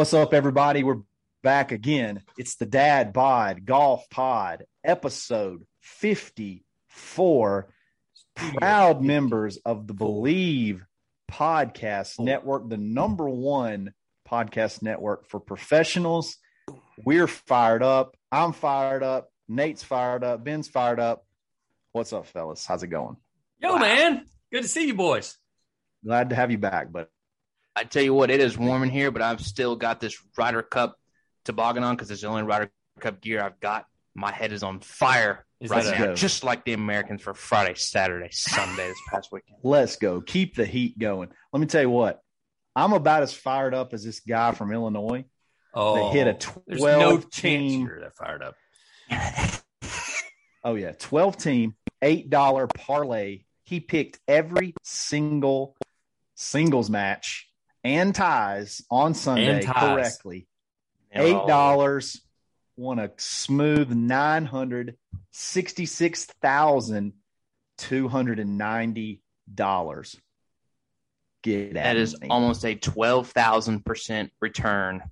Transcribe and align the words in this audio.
What's 0.00 0.14
up, 0.14 0.32
everybody? 0.32 0.82
We're 0.82 1.02
back 1.42 1.72
again. 1.72 2.22
It's 2.38 2.56
the 2.56 2.64
Dad 2.64 3.12
Bod 3.12 3.66
Golf 3.66 4.08
Pod, 4.08 4.64
episode 4.82 5.66
54. 5.82 7.68
Proud 8.34 9.02
members 9.02 9.58
of 9.58 9.86
the 9.86 9.92
Bleav 9.92 10.80
Podcast 11.30 12.18
Network, 12.18 12.70
the 12.70 12.78
number 12.78 13.28
one 13.28 13.92
podcast 14.26 14.80
network 14.80 15.28
for 15.28 15.38
professionals. 15.38 16.38
We're 17.04 17.26
fired 17.26 17.82
up. 17.82 18.16
I'm 18.32 18.54
fired 18.54 19.02
up. 19.02 19.30
Nate's 19.50 19.82
fired 19.82 20.24
up. 20.24 20.42
Ben's 20.42 20.68
fired 20.68 20.98
up. 20.98 21.26
What's 21.92 22.14
up, 22.14 22.26
fellas? 22.26 22.64
How's 22.64 22.82
it 22.82 22.88
going? 22.88 23.18
Yo, 23.58 23.76
man. 23.76 24.24
Good 24.50 24.62
to 24.62 24.68
see 24.68 24.86
you 24.86 24.94
boys. 24.94 25.36
Glad 26.02 26.30
to 26.30 26.36
have 26.36 26.50
you 26.50 26.56
back, 26.56 26.90
but 26.90 27.10
I 27.76 27.84
tell 27.84 28.02
you 28.02 28.14
what, 28.14 28.30
it 28.30 28.40
is 28.40 28.58
warm 28.58 28.82
in 28.82 28.90
here, 28.90 29.10
but 29.10 29.22
I've 29.22 29.40
still 29.40 29.76
got 29.76 30.00
this 30.00 30.16
Ryder 30.36 30.62
Cup 30.62 30.96
toboggan 31.44 31.84
on 31.84 31.94
because 31.96 32.10
it's 32.10 32.22
the 32.22 32.28
only 32.28 32.42
Ryder 32.42 32.70
Cup 33.00 33.20
gear 33.20 33.42
I've 33.42 33.60
got. 33.60 33.86
My 34.14 34.32
head 34.32 34.52
is 34.52 34.62
on 34.62 34.80
fire 34.80 35.46
Is 35.60 35.70
right 35.70 35.84
now, 35.84 36.06
go. 36.06 36.14
just 36.14 36.42
like 36.42 36.64
the 36.64 36.72
Americans 36.72 37.22
for 37.22 37.32
Friday, 37.32 37.74
Saturday, 37.74 38.28
Sunday 38.32 38.88
this 38.88 38.98
past 39.08 39.30
weekend. 39.32 39.58
let's 39.62 39.96
go. 39.96 40.20
Keep 40.20 40.56
the 40.56 40.66
heat 40.66 40.98
going. 40.98 41.28
Let 41.52 41.60
me 41.60 41.66
tell 41.66 41.82
you 41.82 41.90
what. 41.90 42.20
I'm 42.74 42.92
about 42.92 43.22
as 43.22 43.32
fired 43.32 43.74
up 43.74 43.94
as 43.94 44.04
this 44.04 44.20
guy 44.20 44.52
from 44.52 44.72
Illinois 44.72 45.24
Oh, 45.72 45.94
that 45.94 46.12
hit 46.12 46.26
a 46.26 46.48
oh, 46.50 46.62
there's 46.66 46.80
12 46.80 47.00
no 47.00 47.16
chance 47.18 47.32
team. 47.32 47.86
you're 47.86 48.00
that 48.00 48.16
fired 48.16 48.42
up. 48.42 48.56
Oh 50.62 50.74
yeah, 50.74 50.92
twelve 50.92 51.38
team, 51.38 51.74
eight 52.02 52.28
dollar 52.28 52.66
parlay. 52.66 53.44
He 53.64 53.80
picked 53.80 54.18
every 54.28 54.74
single 54.82 55.74
singles 56.34 56.90
match 56.90 57.48
and 57.84 58.14
ties 58.14 58.82
on 58.90 59.14
Sunday 59.14 59.62
ties. 59.62 59.74
correctly. 59.78 60.46
Eight 61.12 61.32
dollars 61.32 62.20
won 62.76 62.98
a 62.98 63.10
smooth 63.16 63.90
nine 63.90 64.44
hundred 64.46 64.96
sixty 65.32 65.86
six 65.86 66.24
thousand 66.40 67.12
two 67.78 68.08
hundred 68.08 68.38
and 68.38 68.56
ninety 68.58 69.22
dollars. 69.52 70.16
Get 71.42 71.74
That 71.74 71.96
is 71.96 72.20
me. 72.20 72.28
almost 72.28 72.64
a 72.64 72.74
twelve 72.74 73.30
thousand 73.30 73.84
percent 73.84 74.30
return 74.40 75.02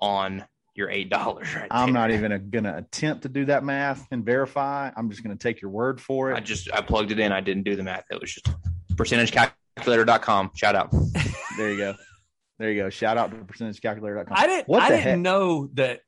on 0.00 0.44
your 0.76 0.88
eight 0.90 1.10
dollars 1.10 1.52
right 1.54 1.66
I'm 1.70 1.86
there. 1.92 1.94
not 1.94 2.10
even 2.12 2.48
going 2.50 2.64
to 2.64 2.76
attempt 2.76 3.22
to 3.22 3.28
do 3.28 3.46
that 3.46 3.64
math 3.64 4.06
and 4.12 4.24
verify. 4.24 4.90
I'm 4.96 5.10
just 5.10 5.24
going 5.24 5.36
to 5.36 5.42
take 5.42 5.60
your 5.60 5.70
word 5.70 6.00
for 6.00 6.30
it. 6.30 6.36
I 6.36 6.40
just 6.40 6.70
I 6.72 6.80
plugged 6.80 7.10
it 7.10 7.18
in. 7.18 7.32
I 7.32 7.40
didn't 7.40 7.64
do 7.64 7.74
the 7.76 7.82
math. 7.82 8.04
It 8.10 8.20
was 8.20 8.32
just 8.32 8.48
percentagecalculator.com. 8.94 10.52
Shout 10.54 10.76
out. 10.76 10.94
There 11.58 11.68
you 11.72 11.76
go. 11.78 11.94
There 12.60 12.70
you 12.70 12.82
go. 12.82 12.90
Shout 12.90 13.16
out 13.16 13.30
to 13.30 13.36
percentagecalculator.com. 13.38 14.26
I 14.36 14.46
didn't. 14.46 14.68
What 14.68 14.82
I 14.82 14.90
didn't 14.90 15.02
heck? 15.02 15.18
know 15.18 15.70
that 15.74 16.00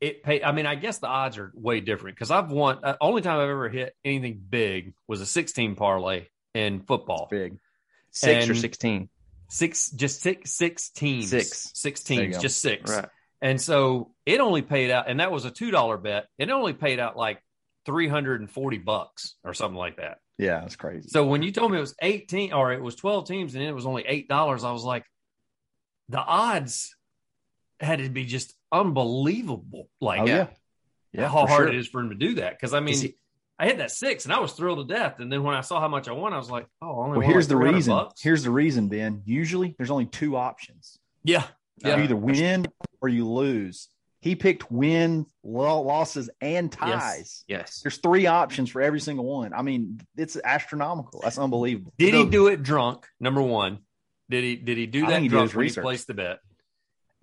it 0.00 0.22
paid. 0.22 0.42
I 0.42 0.52
mean, 0.52 0.64
I 0.64 0.74
guess 0.74 0.98
the 0.98 1.06
odds 1.06 1.36
are 1.36 1.52
way 1.54 1.80
different 1.80 2.16
because 2.16 2.30
I've 2.30 2.50
won. 2.50 2.78
Uh, 2.82 2.96
only 2.98 3.20
time 3.20 3.38
I've 3.38 3.50
ever 3.50 3.68
hit 3.68 3.94
anything 4.02 4.42
big 4.48 4.94
was 5.06 5.20
a 5.20 5.26
16 5.26 5.76
parlay 5.76 6.28
in 6.54 6.80
football. 6.80 7.28
Big. 7.30 7.58
Six 8.10 8.48
or 8.48 8.52
And- 8.52 8.60
sixteen. 8.60 9.08
Six, 9.48 9.90
just 9.90 10.22
six, 10.22 10.50
six 10.50 10.88
teams. 10.88 11.28
Six. 11.28 11.72
six 11.74 12.02
teams, 12.02 12.38
just 12.38 12.62
six. 12.62 12.90
Right. 12.90 13.04
And 13.42 13.60
so 13.60 14.12
it 14.24 14.40
only 14.40 14.62
paid 14.62 14.90
out, 14.90 15.10
and 15.10 15.20
that 15.20 15.30
was 15.30 15.44
a 15.44 15.50
two 15.50 15.70
dollar 15.70 15.98
bet. 15.98 16.24
It 16.38 16.48
only 16.48 16.72
paid 16.72 16.98
out 17.00 17.18
like 17.18 17.42
340 17.84 18.78
bucks 18.78 19.34
or 19.44 19.52
something 19.52 19.76
like 19.76 19.96
that. 19.96 20.18
Yeah, 20.38 20.60
that's 20.60 20.76
crazy. 20.76 21.08
So 21.10 21.26
when 21.26 21.42
you 21.42 21.52
told 21.52 21.70
me 21.70 21.76
it 21.76 21.82
was 21.82 21.94
18 22.00 22.54
or 22.54 22.72
it 22.72 22.80
was 22.80 22.94
12 22.96 23.28
teams 23.28 23.54
and 23.54 23.62
it 23.62 23.72
was 23.74 23.84
only 23.84 24.04
eight 24.06 24.26
dollars, 24.26 24.64
I 24.64 24.72
was 24.72 24.84
like, 24.84 25.04
the 26.08 26.18
odds 26.20 26.94
had 27.80 27.98
to 27.98 28.08
be 28.08 28.24
just 28.24 28.54
unbelievable. 28.70 29.88
Like 30.00 30.20
oh 30.22 30.26
yeah. 30.26 30.46
Yeah. 31.12 31.28
how 31.28 31.46
hard 31.46 31.50
sure. 31.50 31.68
it 31.68 31.74
is 31.76 31.88
for 31.88 32.00
him 32.00 32.08
to 32.10 32.14
do 32.14 32.34
that. 32.36 32.52
Because 32.58 32.74
I 32.74 32.80
mean, 32.80 32.96
he- 32.96 33.16
I 33.58 33.66
hit 33.66 33.78
that 33.78 33.90
six 33.90 34.24
and 34.24 34.32
I 34.32 34.40
was 34.40 34.52
thrilled 34.52 34.88
to 34.88 34.94
death. 34.94 35.20
And 35.20 35.30
then 35.30 35.42
when 35.44 35.54
I 35.54 35.60
saw 35.60 35.78
how 35.80 35.88
much 35.88 36.08
I 36.08 36.12
won, 36.12 36.32
I 36.32 36.38
was 36.38 36.50
like, 36.50 36.66
oh, 36.80 37.08
Well, 37.10 37.20
here's 37.20 37.44
like 37.44 37.48
the 37.50 37.56
reason. 37.56 37.94
bucks. 37.94 38.20
Here's 38.22 38.42
the 38.42 38.50
reason, 38.50 38.88
Ben. 38.88 39.22
Usually 39.24 39.74
there's 39.78 39.90
only 39.90 40.06
two 40.06 40.36
options. 40.36 40.98
yeah, 41.22 41.44
yeah. 41.78 41.96
You 41.96 42.04
either 42.04 42.16
win 42.16 42.66
or 43.00 43.08
you 43.08 43.28
lose. 43.28 43.88
He 44.20 44.36
picked 44.36 44.70
win, 44.70 45.26
losses, 45.42 46.30
and 46.40 46.70
ties. 46.72 47.44
Yes. 47.48 47.80
There's 47.82 47.96
three 47.98 48.26
options 48.26 48.70
for 48.70 48.80
every 48.80 49.00
single 49.00 49.24
one. 49.24 49.52
I 49.52 49.62
mean, 49.62 50.00
it's 50.16 50.36
astronomical. 50.42 51.20
That's 51.22 51.38
unbelievable. 51.38 51.92
Did 51.98 52.14
he 52.14 52.24
do 52.26 52.46
it 52.46 52.62
drunk? 52.62 53.06
Number 53.18 53.42
one, 53.42 53.78
did 54.32 54.42
he 54.44 54.56
did 54.56 54.78
he 54.78 54.86
do 54.86 55.02
that 55.02 55.08
think 55.08 55.22
he 55.24 55.28
did 55.28 55.34
drunk 55.34 55.50
his 55.50 55.54
when 55.56 55.62
research. 55.64 55.82
he 55.82 55.86
placed 55.86 56.06
the 56.06 56.14
bet? 56.14 56.38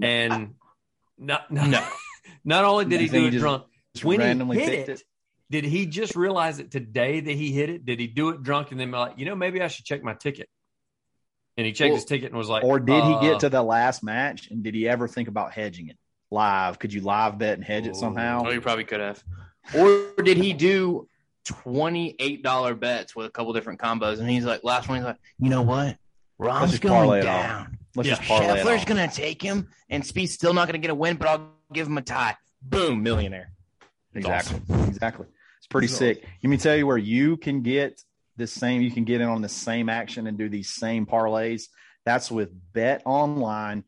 And 0.02 0.54
not 1.18 1.50
no, 1.52 1.66
No. 1.66 1.86
not 2.46 2.64
only 2.66 2.86
did 2.86 3.02
he 3.02 3.08
do 3.08 3.22
he 3.22 3.28
it 3.28 3.32
just 3.32 3.42
drunk, 3.42 3.64
Just 3.96 4.06
when 4.06 4.22
he 4.22 4.60
hit 4.60 4.74
it, 4.74 4.90
it. 4.90 5.04
did 5.50 5.66
he 5.66 5.88
just 5.88 6.16
realize 6.16 6.60
it 6.60 6.70
today 6.72 7.20
that 7.20 7.32
he 7.32 7.52
hit 7.52 7.70
it? 7.70 7.86
Did 7.86 8.00
he 8.00 8.06
do 8.08 8.30
it 8.30 8.44
drunk 8.44 8.72
and 8.72 8.80
then 8.80 8.92
be 8.92 8.98
like, 8.98 9.18
you 9.18 9.26
know, 9.26 9.36
maybe 9.36 9.60
I 9.62 9.68
should 9.68 9.86
check 9.86 10.04
my 10.04 10.14
ticket? 10.14 10.48
And 11.58 11.66
he 11.66 11.74
checked 11.74 11.90
Well, 11.90 11.96
his 11.96 12.06
ticket 12.06 12.30
and 12.30 12.38
was 12.38 12.48
like, 12.48 12.64
Or 12.64 12.80
did 12.80 13.04
he 13.04 13.14
uh, 13.14 13.22
get 13.22 13.40
to 13.42 13.50
the 13.50 13.64
last 13.64 14.04
match 14.04 14.50
and 14.52 14.64
did 14.64 14.76
he 14.76 14.88
ever 14.88 15.08
think 15.08 15.28
about 15.28 15.52
hedging 15.52 15.90
it 15.90 15.98
live? 16.32 16.80
Could 16.80 16.94
you 16.94 17.02
live 17.02 17.38
bet 17.40 17.56
and 17.56 17.64
hedge 17.64 17.88
it 17.88 17.96
somehow? 17.96 18.44
Oh, 18.46 18.52
you 18.52 18.62
probably 18.62 18.86
could 18.86 19.02
have. 19.02 19.22
Or 19.76 20.14
did 20.24 20.38
he 20.38 20.54
do 20.54 21.08
twenty-eight 21.46 22.44
dollar 22.44 22.76
bets 22.76 23.16
with 23.16 23.26
a 23.26 23.30
couple 23.30 23.52
different 23.54 23.80
combos? 23.80 24.20
And 24.20 24.30
he's 24.30 24.46
like, 24.46 24.64
last 24.64 24.88
one, 24.88 25.00
he's 25.00 25.06
like, 25.06 25.18
you 25.40 25.50
know 25.50 25.64
what? 25.64 25.98
Rahm's 26.40 26.80
going 26.80 27.22
down. 27.24 27.78
Let's 27.96 28.08
Yeah. 28.08 28.16
just 28.16 28.28
parlay 28.28 28.62
Scheffler's 28.62 28.86
gonna 28.86 29.08
take 29.10 29.42
him, 29.42 29.70
and 29.90 30.04
Spieth's 30.04 30.34
still 30.34 30.54
not 30.54 30.68
gonna 30.68 30.78
get 30.80 30.90
a 30.92 30.96
win, 30.96 31.18
but 31.18 31.28
I'll 31.28 31.52
give 31.74 31.88
him 31.88 31.98
a 31.98 32.02
tie. 32.02 32.36
Boom, 32.62 33.04
millionaire. 33.04 33.52
Exactly. 34.14 34.60
Exactly. 34.88 35.28
It's 35.58 35.68
pretty 35.68 35.86
It's 35.86 35.96
sick. 35.96 36.24
Let 36.44 36.50
me 36.50 36.58
tell 36.58 36.76
you 36.76 36.88
where 36.88 36.98
you 36.98 37.38
can 37.38 37.62
get 37.62 38.02
this 38.38 38.52
same, 38.54 38.82
you 38.82 38.90
can 38.92 39.04
get 39.04 39.22
in 39.22 39.28
on 39.28 39.42
the 39.42 39.50
same 39.50 39.90
action 39.90 40.26
and 40.28 40.38
do 40.38 40.48
these 40.50 40.70
same 40.70 41.06
parlays. 41.06 41.68
That's 42.06 42.32
with 42.32 42.50
betonline.ag. 42.74 43.84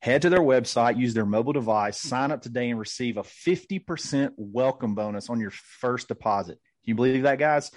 Head 0.00 0.22
to 0.22 0.30
their 0.30 0.40
website, 0.40 0.98
use 0.98 1.14
their 1.14 1.24
mobile 1.26 1.52
device, 1.54 1.98
sign 1.98 2.30
up 2.30 2.42
today 2.42 2.68
and 2.70 2.78
receive 2.78 3.16
a 3.16 3.22
50% 3.22 4.34
welcome 4.36 4.94
bonus 4.94 5.30
on 5.30 5.40
your 5.40 5.50
first 5.50 6.08
deposit. 6.08 6.58
Can 6.84 6.90
you 6.90 6.94
believe 6.94 7.22
that, 7.22 7.38
guys? 7.38 7.70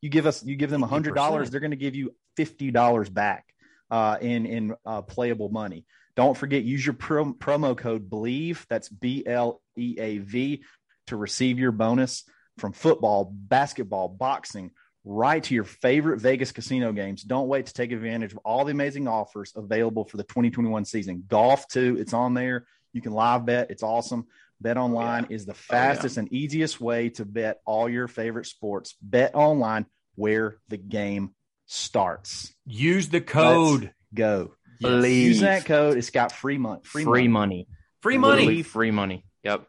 You 0.00 0.08
give 0.10 0.26
us, 0.26 0.44
you 0.44 0.56
give 0.56 0.70
them 0.70 0.82
a 0.84 0.86
hundred 0.86 1.14
dollars, 1.14 1.50
they're 1.50 1.60
going 1.60 1.70
to 1.72 1.76
give 1.76 1.94
you 1.96 2.14
fifty 2.36 2.70
dollars 2.70 3.08
back 3.08 3.46
uh, 3.90 4.18
in 4.20 4.46
in 4.46 4.74
uh, 4.84 5.02
playable 5.02 5.48
money. 5.48 5.84
Don't 6.16 6.36
forget, 6.36 6.64
use 6.64 6.84
your 6.84 6.94
pro- 6.94 7.34
promo 7.34 7.76
code 7.76 8.08
Bleav. 8.08 8.64
That's 8.68 8.88
B 8.88 9.22
L 9.26 9.60
E 9.76 9.96
A 9.98 10.18
V 10.18 10.62
to 11.08 11.16
receive 11.16 11.58
your 11.58 11.72
bonus 11.72 12.24
from 12.58 12.72
football, 12.72 13.30
basketball, 13.32 14.08
boxing, 14.08 14.70
right 15.04 15.42
to 15.44 15.54
your 15.54 15.64
favorite 15.64 16.20
Vegas 16.20 16.52
casino 16.52 16.92
games. 16.92 17.22
Don't 17.22 17.48
wait 17.48 17.66
to 17.66 17.72
take 17.72 17.92
advantage 17.92 18.32
of 18.32 18.38
all 18.38 18.64
the 18.64 18.72
amazing 18.72 19.08
offers 19.08 19.52
available 19.54 20.04
for 20.04 20.16
the 20.16 20.24
2021 20.24 20.84
season. 20.84 21.24
Golf 21.28 21.68
too, 21.68 21.96
it's 21.98 22.12
on 22.12 22.34
there. 22.34 22.66
You 22.92 23.02
can 23.02 23.12
live 23.12 23.46
bet. 23.46 23.70
It's 23.70 23.82
awesome. 23.82 24.26
Bet 24.60 24.78
online 24.78 25.26
is 25.28 25.44
the 25.44 25.54
fastest 25.54 26.16
and 26.16 26.32
easiest 26.32 26.80
way 26.80 27.10
to 27.10 27.26
bet 27.26 27.60
all 27.66 27.90
your 27.90 28.08
favorite 28.08 28.46
sports. 28.46 28.94
Bet 29.02 29.34
online 29.34 29.84
where 30.14 30.56
the 30.68 30.78
game 30.78 31.34
starts. 31.66 32.54
use 32.64 33.08
the 33.08 33.20
code 33.20 33.92
Go. 34.14 34.52
Bleav. 34.82 35.10
Use 35.10 35.40
that 35.40 35.64
code. 35.64 35.96
It's 35.96 36.10
got 36.10 36.32
free 36.32 36.58
money. 36.58 36.80
Free, 36.84 37.04
Free, 37.04 37.28
money. 37.28 37.28
money. 37.28 37.68
free 38.02 38.18
Literally 38.18 38.44
money. 38.46 38.62
Free 38.62 38.90
money. 38.90 39.24
Yep. 39.42 39.66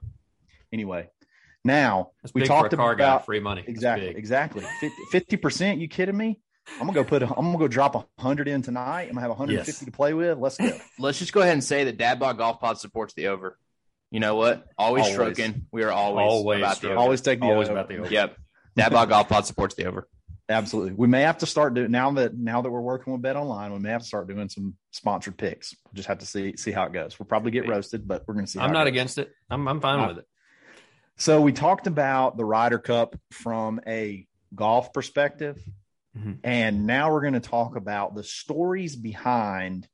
Anyway, 0.73 1.09
now 1.63 2.11
That's 2.21 2.33
we 2.33 2.41
big 2.41 2.47
talked 2.49 2.69
for 2.71 2.75
a 2.75 2.77
car 2.77 2.93
about 2.93 3.19
guy. 3.21 3.25
Free 3.25 3.39
money. 3.39 3.63
Exactly, 3.65 4.09
exactly. 4.09 4.63
Fifty 5.11 5.37
percent. 5.37 5.79
You 5.79 5.87
kidding 5.87 6.15
me? 6.17 6.39
I'm 6.73 6.79
gonna 6.81 6.93
go 6.93 7.03
put. 7.05 7.23
A, 7.23 7.27
I'm 7.27 7.45
gonna 7.45 7.57
go 7.57 7.69
drop 7.69 7.95
a 7.95 8.05
hundred 8.21 8.49
in 8.49 8.61
tonight. 8.61 9.03
I'm 9.03 9.09
gonna 9.11 9.21
have 9.21 9.29
150 9.29 9.71
Yes. 9.71 9.85
to 9.85 9.91
play 9.91 10.13
with. 10.13 10.37
Let's 10.37 10.57
go. 10.57 10.77
Let's 10.99 11.19
just 11.19 11.31
go 11.31 11.39
ahead 11.41 11.53
and 11.53 11.63
say 11.63 11.85
that 11.85 11.97
Dad 11.97 12.19
Bod 12.19 12.37
Golf 12.37 12.59
Pod 12.59 12.77
supports 12.77 13.13
the 13.13 13.27
over. 13.27 13.57
You 14.11 14.19
know 14.19 14.35
what? 14.35 14.65
Always, 14.77 15.03
Always. 15.03 15.13
stroking. 15.13 15.67
We 15.71 15.83
are 15.83 15.91
always, 15.91 16.23
Always 16.25 16.59
about 16.59 16.81
the 16.81 16.87
over. 16.89 16.97
Always 16.97 17.21
take 17.21 17.39
the 17.39 17.45
Always 17.45 17.69
over. 17.69 17.77
about 17.77 17.89
the 17.89 17.97
over. 17.99 18.09
Yep. 18.11 18.35
Dad 18.75 18.91
Bod 18.91 19.07
Golf 19.09 19.29
Pod 19.29 19.45
supports 19.45 19.75
the 19.75 19.85
over. 19.85 20.07
Absolutely. 20.49 20.93
We 20.93 21.07
may 21.07 21.21
have 21.23 21.39
to 21.39 21.45
start 21.45 21.73
doing 21.73 21.91
now 21.91 22.09
that 22.11 22.33
now 22.37 22.61
that 22.61 22.69
we're 22.69 22.79
working 22.81 23.11
with 23.11 23.21
Bet 23.21 23.35
Online. 23.35 23.73
We 23.73 23.79
may 23.79 23.89
have 23.89 24.01
to 24.01 24.07
start 24.07 24.27
doing 24.29 24.47
some 24.47 24.75
sponsored 24.91 25.37
picks. 25.37 25.75
We'll 25.85 25.95
just 25.95 26.07
have 26.07 26.19
to 26.19 26.25
see 26.25 26.55
see 26.55 26.71
how 26.71 26.83
it 26.85 26.93
goes. 26.93 27.19
We'll 27.19 27.25
probably 27.25 27.51
get 27.51 27.67
roasted, 27.67 28.07
but 28.07 28.23
we're 28.27 28.35
gonna 28.35 28.47
see. 28.47 28.59
I'm 28.59 28.69
it 28.69 28.73
not 28.73 28.83
goes. 28.85 28.91
against 28.91 29.17
it. 29.17 29.29
I'm 29.49 29.67
I'm 29.67 29.81
fine 29.81 30.07
with 30.07 30.19
it. 30.19 30.25
So 31.17 31.41
we 31.41 31.51
talked 31.51 31.87
about 31.87 32.37
the 32.37 32.45
Ryder 32.45 32.79
Cup 32.79 33.15
from 33.31 33.81
a 33.87 34.25
golf 34.55 34.93
perspective, 34.93 35.61
Mhm. 36.17 36.37
and 36.43 36.85
now 36.87 37.11
we're 37.11 37.21
going 37.21 37.33
to 37.33 37.39
talk 37.41 37.75
about 37.75 38.15
the 38.15 38.23
stories 38.23 38.95
behind 38.95 39.87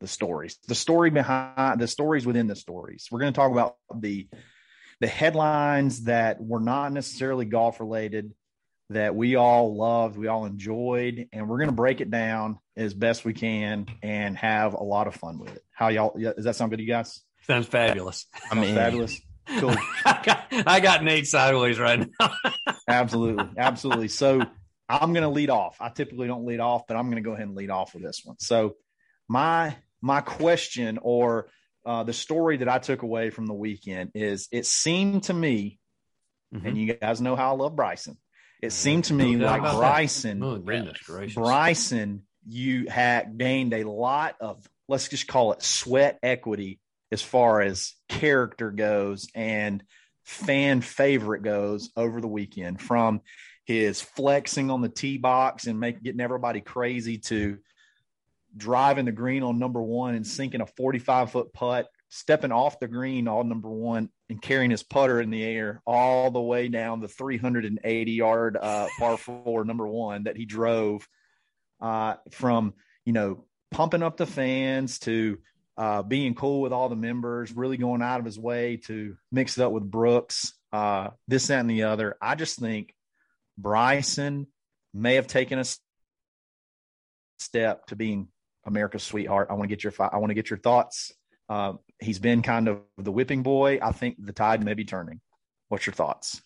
the 0.00 0.08
stories, 0.08 0.58
the 0.66 0.74
story 0.74 1.10
behind 1.10 1.80
the 1.80 1.86
stories 1.86 2.26
within 2.26 2.46
the 2.46 2.56
stories. 2.56 3.06
We're 3.10 3.20
going 3.20 3.32
to 3.32 3.36
talk 3.36 3.52
about 3.52 3.76
the 3.94 4.28
the 5.00 5.06
headlines 5.06 6.04
that 6.04 6.42
were 6.42 6.60
not 6.60 6.92
necessarily 6.92 7.44
golf 7.46 7.78
related, 7.80 8.34
that 8.90 9.14
we 9.14 9.36
all 9.36 9.76
loved, 9.76 10.18
we 10.18 10.26
all 10.26 10.44
enjoyed, 10.44 11.28
and 11.32 11.48
we're 11.48 11.58
going 11.58 11.70
to 11.70 11.74
break 11.74 12.00
it 12.00 12.10
down 12.10 12.58
as 12.76 12.92
best 12.92 13.24
we 13.24 13.32
can 13.32 13.86
and 14.02 14.36
have 14.36 14.74
a 14.74 14.82
lot 14.82 15.06
of 15.06 15.14
fun 15.14 15.38
with 15.38 15.54
it. 15.54 15.62
How 15.72 15.88
y'all? 15.88 16.16
Does 16.18 16.44
that 16.44 16.56
sound 16.56 16.70
good 16.70 16.78
to 16.78 16.82
you 16.82 16.88
guys? 16.88 17.20
Sounds 17.46 17.66
fabulous. 17.66 18.26
I 18.50 18.54
mean, 18.56 18.74
Fabulous. 18.74 19.20
Cool. 19.58 19.74
I, 20.04 20.22
got, 20.24 20.44
I 20.66 20.80
got 20.80 21.02
Nate 21.02 21.26
sideways 21.26 21.78
right 21.78 22.06
now. 22.20 22.34
absolutely, 22.88 23.48
absolutely. 23.56 24.08
So 24.08 24.42
I'm 24.88 25.12
going 25.12 25.22
to 25.22 25.28
lead 25.28 25.50
off. 25.50 25.76
I 25.80 25.88
typically 25.88 26.26
don't 26.26 26.44
lead 26.44 26.60
off, 26.60 26.86
but 26.86 26.96
I'm 26.96 27.06
going 27.06 27.22
to 27.22 27.26
go 27.28 27.32
ahead 27.32 27.46
and 27.46 27.56
lead 27.56 27.70
off 27.70 27.94
with 27.94 28.02
this 28.02 28.22
one. 28.24 28.36
So 28.38 28.76
my 29.28 29.76
my 30.02 30.20
question 30.20 30.98
or 31.00 31.48
uh, 31.86 32.02
the 32.02 32.12
story 32.12 32.58
that 32.58 32.68
I 32.68 32.78
took 32.78 33.02
away 33.02 33.30
from 33.30 33.46
the 33.46 33.54
weekend 33.54 34.10
is 34.14 34.48
it 34.50 34.66
seemed 34.66 35.24
to 35.24 35.34
me, 35.34 35.78
and 36.52 36.76
you 36.76 36.92
guys 36.94 37.20
know 37.20 37.36
how 37.36 37.54
I 37.54 37.56
love 37.56 37.76
Bryson. 37.76 38.18
It 38.62 38.72
seemed 38.72 39.04
to 39.04 39.14
me 39.14 39.34
No 39.36 39.46
like. 39.46 39.62
Bryson, 39.62 40.42
Oh. 40.42 40.58
Bryson, 41.34 42.22
you 42.46 42.86
had 42.88 43.38
gained 43.38 43.72
a 43.74 43.84
lot 43.84 44.36
of 44.40 44.66
let's 44.88 45.08
just 45.08 45.26
call 45.28 45.52
it 45.52 45.62
sweat 45.62 46.18
equity 46.22 46.80
as 47.12 47.22
far 47.22 47.60
as 47.60 47.94
character 48.08 48.70
goes 48.70 49.28
and 49.34 49.82
fan 50.24 50.80
favorite 50.80 51.42
goes 51.42 51.90
over 51.96 52.20
the 52.20 52.28
weekend 52.28 52.80
from 52.80 53.20
his 53.64 54.00
flexing 54.00 54.70
on 54.70 54.80
the 54.80 54.88
tee 54.88 55.16
box 55.18 55.66
and 55.66 55.78
make 55.80 56.02
getting 56.02 56.20
everybody 56.20 56.60
crazy 56.60 57.18
to 57.18 57.58
driving 58.56 59.04
the 59.04 59.12
green 59.12 59.42
on 59.42 59.58
number 59.58 59.80
one 59.80 60.14
and 60.14 60.26
sinking 60.26 60.60
a 60.60 60.66
45 60.66 61.30
foot 61.30 61.52
putt 61.52 61.86
stepping 62.10 62.52
off 62.52 62.80
the 62.80 62.88
green 62.88 63.28
on 63.28 63.48
number 63.48 63.70
one 63.70 64.10
and 64.28 64.42
carrying 64.42 64.70
his 64.70 64.82
putter 64.82 65.20
in 65.20 65.30
the 65.30 65.42
air 65.42 65.80
all 65.86 66.30
the 66.30 66.40
way 66.40 66.68
down 66.68 67.00
the 67.00 67.08
380 67.08 68.12
yard 68.12 68.58
uh, 68.60 68.88
par 68.98 69.16
four 69.44 69.64
number 69.64 69.86
one 69.86 70.24
that 70.24 70.36
he 70.36 70.44
drove 70.44 71.08
uh, 71.80 72.14
from 72.32 72.74
you 73.06 73.12
know 73.12 73.44
pumping 73.70 74.02
up 74.02 74.16
the 74.16 74.26
fans 74.26 74.98
to 74.98 75.38
uh, 75.80 76.02
being 76.02 76.34
cool 76.34 76.60
with 76.60 76.72
all 76.72 76.90
the 76.90 76.96
members, 76.96 77.56
really 77.56 77.78
going 77.78 78.02
out 78.02 78.20
of 78.20 78.26
his 78.26 78.38
way 78.38 78.76
to 78.76 79.16
mix 79.32 79.56
it 79.56 79.62
up 79.62 79.72
with 79.72 79.90
Brooks, 79.90 80.52
uh, 80.74 81.08
this, 81.26 81.46
that, 81.46 81.60
and 81.60 81.70
the 81.70 81.84
other. 81.84 82.18
I 82.20 82.34
just 82.34 82.58
think 82.58 82.94
Bryson 83.56 84.46
may 84.92 85.14
have 85.14 85.26
taken 85.26 85.58
a 85.58 85.64
step 87.38 87.86
to 87.86 87.96
being 87.96 88.28
America's 88.66 89.02
sweetheart. 89.02 89.48
I 89.50 89.54
want 89.54 89.70
to 89.70 89.74
get 89.74 89.82
your 89.82 89.94
I 89.98 90.18
want 90.18 90.30
to 90.30 90.34
get 90.34 90.50
your 90.50 90.58
thoughts. 90.58 91.14
Uh, 91.50 91.72
he's 91.98 92.20
been 92.20 92.42
kind 92.42 92.68
of 92.68 92.78
the 92.96 93.10
whipping 93.10 93.42
boy. 93.42 93.80
I 93.82 93.90
think 93.90 94.24
the 94.24 94.32
tide 94.32 94.64
may 94.64 94.74
be 94.74 94.84
turning. 94.84 95.20
What's 95.68 95.84
your 95.84 95.94
thoughts? 95.94 96.40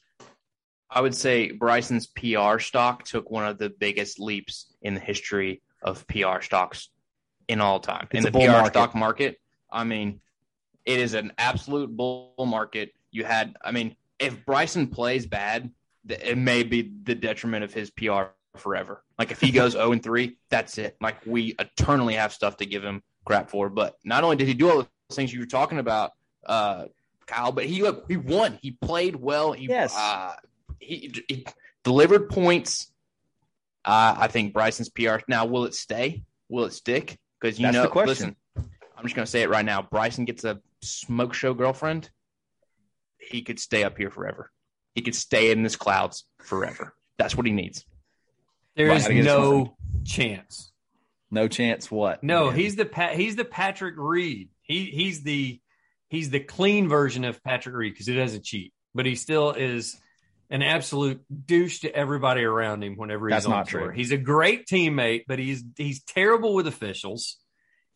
I 0.91 1.03
would 1.03 1.15
say 1.15 1.51
Bryson's 1.51 2.07
PR 2.07 2.59
stock 2.59 3.05
took 3.05 3.31
one 3.31 3.47
of 3.47 3.59
the 3.59 3.69
biggest 3.69 4.19
leaps 4.19 4.73
in 4.81 4.95
the 4.95 5.01
history 5.01 5.61
of 5.83 6.07
PR 6.09 6.41
stocks 6.41 6.89
in 7.49 7.61
all 7.61 7.81
time. 7.81 8.09
It's 8.11 8.25
in 8.25 8.33
the 8.33 8.39
PR 8.39 8.53
market. 8.53 8.71
stock 8.71 8.95
market, 8.95 9.41
I 9.71 9.85
mean, 9.85 10.21
it 10.87 10.99
is 10.99 11.15
an 11.15 11.33
absolute 11.37 11.95
bull 11.95 12.33
market. 12.39 12.93
You 13.11 13.25
had, 13.25 13.57
I 13.63 13.73
mean, 13.73 13.97
if 14.19 14.47
Bryson 14.47 14.87
plays 14.87 15.27
bad, 15.27 15.71
it 16.09 16.39
may 16.39 16.63
be 16.63 16.93
the 17.03 17.15
detriment 17.15 17.65
of 17.65 17.75
his 17.75 17.91
PR 17.91 18.25
forever. 18.57 19.03
Like 19.19 19.33
if 19.33 19.41
he 19.41 19.51
goes 19.51 19.73
0 19.73 19.93
and 19.93 20.03
3, 20.03 20.39
that's 20.49 20.79
it. 20.79 20.97
Like 21.01 21.17
we 21.27 21.55
eternally 21.59 22.15
have 22.15 22.33
stuff 22.33 22.57
to 22.59 22.67
give 22.67 22.83
him 22.83 23.03
crap 23.25 23.51
for. 23.51 23.69
But 23.69 23.97
not 24.05 24.25
only 24.25 24.37
did 24.37 24.49
he 24.49 24.55
do 24.55 24.71
all 24.71 24.89
things 25.13 25.33
you 25.33 25.41
were 25.41 25.47
talking 25.47 25.79
about, 25.79 26.13
uh, 26.47 26.87
Kyle, 27.27 27.53
but 27.53 27.65
he 27.65 27.83
look, 27.83 28.05
he 28.09 28.17
won. 28.17 28.59
He 28.61 28.73
played 28.73 29.17
well. 29.17 29.53
He, 29.53 29.67
Yes. 29.67 29.95
uh, 29.97 30.35
he, 30.79 31.13
he 31.29 31.47
delivered 31.83 32.29
points. 32.29 32.91
Uh, 33.85 34.15
I 34.19 34.29
think 34.29 34.53
Bryson's 34.53 34.89
PR. 34.89 35.17
Now, 35.29 35.45
will 35.47 35.65
it 35.65 35.75
stay? 35.75 36.25
Will 36.49 36.65
it 36.65 36.73
stick? 36.73 37.19
Because 37.41 37.59
you 37.59 37.67
That's 37.67 37.75
know, 37.75 37.83
the 37.83 37.89
question. 37.89 38.09
listen, 38.09 38.37
I'm 38.97 39.03
just 39.05 39.15
going 39.15 39.25
to 39.27 39.31
say 39.31 39.43
it 39.43 39.51
right 39.51 39.65
now. 39.65 39.83
Bryson 39.83 40.25
gets 40.25 40.45
a 40.45 40.61
smoke 40.83 41.35
show 41.35 41.53
girlfriend. 41.55 42.11
He 43.19 43.43
could 43.43 43.59
stay 43.59 43.85
up 43.85 43.97
here 43.97 44.11
forever. 44.11 44.51
He 44.95 45.03
could 45.03 45.15
stay 45.15 45.51
in 45.51 45.63
this 45.63 45.77
clouds 45.77 46.25
forever. 46.43 46.95
That's 47.19 47.37
what 47.37 47.47
he 47.47 47.53
needs. 47.53 47.85
There 48.77 48.89
Right, 48.89 48.99
is 49.11 49.25
no 49.25 49.77
chance. 50.05 50.73
No 51.31 51.49
chance. 51.49 51.91
What? 51.91 52.23
No, 52.23 52.51
Yeah. 52.51 52.57
he's 52.57 52.77
the 52.77 52.85
Pat, 52.85 53.17
he's 53.17 53.37
the 53.37 53.45
Patrick 53.45 53.95
Reed. 53.97 54.49
He 54.65 54.87
he's 54.87 55.23
the 55.23 55.61
he's 56.09 56.31
the 56.31 56.41
clean 56.41 56.89
version 56.89 57.25
of 57.25 57.43
Patrick 57.43 57.75
Reed 57.75 57.93
because 57.93 58.07
he 58.07 58.15
doesn't 58.15 58.45
cheat, 58.45 58.73
but 58.95 59.07
he 59.07 59.15
still 59.15 59.53
is 59.53 59.97
an 60.51 60.63
absolute 60.63 61.23
douche 61.47 61.81
to 61.81 61.95
everybody 61.95 62.43
around 62.45 62.83
him 62.85 62.97
whenever 62.97 63.29
he's 63.29 63.35
That's 63.35 63.47
on 63.47 63.53
not 63.53 63.69
tour. 63.69 63.87
true. 63.87 63.91
He's 63.95 64.13
a 64.13 64.17
great 64.19 64.67
teammate, 64.67 65.25
but 65.27 65.39
he's 65.39 65.65
he's 65.77 66.03
terrible 66.05 66.55
with 66.55 66.67
officials. 66.67 67.39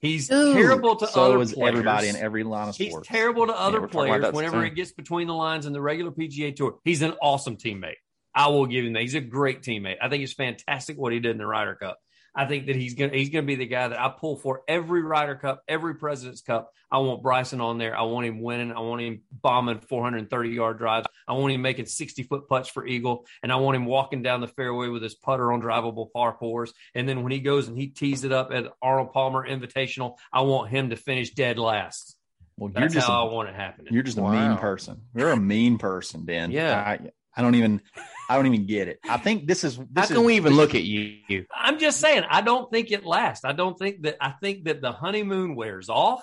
He's 0.01 0.29
Dude, 0.29 0.55
terrible 0.55 0.95
to 0.97 1.09
so 1.09 1.23
other 1.25 1.41
is 1.43 1.53
players. 1.55 1.71
everybody 1.75 2.09
in 2.09 2.17
every 2.17 2.45
line 2.45 2.69
of 2.69 2.75
sport. 2.77 3.05
He's 3.05 3.09
terrible 3.09 3.47
to 3.49 3.53
other 3.53 3.81
we're 3.81 3.89
talking 3.89 4.15
about 4.15 4.33
players 4.33 4.35
whenever 4.53 4.57
soon. 4.65 4.73
it 4.73 4.77
gets 4.77 4.93
between 4.93 5.27
the 5.27 5.35
lines 5.35 5.67
in 5.67 5.73
the 5.73 5.81
regular 5.81 6.13
PGA 6.13 6.55
Tour. 6.55 6.79
He's 6.85 7.03
an 7.03 7.15
awesome 7.21 7.57
teammate. 7.57 7.97
I 8.35 8.47
will 8.49 8.67
give 8.67 8.85
him 8.85 8.93
that. 8.93 9.03
He's 9.03 9.17
a 9.17 9.21
great 9.21 9.63
teammate. 9.63 9.97
I 10.01 10.09
think 10.09 10.23
it's 10.23 10.33
fantastic 10.33 10.97
what 10.97 11.13
he 11.13 11.19
did 11.19 11.33
in 11.33 11.39
the 11.39 11.47
Ryder 11.47 11.75
Cup. 11.75 11.99
I 12.35 12.47
think 12.47 12.67
that 12.67 12.77
he's 12.77 12.95
gonna 12.95 13.13
he's 13.15 13.31
gonna 13.31 13.47
be 13.47 13.57
the 13.57 13.67
guy 13.67 13.89
that 13.89 13.99
I 13.99 14.09
pull 14.11 14.37
for 14.37 14.63
every 14.69 15.03
Ryder 15.03 15.35
Cup, 15.37 15.63
every 15.67 15.95
President's 15.97 16.41
Cup. 16.43 16.73
I 16.91 16.99
want 16.99 17.23
Bryson 17.23 17.61
on 17.61 17.77
there. 17.79 17.97
I 17.97 18.03
want 18.03 18.27
him 18.27 18.41
winning. 18.41 18.73
I 18.73 18.81
want 18.81 19.01
him 19.03 19.23
bombing 19.31 19.81
430 19.81 20.51
yard 20.51 20.79
drives. 20.79 21.07
I 21.27 21.33
want 21.35 21.53
him 21.53 21.61
making 21.61 21.87
60 21.87 22.23
foot 22.23 22.49
putts 22.49 22.69
for 22.69 22.87
eagle, 22.87 23.27
and 23.43 23.53
I 23.53 23.57
want 23.57 23.77
him 23.77 23.85
walking 23.85 24.23
down 24.23 24.41
the 24.41 24.49
fairway 24.49 24.89
with 24.89 25.03
his 25.03 25.15
putter 25.15 25.53
on 25.53 25.61
drivable 25.61 26.11
par 26.13 26.37
fours. 26.39 26.73
And 26.95 27.09
then 27.09 27.23
when 27.23 27.33
he 27.33 27.41
goes 27.41 27.69
and 27.69 27.77
he 27.77 27.89
tees 27.89 28.25
it 28.25 28.33
up 28.33 28.51
at 28.53 28.73
Arnold 28.81 29.13
Palmer 29.13 29.47
Invitational, 29.47 30.17
I 30.33 30.43
want 30.43 30.71
him 30.71 30.91
to 30.91 30.97
finish 30.97 31.31
dead 31.35 31.59
last. 31.59 32.17
well, 32.57 32.71
you're 32.71 32.83
That's 32.83 32.95
just 32.95 33.07
how 33.07 33.27
a, 33.27 33.31
I 33.31 33.33
want 33.35 33.49
it 33.51 33.55
happening. 33.55 33.93
you're 33.93 34.03
just 34.03 34.17
a 34.19 34.23
mean 34.23 34.57
person. 34.57 35.03
You're 35.15 35.33
a 35.33 35.37
mean 35.37 35.77
person, 35.79 36.25
Ben. 36.25 36.51
Yeah. 36.53 36.79
I, 36.79 36.99
I 37.37 37.43
don't 37.43 37.55
even 37.57 37.83
I 38.29 38.37
don't 38.37 38.47
even 38.47 38.67
get 38.67 38.89
it. 38.89 38.99
I 39.09 39.17
think 39.17 39.47
this 39.47 39.65
is 39.65 39.77
How 39.97 40.07
can 40.07 40.17
is, 40.17 40.23
we 40.23 40.37
even 40.37 40.55
look 40.55 40.75
at 40.75 40.83
you? 40.83 41.47
I'm 41.55 41.79
just 41.79 41.99
saying, 41.99 42.25
I 42.29 42.43
don't 42.43 42.71
think 42.71 42.91
it 42.91 43.07
lasts. 43.07 43.45
I 43.45 43.53
don't 43.53 43.79
think 43.79 44.03
that 44.03 44.17
I 44.21 44.35
think 44.43 44.65
that 44.65 44.83
the 44.83 44.93
honeymoon 44.93 45.55
wears 45.55 45.89
off, 45.89 46.23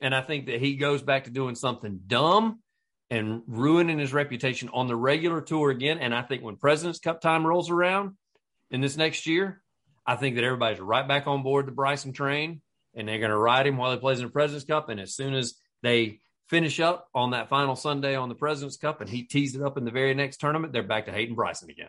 and 0.00 0.14
I 0.14 0.20
think 0.20 0.46
that 0.46 0.60
he 0.60 0.76
goes 0.76 1.02
back 1.02 1.24
to 1.24 1.30
doing 1.30 1.54
something 1.54 2.00
dumb 2.06 2.60
and 3.10 3.42
ruining 3.46 3.98
his 3.98 4.12
reputation 4.12 4.68
on 4.74 4.86
the 4.86 4.96
regular 4.96 5.40
tour 5.40 5.70
again. 5.70 5.98
And 5.98 6.14
I 6.14 6.22
think 6.22 6.42
when 6.42 6.56
President's 6.56 6.98
Cup 6.98 7.22
time 7.22 7.46
rolls 7.46 7.70
around 7.70 8.16
in 8.70 8.82
this 8.82 8.98
next 8.98 9.26
year, 9.26 9.62
I 10.06 10.16
think 10.16 10.36
that 10.36 10.44
everybody's 10.44 10.80
right 10.80 11.08
back 11.08 11.26
on 11.26 11.42
board 11.42 11.66
the 11.66 11.72
Bryson 11.72 12.12
train, 12.12 12.60
and 12.94 13.08
they're 13.08 13.18
going 13.18 13.30
to 13.30 13.38
ride 13.38 13.66
him 13.66 13.78
while 13.78 13.92
he 13.92 13.98
plays 13.98 14.18
in 14.18 14.26
the 14.26 14.30
President's 14.32 14.66
Cup. 14.66 14.90
And 14.90 15.00
as 15.00 15.14
soon 15.14 15.32
as 15.32 15.54
they 15.82 16.20
finish 16.48 16.80
up 16.80 17.08
on 17.14 17.30
that 17.30 17.48
final 17.48 17.76
Sunday 17.76 18.14
on 18.16 18.28
the 18.28 18.34
President's 18.34 18.76
Cup, 18.76 19.00
and 19.00 19.08
he 19.10 19.22
tees 19.22 19.54
it 19.54 19.62
up 19.62 19.76
in 19.76 19.84
the 19.84 19.90
very 19.90 20.14
next 20.14 20.38
tournament, 20.38 20.72
they're 20.72 20.82
back 20.82 21.06
to 21.06 21.12
hating 21.12 21.34
Bryson 21.34 21.70
again. 21.70 21.88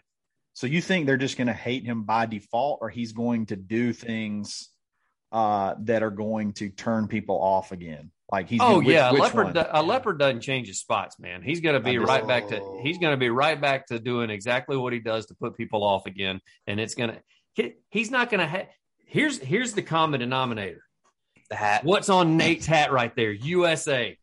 So 0.54 0.68
you 0.68 0.82
think 0.82 1.06
they're 1.06 1.18
just 1.18 1.38
going 1.38 1.48
to 1.48 1.54
hate 1.54 1.86
him 1.86 2.04
by 2.04 2.26
default, 2.26 2.80
or 2.82 2.90
he's 2.90 3.14
going 3.14 3.46
to 3.48 3.56
do 3.56 3.94
things 3.94 4.70
uh, 5.32 5.76
that 5.82 6.04
are 6.04 6.10
going 6.12 6.54
to 6.54 6.70
turn 6.70 7.08
people 7.08 7.40
off 7.42 7.72
again? 7.72 8.12
Like 8.32 8.48
he's 8.50 8.60
Oh 8.62 8.76
gonna- 8.76 8.78
which- 8.80 8.88
yeah, 8.94 9.12
a 9.12 9.14
leopard. 9.14 9.54
do- 9.54 9.64
A 9.72 9.82
leopard 9.82 10.20
doesn't 10.20 10.42
change 10.42 10.68
his 10.68 10.80
spots, 10.80 11.20
man. 11.20 11.42
He's 11.42 11.62
going 11.62 11.74
to 11.76 11.80
be 11.80 11.96
just- 11.96 12.06
right 12.08 12.28
back 12.28 12.48
to. 12.50 12.80
He's 12.84 12.98
going 13.00 13.14
to 13.14 13.18
be 13.18 13.30
right 13.30 13.60
back 13.60 13.88
to 13.88 14.00
doing 14.00 14.30
exactly 14.30 14.78
what 14.78 14.94
he 14.94 15.00
does 15.00 15.26
to 15.28 15.36
put 15.36 15.56
people 15.58 15.84
off 15.84 16.06
again, 16.06 16.40
and 16.68 16.80
it's 16.80 16.94
going 16.94 17.12
to. 17.12 17.18
He, 17.54 17.74
he's 17.90 18.12
not 18.12 18.30
going 18.30 18.42
to. 18.42 18.48
Ha- 18.48 18.68
here's 19.08 19.40
here's 19.40 19.74
the 19.74 19.82
common 19.82 20.20
denominator. 20.20 20.84
The 21.50 21.56
hat. 21.56 21.84
What's 21.84 22.10
on 22.10 22.38
Nate's 22.38 22.68
hat 22.68 22.92
right 22.92 23.16
there? 23.16 23.32
USA. 23.32 24.16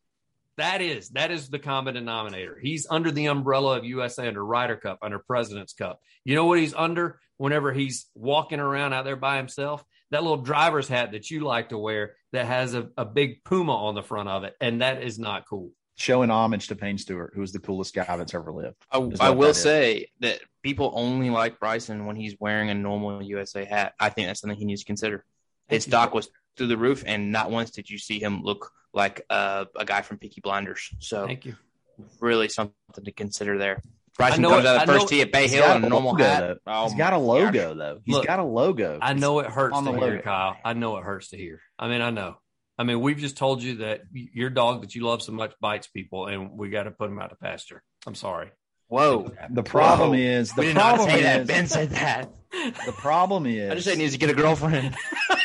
That 0.56 0.80
is 0.80 1.10
that 1.10 1.30
is 1.30 1.48
the 1.48 1.58
common 1.58 1.94
denominator. 1.94 2.58
He's 2.60 2.86
under 2.88 3.10
the 3.10 3.26
umbrella 3.26 3.76
of 3.76 3.84
USA 3.84 4.26
under 4.26 4.44
Ryder 4.44 4.76
Cup, 4.76 4.98
under 5.02 5.18
President's 5.18 5.74
Cup. 5.74 6.00
You 6.24 6.34
know 6.34 6.46
what 6.46 6.58
he's 6.58 6.74
under 6.74 7.20
whenever 7.36 7.72
he's 7.72 8.06
walking 8.14 8.60
around 8.60 8.94
out 8.94 9.04
there 9.04 9.16
by 9.16 9.36
himself? 9.36 9.84
That 10.12 10.22
little 10.22 10.38
driver's 10.38 10.88
hat 10.88 11.12
that 11.12 11.30
you 11.30 11.40
like 11.40 11.70
to 11.70 11.78
wear 11.78 12.14
that 12.32 12.46
has 12.46 12.74
a, 12.74 12.88
a 12.96 13.04
big 13.04 13.44
puma 13.44 13.74
on 13.74 13.94
the 13.94 14.02
front 14.02 14.28
of 14.28 14.44
it, 14.44 14.54
and 14.60 14.80
that 14.80 15.02
is 15.02 15.18
not 15.18 15.48
cool. 15.48 15.72
showing 15.96 16.30
homage 16.30 16.68
to 16.68 16.76
Payne 16.76 16.98
Stewart, 16.98 17.32
who's 17.34 17.52
the 17.52 17.58
coolest 17.58 17.94
guy 17.94 18.16
that's 18.16 18.34
ever 18.34 18.52
lived. 18.52 18.76
I, 18.90 18.98
I 19.20 19.30
will 19.30 19.48
that 19.48 19.50
is. 19.50 19.62
say 19.62 20.08
that 20.20 20.40
people 20.62 20.92
only 20.94 21.30
like 21.30 21.58
Bryson 21.58 22.06
when 22.06 22.16
he's 22.16 22.36
wearing 22.38 22.70
a 22.70 22.74
normal 22.74 23.22
USA 23.22 23.64
hat. 23.64 23.94
I 23.98 24.08
think 24.10 24.28
that's 24.28 24.40
something 24.40 24.58
he 24.58 24.64
needs 24.64 24.82
to 24.82 24.86
consider. 24.86 25.24
His 25.68 25.84
Thank 25.84 25.90
stock 25.90 26.14
was 26.14 26.28
through 26.56 26.68
the 26.68 26.76
roof, 26.76 27.02
and 27.06 27.32
not 27.32 27.50
once 27.50 27.70
did 27.70 27.90
you 27.90 27.98
see 27.98 28.20
him 28.20 28.42
look 28.42 28.70
like 28.96 29.24
uh, 29.30 29.66
a 29.76 29.84
guy 29.84 30.02
from 30.02 30.18
Peaky 30.18 30.40
Blinders. 30.40 30.90
So 30.98 31.24
Thank 31.26 31.44
you. 31.44 31.54
really 32.20 32.48
something 32.48 32.74
to 33.04 33.12
consider 33.12 33.58
there. 33.58 33.80
Bryson 34.16 34.40
know 34.42 34.48
comes 34.48 34.64
it- 34.64 34.68
out 34.68 34.76
I 34.78 34.82
of 34.82 34.86
the 34.88 34.92
first 34.94 35.08
tee 35.08 35.20
at 35.20 35.30
Bay 35.30 35.46
Hill 35.46 35.62
got 35.66 35.76
in 35.76 35.84
a 35.84 35.86
a 35.86 35.90
normal 35.90 36.12
logo, 36.12 36.24
hat. 36.24 36.40
though. 36.40 36.58
Oh 36.66 36.84
He's 36.88 36.94
got 36.96 37.12
a 37.12 37.18
logo 37.18 37.68
gosh. 37.74 37.76
though. 37.78 37.98
He's 38.04 38.14
Look, 38.14 38.26
got 38.26 38.38
a 38.38 38.44
logo. 38.44 38.98
I 39.00 39.12
know 39.12 39.38
it 39.40 39.46
hurts 39.46 39.76
on 39.76 39.84
to 39.84 39.92
the 39.92 39.98
hear, 39.98 40.10
logo. 40.12 40.22
Kyle. 40.22 40.56
I 40.64 40.72
know 40.72 40.96
it 40.96 41.04
hurts 41.04 41.28
to 41.28 41.36
hear. 41.36 41.60
I 41.78 41.88
mean, 41.88 42.00
I 42.00 42.08
know. 42.10 42.38
I 42.78 42.84
mean, 42.84 43.00
we've 43.00 43.18
just 43.18 43.36
told 43.36 43.62
you 43.62 43.76
that 43.76 44.02
your 44.12 44.50
dog 44.50 44.80
that 44.82 44.94
you 44.94 45.02
love 45.04 45.22
so 45.22 45.32
much 45.32 45.52
bites 45.60 45.86
people, 45.86 46.26
and 46.26 46.50
we 46.58 46.68
got 46.70 46.82
to 46.84 46.90
put 46.90 47.08
him 47.10 47.18
out 47.18 47.30
to 47.30 47.36
pasture. 47.36 47.82
I'm 48.06 48.14
sorry. 48.14 48.50
Whoa. 48.88 49.30
The 49.50 49.62
problem 49.62 50.10
Whoa. 50.10 50.16
is 50.16 50.52
the 50.52 50.60
we 50.62 50.66
did 50.68 50.76
not 50.76 50.94
problem 50.96 51.10
say 51.10 51.22
that. 51.22 51.40
is 51.42 51.46
Ben 51.48 51.66
said 51.66 51.90
that. 51.90 52.30
the 52.86 52.92
problem 52.92 53.44
is 53.46 53.70
I 53.70 53.74
just 53.74 53.86
said 53.86 53.96
he 53.96 54.02
needs 54.02 54.12
to 54.14 54.18
get 54.18 54.30
a 54.30 54.34
girlfriend. 54.34 54.94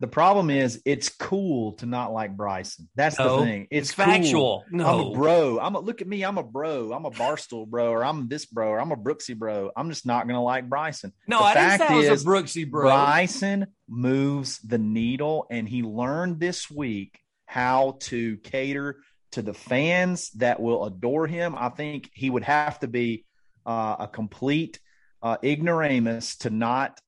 the 0.00 0.08
problem 0.08 0.50
is 0.50 0.82
it's 0.84 1.08
cool 1.08 1.74
to 1.74 1.86
not 1.86 2.12
like 2.12 2.36
Bryson. 2.36 2.88
That's 2.96 3.18
No, 3.18 3.38
the 3.38 3.44
thing. 3.44 3.68
It's, 3.70 3.90
It's 3.90 3.96
cool. 3.96 4.04
factual. 4.04 4.64
I'm 4.72 4.80
a 4.80 5.10
bro. 5.12 5.58
I'm 5.60 5.74
a 5.76 5.80
look 5.80 6.00
at 6.00 6.08
me. 6.08 6.24
I'm 6.24 6.36
a 6.36 6.42
bro. 6.42 6.92
I'm 6.92 7.04
a 7.04 7.10
barstool 7.10 7.66
bro, 7.68 7.90
or 7.90 8.04
I'm 8.04 8.28
this 8.28 8.44
bro, 8.46 8.68
or 8.68 8.80
I'm 8.80 8.90
a 8.92 8.96
Brooksy 8.96 9.36
bro. 9.38 9.70
I'm 9.76 9.88
just 9.90 10.04
not 10.04 10.26
gonna 10.26 10.42
like 10.42 10.68
Bryson. 10.68 11.12
No, 11.28 11.38
The 11.38 11.44
I 11.44 11.54
didn't 11.54 11.70
say 11.70 11.78
fact 11.78 11.90
I 11.90 11.96
was 11.96 12.06
is, 12.08 12.22
a 12.22 12.26
Brooksy 12.26 12.70
bro. 12.70 12.82
Bryson 12.82 13.66
moves 13.88 14.58
the 14.58 14.78
needle, 14.78 15.46
and 15.50 15.68
he 15.68 15.82
learned 15.82 16.40
this 16.40 16.70
week 16.70 17.18
how 17.46 17.96
to 18.00 18.36
cater 18.38 18.96
to 19.32 19.42
the 19.42 19.54
fans 19.54 20.30
that 20.32 20.60
will 20.60 20.84
adore 20.86 21.26
him. 21.26 21.54
I 21.56 21.68
think 21.68 22.10
he 22.14 22.30
would 22.30 22.44
have 22.44 22.80
to 22.80 22.88
be 22.88 23.24
uh, 23.64 23.96
a 24.00 24.08
complete 24.08 24.80
uh, 25.22 25.36
ignoramus 25.42 26.36
to 26.38 26.50
not 26.50 27.00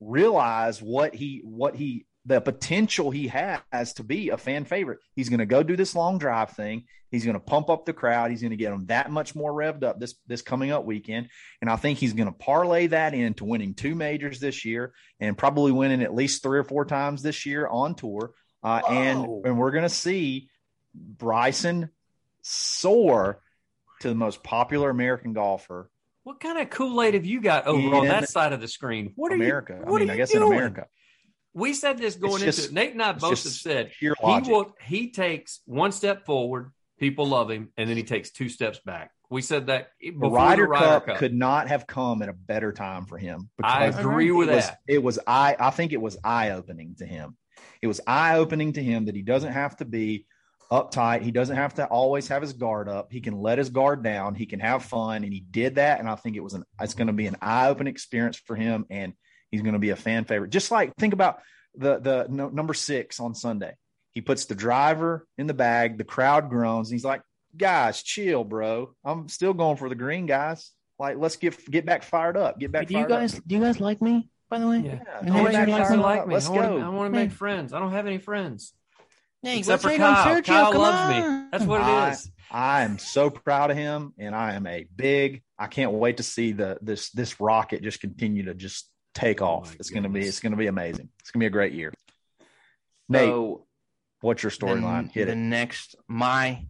realize 0.00 0.82
what 0.82 1.14
he 1.14 1.40
what 1.44 1.74
he 1.76 2.06
the 2.26 2.40
potential 2.40 3.10
he 3.10 3.28
has 3.28 3.92
to 3.94 4.02
be 4.02 4.30
a 4.30 4.38
fan 4.38 4.64
favorite. 4.64 5.00
He's 5.14 5.28
going 5.28 5.40
to 5.40 5.46
go 5.46 5.62
do 5.62 5.76
this 5.76 5.94
long 5.94 6.18
drive 6.18 6.50
thing. 6.50 6.84
He's 7.10 7.24
going 7.24 7.34
to 7.34 7.40
pump 7.40 7.70
up 7.70 7.84
the 7.84 7.92
crowd. 7.92 8.30
He's 8.30 8.40
going 8.40 8.50
to 8.50 8.56
get 8.56 8.70
them 8.70 8.86
that 8.86 9.10
much 9.10 9.34
more 9.36 9.52
revved 9.52 9.84
up 9.84 10.00
this 10.00 10.14
this 10.26 10.42
coming 10.42 10.72
up 10.72 10.84
weekend, 10.84 11.28
and 11.60 11.70
I 11.70 11.76
think 11.76 11.98
he's 11.98 12.12
going 12.14 12.26
to 12.26 12.32
parlay 12.32 12.88
that 12.88 13.14
into 13.14 13.44
winning 13.44 13.74
two 13.74 13.94
majors 13.94 14.40
this 14.40 14.64
year 14.64 14.94
and 15.20 15.38
probably 15.38 15.70
winning 15.70 16.02
at 16.02 16.14
least 16.14 16.42
three 16.42 16.58
or 16.58 16.64
four 16.64 16.84
times 16.84 17.22
this 17.22 17.46
year 17.46 17.68
on 17.68 17.94
tour. 17.94 18.32
Uh, 18.62 18.80
and 18.88 19.26
and 19.44 19.58
we're 19.58 19.70
going 19.70 19.84
to 19.84 19.88
see 19.88 20.48
Bryson 20.94 21.90
soar 22.42 23.40
to 24.00 24.08
the 24.08 24.14
most 24.14 24.42
popular 24.42 24.90
American 24.90 25.32
golfer 25.32 25.90
What 26.24 26.40
kind 26.40 26.58
of 26.58 26.70
Kool 26.70 27.00
Aid 27.02 27.14
have 27.14 27.24
you 27.24 27.40
got 27.40 27.66
over 27.66 27.94
on 27.96 28.08
that 28.08 28.28
side 28.28 28.52
of 28.52 28.60
the 28.60 28.68
screen? 28.68 29.12
What 29.14 29.30
are 29.30 29.36
America. 29.36 29.78
you? 29.78 29.90
What 29.90 30.00
I 30.00 30.04
mean, 30.04 30.10
are 30.10 30.14
I 30.14 30.16
guess 30.16 30.32
doing? 30.32 30.46
in 30.46 30.52
America. 30.52 30.86
We 31.54 31.72
said 31.72 31.98
this 31.98 32.16
going 32.16 32.42
It's 32.42 32.58
into 32.58 32.70
it. 32.70 32.74
Nate 32.74 32.92
and 32.92 33.02
I 33.02 33.12
both 33.12 33.42
have 33.42 33.52
said 33.52 33.92
he 33.98 34.10
will. 34.20 34.74
He 34.82 35.12
takes 35.12 35.60
one 35.66 35.92
step 35.92 36.26
forward, 36.26 36.72
people 36.98 37.26
love 37.26 37.50
him, 37.50 37.70
and 37.76 37.88
then 37.88 37.96
he 37.96 38.02
takes 38.02 38.30
two 38.30 38.48
steps 38.48 38.80
back. 38.84 39.12
We 39.30 39.40
said 39.40 39.68
that 39.68 39.88
the 40.00 40.10
before 40.10 40.36
Ryder, 40.36 40.62
the 40.64 40.68
Ryder 40.68 40.84
Cup, 40.84 41.06
Cup. 41.06 41.16
could 41.18 41.34
not 41.34 41.68
have 41.68 41.86
come 41.86 42.22
at 42.22 42.28
a 42.28 42.32
better 42.32 42.72
time 42.72 43.06
for 43.06 43.18
him. 43.18 43.50
I 43.62 43.86
agree 43.86 44.30
with 44.32 44.48
it 44.48 44.54
was, 44.54 44.66
that. 44.66 44.78
it 44.86 45.02
was 45.02 45.18
I 45.26 45.56
I 45.58 45.70
think 45.70 45.92
it 45.92 46.00
was 46.00 46.18
eye 46.22 46.50
opening 46.50 46.96
to 46.98 47.06
him. 47.06 47.36
It 47.80 47.86
was 47.86 48.00
eye 48.06 48.36
opening 48.36 48.72
to 48.74 48.82
him 48.82 49.06
that 49.06 49.14
he 49.14 49.22
doesn't 49.22 49.52
have 49.52 49.76
to 49.76 49.84
be 49.84 50.26
uptight. 50.70 51.22
He 51.22 51.30
doesn't 51.30 51.56
have 51.56 51.74
to 51.74 51.86
always 51.86 52.28
have 52.28 52.42
his 52.42 52.52
guard 52.52 52.88
up. 52.88 53.12
He 53.12 53.20
can 53.20 53.38
let 53.38 53.58
his 53.58 53.70
guard 53.70 54.02
down. 54.02 54.34
He 54.34 54.46
can 54.46 54.60
have 54.60 54.84
fun, 54.84 55.24
and 55.24 55.32
he 55.32 55.40
did 55.40 55.76
that. 55.76 56.00
And 56.00 56.08
I 56.08 56.16
think 56.16 56.36
it 56.36 56.42
was 56.42 56.54
an 56.54 56.64
it's 56.80 56.94
going 56.94 57.06
to 57.06 57.12
be 57.12 57.26
an 57.26 57.36
eye 57.40 57.68
opening 57.68 57.92
experience 57.92 58.36
for 58.36 58.56
him, 58.56 58.86
and 58.90 59.14
he's 59.54 59.62
going 59.62 59.72
to 59.74 59.78
be 59.78 59.90
a 59.90 59.96
fan 59.96 60.24
favorite. 60.24 60.50
Just 60.50 60.70
like 60.70 60.94
think 60.96 61.14
about 61.14 61.38
the 61.76 61.98
the 61.98 62.26
no, 62.28 62.48
number 62.48 62.74
six 62.74 63.20
on 63.20 63.34
Sunday. 63.34 63.74
He 64.12 64.20
puts 64.20 64.44
the 64.44 64.54
driver 64.54 65.26
in 65.38 65.46
the 65.46 65.54
bag. 65.54 65.98
The 65.98 66.04
crowd 66.04 66.48
groans. 66.50 66.88
And 66.90 66.94
he's 66.94 67.04
like, 67.04 67.22
"Guys, 67.56 68.02
chill, 68.02 68.44
bro. 68.44 68.94
I'm 69.04 69.28
still 69.28 69.54
going 69.54 69.76
for 69.76 69.88
the 69.88 69.94
green, 69.94 70.26
guys. 70.26 70.70
Like, 70.98 71.16
let's 71.18 71.36
get 71.36 71.68
get 71.70 71.84
back 71.86 72.02
fired 72.04 72.36
up. 72.36 72.58
Get 72.60 72.70
back. 72.70 72.86
do 72.86 72.94
you 72.94 73.00
fired 73.00 73.12
up." 73.12 73.20
guys 73.20 73.32
do 73.46 73.54
you 73.56 73.60
guys 73.60 73.80
like 73.80 74.00
me? 74.02 74.28
By 74.50 74.58
the 74.60 74.68
way, 74.68 74.78
Yeah. 74.80 75.00
Yeah, 75.04 75.18
And 75.18 75.26
get 75.26 75.34
nobody 75.34 75.56
back 75.56 75.68
likes 75.68 75.88
fired 75.88 75.96
me. 75.96 75.98
up. 75.98 76.04
like 76.04 76.26
me. 76.28 76.34
Let's 76.34 76.46
I 76.46 76.50
wanna, 76.50 76.68
go. 76.68 76.78
I 76.80 76.88
want 76.90 77.06
to 77.06 77.10
Man. 77.18 77.22
make 77.28 77.32
friends. 77.32 77.72
I 77.72 77.78
don't 77.80 77.90
have 77.92 78.06
any 78.06 78.18
friends 78.18 78.72
Hey, 79.42 79.58
except 79.58 79.82
for 79.82 79.88
let's 79.88 79.98
rate 79.98 80.04
on 80.04 80.14
Kyle. 80.14 80.34
Sergio. 80.36 80.44
Kyle 80.46 80.72
Come 80.72 80.80
loves 80.80 81.08
me. 81.10 81.48
That's 81.50 81.64
what 81.64 81.80
it 81.80 81.84
I- 81.86 82.10
is. 82.12 82.30
I 82.50 82.82
am 82.82 82.98
so 82.98 83.30
proud 83.30 83.70
of 83.72 83.76
him, 83.76 84.12
and 84.16 84.34
I 84.34 84.54
am 84.54 84.66
a 84.66 84.86
big. 84.94 85.42
I 85.58 85.66
can't 85.66 85.90
wait 85.92 86.18
to 86.18 86.22
see 86.22 86.52
the 86.52 86.78
this 86.82 87.10
this 87.10 87.40
rocket 87.40 87.82
just 87.82 88.00
continue 88.00 88.44
to 88.44 88.54
just 88.54 88.88
take 89.14 89.40
Oh 89.42 89.46
off. 89.46 89.70
my 89.70 89.76
it's 89.78 89.90
gonna 89.90 90.08
be 90.08 90.20
it's 90.20 90.40
gonna 90.40 90.56
be 90.56 90.66
amazing. 90.66 91.08
It's 91.20 91.30
gonna 91.30 91.42
be 91.42 91.46
a 91.46 91.50
great 91.50 91.72
year. 91.72 91.92
Nate, 93.08 93.28
So 93.28 93.66
what's 94.20 94.42
your 94.42 94.50
storyline? 94.50 95.06
The, 95.08 95.12
Hit 95.20 95.26
the 95.26 95.32
it. 95.32 95.36
next 95.36 95.96
my 96.08 96.66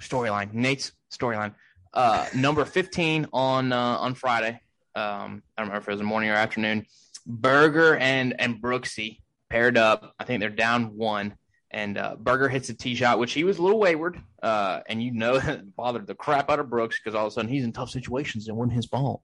storyline, 0.00 0.52
Nate's 0.52 0.92
storyline. 1.12 1.54
Uh, 1.94 2.26
number 2.34 2.64
fifteen 2.64 3.26
on 3.32 3.72
uh, 3.72 3.76
on 3.98 4.14
Friday. 4.14 4.60
Um, 4.94 5.42
I 5.56 5.62
don't 5.62 5.68
remember 5.68 5.76
if 5.78 5.88
it 5.88 5.92
was 5.92 6.02
morning 6.02 6.30
or 6.30 6.34
afternoon. 6.34 6.86
Berger 7.26 7.96
and 7.96 8.38
and 8.40 8.60
Brooksy 8.60 9.20
paired 9.50 9.76
up. 9.78 10.14
I 10.18 10.24
think 10.24 10.40
they're 10.40 10.50
down 10.50 10.96
one, 10.96 11.34
and 11.70 11.96
uh, 11.96 12.16
Berger 12.18 12.48
hits 12.48 12.68
a 12.68 12.74
tee 12.74 12.94
shot, 12.94 13.18
which 13.18 13.32
he 13.32 13.44
was 13.44 13.58
a 13.58 13.62
little 13.62 13.78
wayward. 13.78 14.20
Uh, 14.42 14.80
and 14.88 15.02
you 15.02 15.12
know 15.12 15.38
that 15.38 15.74
bothered 15.76 16.06
the 16.06 16.14
crap 16.14 16.50
out 16.50 16.60
of 16.60 16.68
Brooks 16.70 16.98
because 17.02 17.14
all 17.14 17.26
of 17.26 17.32
a 17.32 17.34
sudden 17.34 17.50
he's 17.50 17.64
in 17.64 17.72
tough 17.72 17.90
situations 17.90 18.48
and 18.48 18.56
wasn't 18.56 18.74
his 18.74 18.86
fault. 18.86 19.22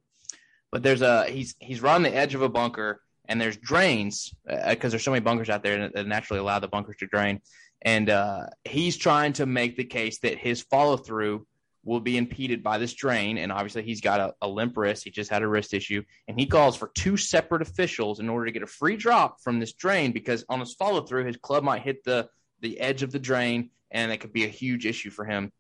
But 0.75 0.83
there's 0.83 1.03
a 1.03 1.27
he's 1.27 1.55
he's 1.61 1.81
right 1.81 1.95
on 1.95 2.03
the 2.03 2.13
edge 2.13 2.35
of 2.35 2.43
a 2.43 2.49
bunker, 2.49 3.01
and 3.29 3.41
there's 3.41 3.57
drains 3.57 4.35
because 4.45 4.91
there's 4.91 5.05
so 5.05 5.13
many 5.13 5.21
bunkers 5.21 5.49
out 5.49 5.63
there 5.63 5.89
that 5.89 6.09
naturally 6.09 6.41
allow 6.41 6.59
the 6.59 6.67
bunkers 6.67 6.97
to 6.97 7.07
drain. 7.07 7.43
And 7.83 8.11
uh, 8.11 8.47
he's 8.65 8.97
trying 8.97 9.35
to 9.35 9.47
make 9.47 9.77
the 9.77 9.85
case 9.85 10.19
that 10.23 10.37
his 10.37 10.63
follow 10.63 10.97
through 10.97 11.47
will 11.85 12.01
be 12.01 12.17
impeded 12.17 12.65
by 12.65 12.79
this 12.79 12.93
drain. 12.93 13.39
And 13.39 13.53
obviously, 13.53 13.85
he's 13.85 14.01
got 14.01 14.19
a, 14.19 14.35
a 14.43 14.49
limp 14.49 14.77
wrist. 14.77 15.05
He 15.05 15.13
just 15.13 15.31
had 15.31 15.43
a 15.43 15.47
wrist 15.47 15.75
issue. 15.75 16.03
And 16.27 16.41
he 16.41 16.47
calls 16.47 16.75
for 16.75 16.91
two 16.93 17.17
separate 17.17 17.63
officials 17.63 18.19
in 18.19 18.29
order 18.29 18.47
to 18.47 18.51
get 18.51 18.65
a 18.65 18.67
free 18.67 18.97
drop 18.97 19.41
from 19.43 19.61
this 19.61 19.75
drain 19.75 20.11
because 20.11 20.45
on 20.49 20.59
his 20.59 20.75
follow 20.75 21.03
through, 21.03 21.27
his 21.27 21.37
club 21.37 21.63
might 21.63 21.83
hit 21.83 22.03
the, 22.03 22.29
the 22.63 22.81
edge 22.81 23.05
of 23.05 23.13
the 23.13 23.21
drain 23.21 23.71
and 23.93 24.11
it 24.11 24.17
could 24.17 24.33
be 24.33 24.45
a 24.45 24.49
huge 24.49 24.87
issue 24.87 25.11
for 25.11 25.25
him. 25.25 25.53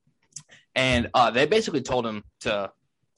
And 0.74 1.08
uh, 1.14 1.30
they 1.30 1.46
basically 1.46 1.82
told 1.82 2.04
him 2.04 2.24
to 2.40 2.72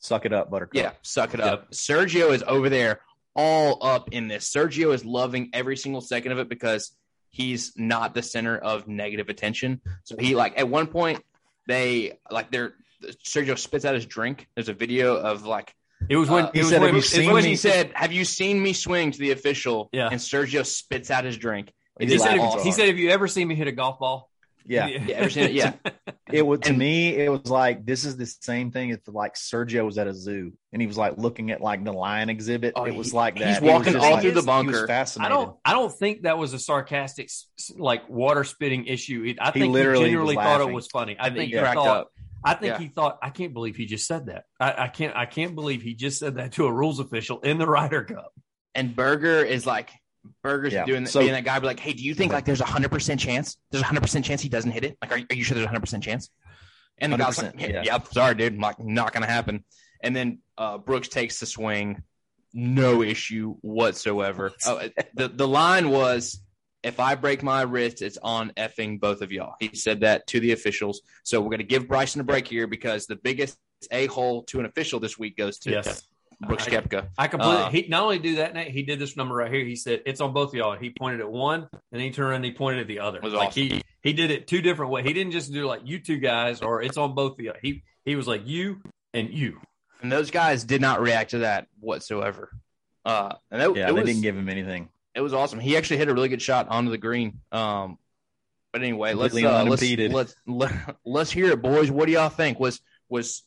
Suck 0.06 0.25
it 0.25 0.32
up, 0.32 0.50
Buttercup. 0.50 0.75
yeah, 0.75 0.92
suck 1.02 1.34
it 1.34 1.40
up. 1.40 1.70
Sergio 1.72 2.32
is 2.32 2.42
over 2.46 2.68
there 2.68 3.00
all 3.34 3.84
up 3.84 4.12
in 4.12 4.28
this. 4.28 4.48
Sergio 4.50 4.94
is 4.94 5.04
loving 5.04 5.50
every 5.52 5.76
single 5.76 6.00
second 6.00 6.32
of 6.32 6.38
it 6.38 6.48
because 6.48 6.92
he's 7.30 7.72
not 7.76 8.14
the 8.14 8.22
center 8.22 8.56
of 8.56 8.86
negative 8.88 9.28
attention. 9.28 9.80
So 10.04 10.16
he 10.18 10.34
like 10.34 10.58
at 10.58 10.68
one 10.68 10.86
point 10.86 11.22
they 11.66 12.18
like 12.30 12.50
they're 12.50 12.75
Sergio 13.25 13.58
spits 13.58 13.84
out 13.84 13.94
his 13.94 14.06
drink. 14.06 14.48
There's 14.54 14.68
a 14.68 14.75
video 14.75 15.16
of 15.16 15.44
like 15.44 15.75
It 16.08 16.16
was 16.16 16.30
when 16.30 16.44
Uh, 16.46 16.50
he 16.54 16.62
said, 16.62 16.80
when, 16.80 16.88
"Have 16.88 16.96
you 16.96 17.02
seen 17.02 17.32
when 17.32 17.42
he 17.44 17.50
he 17.50 17.56
said, 17.56 17.90
"Have 17.94 18.12
you 18.12 18.25
seen 18.25 18.62
me 18.62 18.72
swing 18.72 19.10
to 19.10 19.18
the 19.18 19.32
official?" 19.32 19.88
Yeah. 19.92 20.08
and 20.10 20.20
Sergio 20.20 20.64
spits 20.64 21.10
out 21.10 21.25
his 21.25 21.36
drink. 21.36 21.72
He's 21.98 22.12
He 22.12 22.18
said, 22.18 22.36
if, 22.36 22.62
he 22.62 22.72
said, 22.72 22.86
"Have 22.88 22.98
you 22.98 23.10
ever 23.10 23.26
seen 23.28 23.48
me 23.48 23.54
hit 23.54 23.66
a 23.66 23.72
golf 23.72 23.98
ball?" 23.98 24.30
Yeah. 24.68 24.87
Yeah, 24.87 25.14
ever 25.16 25.30
seen 25.30 25.44
it? 25.50 25.52
Yeah. 25.52 25.73
It 26.30 26.42
was 26.44 26.61
to 26.61 26.70
And- 26.70 26.78
me. 26.78 27.14
It 27.14 27.30
was 27.30 27.46
like 27.49 27.87
this 27.87 28.04
is 28.04 28.16
the 28.16 28.26
same 28.26 28.70
thing. 28.70 28.90
It's 28.90 29.06
like 29.08 29.35
Sergio 29.35 29.85
was 29.85 29.96
at 29.99 30.06
a 30.06 30.14
zoo 30.14 30.52
and 30.73 30.82
he 30.82 30.87
was 30.88 30.96
like 30.99 31.16
looking 31.18 31.50
at 31.50 31.61
like 31.61 31.85
the 31.85 31.92
lion 31.92 32.28
exhibit. 32.30 32.73
Oh, 32.76 32.85
it 32.85 32.94
was 32.94 33.11
he- 33.12 33.16
like 33.16 33.38
that. 33.38 33.61
He 33.61 33.64
was 33.64 33.73
walking 33.73 33.92
just 33.94 34.04
all 34.04 34.12
like- 34.12 34.23
through 34.23 34.30
the 34.32 34.35
he 34.35 34.46
was 34.46 34.46
bunker. 34.46 34.87
I 35.20 35.28
don't. 35.28 35.56
I 35.64 35.73
don't 35.73 35.92
think 35.92 36.23
that 36.23 36.37
was 36.38 36.52
a 36.52 36.58
sarcastic, 36.58 37.26
s- 37.26 37.46
s- 37.58 37.73
like 37.78 38.08
water 38.08 38.44
spitting 38.44 38.87
issue. 38.87 39.23
It- 39.25 39.38
I 39.40 39.46
He 39.46 39.52
think 39.52 39.64
he, 39.66 39.70
literally 39.70 40.04
genuinely 40.06 40.37
was 40.37 40.44
thought 40.44 40.61
it 40.61 40.73
was 40.73 40.87
funny. 40.88 41.16
I 41.18 41.30
think 41.30 41.50
he 41.50 41.54
he 41.56 41.58
cracked 41.58 41.76
thought. 41.76 41.87
up. 42.00 42.11
I 42.44 42.54
think 42.54 42.73
Yeah. 42.75 42.78
he 42.78 42.88
thought. 42.88 43.18
I 43.23 43.30
can't 43.30 43.52
believe 43.54 43.76
he 43.76 43.87
just 43.87 44.06
said 44.06 44.26
that. 44.26 44.44
I, 44.61 44.85
I 44.85 44.88
can't. 44.88 45.16
I 45.16 45.26
can't 45.26 45.54
believe 45.54 45.82
he 45.82 45.94
just 45.94 46.18
said 46.20 46.37
that 46.37 46.52
to 46.52 46.66
a 46.66 46.73
rules 46.73 47.00
official 47.00 47.40
in 47.40 47.58
the 47.58 47.66
Ryder 47.66 48.04
Cup. 48.04 48.32
And 48.75 48.94
Berger 48.94 49.42
is 49.42 49.64
like 49.66 49.90
Berger's 50.42 50.73
Yeah. 50.73 50.85
doing 50.85 51.06
So- 51.06 51.21
being 51.21 51.33
that 51.33 51.45
guy. 51.45 51.59
Be 51.59 51.66
like, 51.66 51.80
hey, 51.80 51.92
do 51.92 52.02
you 52.02 52.14
think 52.14 52.33
like 52.33 52.45
there's 52.45 52.61
a 52.61 52.64
hundred 52.66 52.90
percent 52.90 53.21
chance? 53.21 53.56
There's 53.71 53.83
a 53.83 53.87
hundred 53.87 54.02
percent 54.02 54.25
chance 54.25 54.40
he 54.42 54.49
doesn't 54.49 54.71
hit 54.71 54.85
it. 54.85 54.97
Like, 55.02 55.12
are, 55.12 55.25
are 55.30 55.35
you 55.35 55.45
sure 55.45 55.54
there's 55.54 55.64
a 55.64 55.68
hundred 55.68 55.80
percent 55.80 56.02
chance? 56.02 56.30
And 56.99 57.12
the 57.12 57.16
guy's 57.18 57.38
like, 57.38 57.54
100%, 57.56 57.61
yeah, 57.61 57.66
yeah. 57.68 57.83
yep, 57.85 58.09
sorry, 58.12 58.35
dude, 58.35 58.54
I'm 58.54 58.61
like 58.61 58.78
not 58.80 59.12
gonna 59.12 59.26
happen. 59.26 59.64
And 60.02 60.14
then 60.16 60.38
uh, 60.56 60.78
Brooks 60.78 61.09
takes 61.09 61.40
the 61.40 61.47
swing, 61.47 62.02
no 62.54 63.02
issue 63.02 63.54
whatsoever. 63.61 64.52
Oh, 64.66 64.80
the 65.14 65.28
the 65.28 65.49
line 65.49 65.90
was. 65.90 66.40
If 66.83 67.00
I 67.00 67.16
break 67.16 67.42
my 67.42 67.62
wrist, 67.62 68.00
it's 68.00 68.16
on 68.23 68.52
effing 68.56 69.00
both 69.00 69.21
of 69.21 69.33
y'all. 69.33 69.54
He 69.59 69.71
said 69.75 70.02
that 70.02 70.28
to 70.28 70.38
the 70.38 70.52
officials. 70.52 71.00
So 71.25 71.40
we're 71.40 71.49
going 71.49 71.59
to 71.59 71.64
give 71.64 71.88
Bryson 71.88 72.21
a 72.21 72.25
break 72.25 72.47
here 72.47 72.68
because 72.68 73.06
the 73.06 73.16
biggest 73.16 73.59
a 73.90 74.06
hole 74.06 74.45
to 74.45 74.61
an 74.61 74.66
official 74.66 75.00
this 75.00 75.18
week 75.18 75.37
goes 75.37 75.59
to 75.61 75.83
Brooks 76.40 76.66
I- 76.68 76.70
Koepka. 76.70 77.08
I 77.16 77.28
completely. 77.28 77.56
Uh, 77.56 77.70
he 77.70 77.86
not 77.88 78.02
only 78.02 78.18
do 78.18 78.36
that, 78.36 78.54
Nate. 78.54 78.70
He 78.70 78.82
did 78.82 78.98
this 78.98 79.16
number 79.16 79.34
right 79.34 79.50
here. 79.52 79.64
He 79.64 79.76
said 79.76 80.02
it's 80.06 80.20
on 80.20 80.32
both 80.32 80.50
of 80.50 80.54
y'all. 80.54 80.76
He 80.76 80.90
pointed 80.90 81.20
at 81.20 81.30
one, 81.30 81.68
and 81.92 82.00
he 82.00 82.10
turned 82.10 82.36
and 82.36 82.44
he 82.44 82.52
pointed 82.52 82.80
at 82.82 82.86
the 82.88 83.00
other. 83.00 83.20
Was 83.22 83.32
like 83.32 83.48
awesome. 83.48 83.62
he 83.62 83.82
he 84.02 84.12
did 84.12 84.30
it 84.30 84.46
two 84.46 84.60
different 84.60 84.92
ways. 84.92 85.04
He 85.06 85.12
didn't 85.12 85.32
just 85.32 85.52
do 85.52 85.66
like 85.66 85.80
you 85.84 85.98
two 85.98 86.18
guys 86.18 86.60
or 86.60 86.82
it's 86.82 86.96
on 86.96 87.14
both 87.14 87.32
of 87.38 87.40
you. 87.40 87.52
He 87.62 87.82
he 88.04 88.16
was 88.16 88.26
like 88.28 88.46
you 88.46 88.80
and 89.14 89.30
you. 89.30 89.60
And 90.02 90.12
those 90.12 90.30
guys 90.30 90.64
did 90.64 90.80
not 90.82 91.00
react 91.00 91.30
to 91.30 91.38
that 91.38 91.68
whatsoever. 91.80 92.50
Uh, 93.04 93.32
and 93.50 93.60
that, 93.60 93.74
Yeah, 93.74 93.84
it 93.84 93.86
they 93.86 93.92
was, 93.92 94.04
didn't 94.04 94.22
give 94.22 94.36
him 94.36 94.48
anything. 94.48 94.90
it 95.14 95.20
was 95.22 95.32
awesome. 95.32 95.58
He 95.58 95.76
actually 95.76 95.96
hit 95.96 96.08
a 96.08 96.14
really 96.14 96.28
good 96.28 96.42
shot 96.42 96.68
onto 96.68 96.90
the 96.90 96.98
green. 96.98 97.40
Um, 97.50 97.98
but 98.72 98.82
anyway, 98.82 99.14
let's, 99.14 99.34
uh, 99.34 99.64
let's, 99.66 99.82
let's 99.82 100.34
let, 100.46 100.72
let's 101.04 101.30
hear 101.30 101.50
it, 101.50 101.62
boys. 101.62 101.90
What 101.90 102.06
do 102.06 102.12
y'all 102.12 102.28
think? 102.28 102.60
Was 102.60 102.80
was 103.08 103.42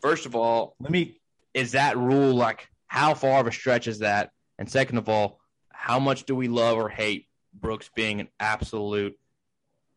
first 0.00 0.24
of 0.24 0.34
all, 0.34 0.76
Let 0.80 0.90
me 0.90 1.20
is 1.56 1.72
that 1.72 1.96
rule 1.96 2.34
like 2.34 2.68
how 2.86 3.14
far 3.14 3.40
of 3.40 3.46
a 3.46 3.52
stretch 3.52 3.88
is 3.88 4.00
that? 4.00 4.30
And 4.58 4.70
second 4.70 4.98
of 4.98 5.08
all, 5.08 5.40
how 5.72 5.98
much 5.98 6.24
do 6.24 6.34
we 6.34 6.48
love 6.48 6.78
or 6.78 6.88
hate 6.88 7.26
Brooks 7.52 7.90
being 7.96 8.20
an 8.20 8.28
absolute 8.38 9.18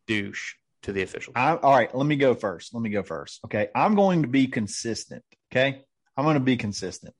douche 0.07 0.55
to 0.83 0.93
the 0.93 1.01
officials? 1.01 1.35
I, 1.35 1.55
all 1.55 1.75
right, 1.75 1.93
let 1.93 2.05
me 2.05 2.15
go 2.15 2.33
first. 2.33 2.73
Let 2.73 2.81
me 2.81 2.89
go 2.89 3.03
first. 3.03 3.41
Okay. 3.45 3.67
I'm 3.75 3.95
going 3.95 4.23
to 4.23 4.27
be 4.27 4.47
consistent 4.47 5.23
Okay. 5.51 5.83
I'm 6.15 6.25
going 6.25 6.35
to 6.35 6.41
be 6.41 6.57
consistent. 6.57 7.15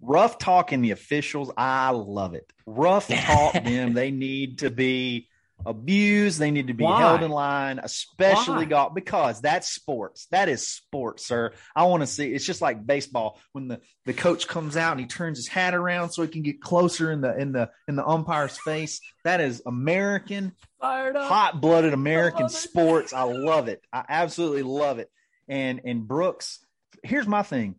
Rough 0.00 0.38
talking 0.38 0.82
the 0.82 0.90
officials. 0.90 1.50
I 1.56 1.90
love 1.90 2.34
it. 2.34 2.50
Rough 2.66 3.08
talk 3.08 3.52
them. 3.64 3.94
They 3.94 4.10
need 4.10 4.60
to 4.60 4.70
be 4.70 5.28
abused. 5.66 6.38
They 6.38 6.50
need 6.50 6.68
to 6.68 6.74
be 6.74 6.84
Why? 6.84 7.00
held 7.00 7.22
in 7.22 7.30
line, 7.30 7.80
especially 7.82 8.64
Why? 8.64 8.70
golf, 8.70 8.94
because 8.94 9.40
that's 9.40 9.68
sports. 9.68 10.26
That 10.30 10.48
is 10.48 10.66
sports, 10.66 11.26
sir. 11.26 11.52
I 11.74 11.84
want 11.84 12.02
to 12.02 12.06
see. 12.06 12.32
It's 12.32 12.44
just 12.44 12.62
like 12.62 12.86
baseball 12.86 13.38
when 13.52 13.68
the, 13.68 13.80
the 14.06 14.12
coach 14.12 14.46
comes 14.48 14.76
out 14.76 14.92
and 14.92 15.00
he 15.00 15.06
turns 15.06 15.38
his 15.38 15.48
hat 15.48 15.74
around 15.74 16.10
so 16.10 16.22
he 16.22 16.28
can 16.28 16.42
get 16.42 16.60
closer 16.60 17.10
in 17.12 17.20
the 17.20 17.36
in 17.36 17.52
the 17.52 17.70
in 17.88 17.96
the 17.96 18.06
umpire's 18.06 18.58
face. 18.58 19.00
That 19.24 19.40
is 19.40 19.62
American 19.66 20.52
hot 20.80 21.60
blooded 21.60 21.92
American 21.92 22.46
it. 22.46 22.52
sports. 22.52 23.12
I 23.12 23.22
love 23.22 23.68
it. 23.68 23.82
I 23.92 24.04
absolutely 24.08 24.62
love 24.62 24.98
it. 24.98 25.10
And 25.48 25.80
and 25.84 26.06
Brooks, 26.06 26.58
here's 27.02 27.26
my 27.26 27.42
thing. 27.42 27.76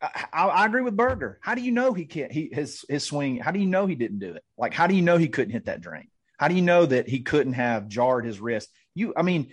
I, 0.00 0.26
I, 0.32 0.46
I 0.46 0.66
agree 0.66 0.82
with 0.82 0.96
Berger. 0.96 1.38
How 1.40 1.54
do 1.54 1.62
you 1.62 1.72
know 1.72 1.92
he 1.94 2.04
can't? 2.04 2.32
He 2.32 2.50
his 2.52 2.84
his 2.88 3.04
swing. 3.04 3.38
How 3.38 3.50
do 3.50 3.60
you 3.60 3.66
know 3.66 3.86
he 3.86 3.94
didn't 3.94 4.18
do 4.18 4.34
it? 4.34 4.42
Like 4.58 4.74
how 4.74 4.86
do 4.86 4.94
you 4.94 5.02
know 5.02 5.16
he 5.16 5.28
couldn't 5.28 5.52
hit 5.52 5.66
that 5.66 5.80
drain? 5.80 6.08
How 6.38 6.48
do 6.48 6.54
you 6.54 6.62
know 6.62 6.86
that 6.86 7.08
he 7.08 7.20
couldn't 7.20 7.54
have 7.54 7.88
jarred 7.88 8.24
his 8.24 8.40
wrist? 8.40 8.68
You, 8.94 9.14
I 9.16 9.22
mean, 9.22 9.52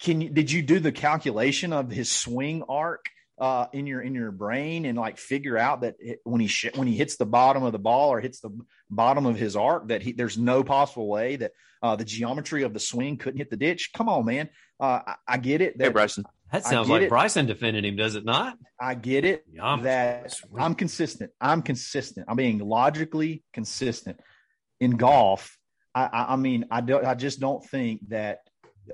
can 0.00 0.20
you? 0.20 0.30
Did 0.30 0.50
you 0.50 0.62
do 0.62 0.80
the 0.80 0.92
calculation 0.92 1.72
of 1.72 1.90
his 1.90 2.10
swing 2.10 2.62
arc? 2.68 3.06
Uh, 3.38 3.66
in 3.72 3.86
your 3.86 4.02
in 4.02 4.14
your 4.14 4.30
brain 4.30 4.84
and 4.84 4.98
like 4.98 5.16
figure 5.16 5.56
out 5.56 5.80
that 5.80 5.94
it, 5.98 6.18
when 6.24 6.42
he 6.42 6.46
sh- 6.46 6.74
when 6.74 6.86
he 6.86 6.94
hits 6.94 7.16
the 7.16 7.24
bottom 7.24 7.62
of 7.62 7.72
the 7.72 7.78
ball 7.78 8.10
or 8.10 8.20
hits 8.20 8.40
the 8.40 8.50
bottom 8.90 9.24
of 9.24 9.34
his 9.34 9.56
arc 9.56 9.88
that 9.88 10.02
he 10.02 10.12
there's 10.12 10.36
no 10.36 10.62
possible 10.62 11.08
way 11.08 11.36
that 11.36 11.52
uh, 11.82 11.96
the 11.96 12.04
geometry 12.04 12.64
of 12.64 12.74
the 12.74 12.80
swing 12.80 13.16
couldn't 13.16 13.38
hit 13.38 13.48
the 13.48 13.56
ditch. 13.56 13.92
Come 13.94 14.08
on, 14.08 14.26
man. 14.26 14.50
Uh, 14.78 15.00
I, 15.06 15.14
I 15.26 15.38
get 15.38 15.60
it. 15.60 15.72
Hey, 15.72 15.84
That, 15.84 15.92
Bryson. 15.92 16.24
That 16.52 16.64
sounds 16.66 16.88
like 16.88 17.02
it. 17.02 17.08
Bryson 17.08 17.46
defended 17.46 17.84
him, 17.84 17.96
does 17.96 18.16
it 18.16 18.24
not? 18.24 18.58
I 18.80 18.94
get 18.94 19.24
it. 19.24 19.44
Yum. 19.52 19.84
That 19.84 20.34
I'm 20.58 20.74
consistent. 20.74 21.30
I'm 21.40 21.62
consistent. 21.62 22.26
I'm 22.28 22.36
being 22.36 22.58
logically 22.58 23.44
consistent 23.52 24.18
in 24.80 24.96
golf. 24.96 25.56
I, 25.94 26.26
I, 26.30 26.36
mean, 26.36 26.66
I 26.70 26.80
don't. 26.80 27.04
I 27.04 27.14
just 27.14 27.40
don't 27.40 27.64
think 27.64 28.08
that 28.08 28.40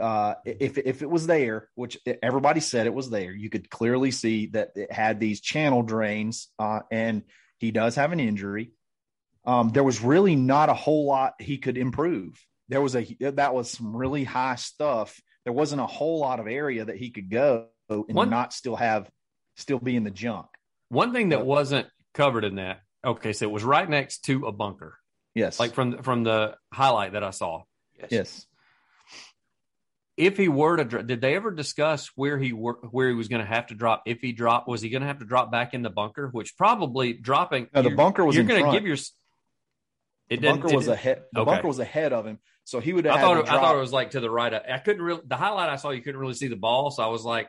uh, 0.00 0.34
if 0.44 0.78
if 0.78 1.02
it 1.02 1.10
was 1.10 1.26
there, 1.26 1.68
which 1.74 1.98
everybody 2.22 2.60
said 2.60 2.86
it 2.86 2.94
was 2.94 3.10
there, 3.10 3.32
you 3.32 3.50
could 3.50 3.70
clearly 3.70 4.10
see 4.10 4.46
that 4.48 4.70
it 4.76 4.92
had 4.92 5.20
these 5.20 5.40
channel 5.40 5.82
drains, 5.82 6.48
uh, 6.58 6.80
and 6.90 7.22
he 7.58 7.70
does 7.70 7.96
have 7.96 8.12
an 8.12 8.20
injury. 8.20 8.72
Um, 9.44 9.70
there 9.70 9.84
was 9.84 10.00
really 10.02 10.36
not 10.36 10.68
a 10.68 10.74
whole 10.74 11.06
lot 11.06 11.34
he 11.40 11.58
could 11.58 11.78
improve. 11.78 12.42
There 12.68 12.80
was 12.80 12.96
a 12.96 13.16
that 13.20 13.54
was 13.54 13.70
some 13.70 13.96
really 13.96 14.24
high 14.24 14.56
stuff. 14.56 15.20
There 15.44 15.52
wasn't 15.52 15.80
a 15.80 15.86
whole 15.86 16.18
lot 16.20 16.40
of 16.40 16.48
area 16.48 16.84
that 16.84 16.96
he 16.96 17.10
could 17.10 17.30
go 17.30 17.68
and 17.88 18.04
One- 18.08 18.30
not 18.30 18.52
still 18.52 18.76
have 18.76 19.08
still 19.56 19.78
be 19.78 19.96
in 19.96 20.04
the 20.04 20.10
junk. 20.10 20.46
One 20.88 21.12
thing 21.12 21.30
that 21.30 21.46
wasn't 21.46 21.88
covered 22.14 22.44
in 22.44 22.56
that. 22.56 22.80
Okay, 23.04 23.32
so 23.32 23.44
it 23.44 23.52
was 23.52 23.64
right 23.64 23.88
next 23.88 24.24
to 24.24 24.46
a 24.46 24.52
bunker, 24.52 24.98
Yes, 25.36 25.60
like 25.60 25.74
from 25.74 26.02
from 26.02 26.24
the 26.24 26.56
highlight 26.72 27.12
that 27.12 27.22
I 27.22 27.30
saw. 27.30 27.62
yes. 27.98 28.08
yes. 28.10 28.46
If 30.16 30.38
he 30.38 30.48
were 30.48 30.78
to, 30.78 30.84
dr- 30.84 31.06
did 31.06 31.20
they 31.20 31.34
ever 31.36 31.50
discuss 31.50 32.10
where 32.16 32.38
he 32.38 32.54
were, 32.54 32.78
where 32.90 33.08
he 33.10 33.14
was 33.14 33.28
going 33.28 33.42
to 33.42 33.46
have 33.46 33.66
to 33.66 33.74
drop? 33.74 34.04
If 34.06 34.22
he 34.22 34.32
dropped, 34.32 34.66
was 34.66 34.80
he 34.80 34.88
going 34.88 35.02
to 35.02 35.06
have 35.06 35.18
to 35.18 35.26
drop 35.26 35.52
back 35.52 35.74
in 35.74 35.82
the 35.82 35.90
bunker? 35.90 36.28
Which 36.32 36.56
probably 36.56 37.12
dropping. 37.12 37.68
No, 37.74 37.82
the 37.82 37.90
bunker 37.90 38.24
was 38.24 38.34
You're 38.34 38.46
going 38.46 38.64
to 38.64 38.72
give 38.72 38.86
your. 38.86 38.96
The 38.96 39.02
It 40.30 40.40
didn't- 40.40 40.62
bunker 40.62 40.74
was 40.74 40.86
didn't- 40.86 40.98
ahead. 40.98 41.22
The 41.32 41.40
Okay. 41.40 41.50
bunker 41.50 41.68
was 41.68 41.78
ahead 41.80 42.14
of 42.14 42.24
him, 42.26 42.38
so 42.64 42.80
he 42.80 42.94
would 42.94 43.04
have. 43.04 43.14
I 43.14 43.18
had 43.18 43.24
thought 43.26 43.34
to 43.34 43.40
it, 43.40 43.48
I 43.50 43.60
thought 43.60 43.76
it 43.76 43.80
was 43.80 43.92
like 43.92 44.12
to 44.12 44.20
the 44.20 44.30
right. 44.30 44.54
Of, 44.54 44.62
I 44.72 44.78
couldn't 44.78 45.02
really. 45.02 45.20
The 45.26 45.36
highlight 45.36 45.68
I 45.68 45.76
saw, 45.76 45.90
you 45.90 46.00
couldn't 46.00 46.20
really 46.20 46.32
see 46.34 46.48
the 46.48 46.56
ball, 46.56 46.90
so 46.90 47.02
I 47.02 47.08
was 47.08 47.22
like, 47.24 47.48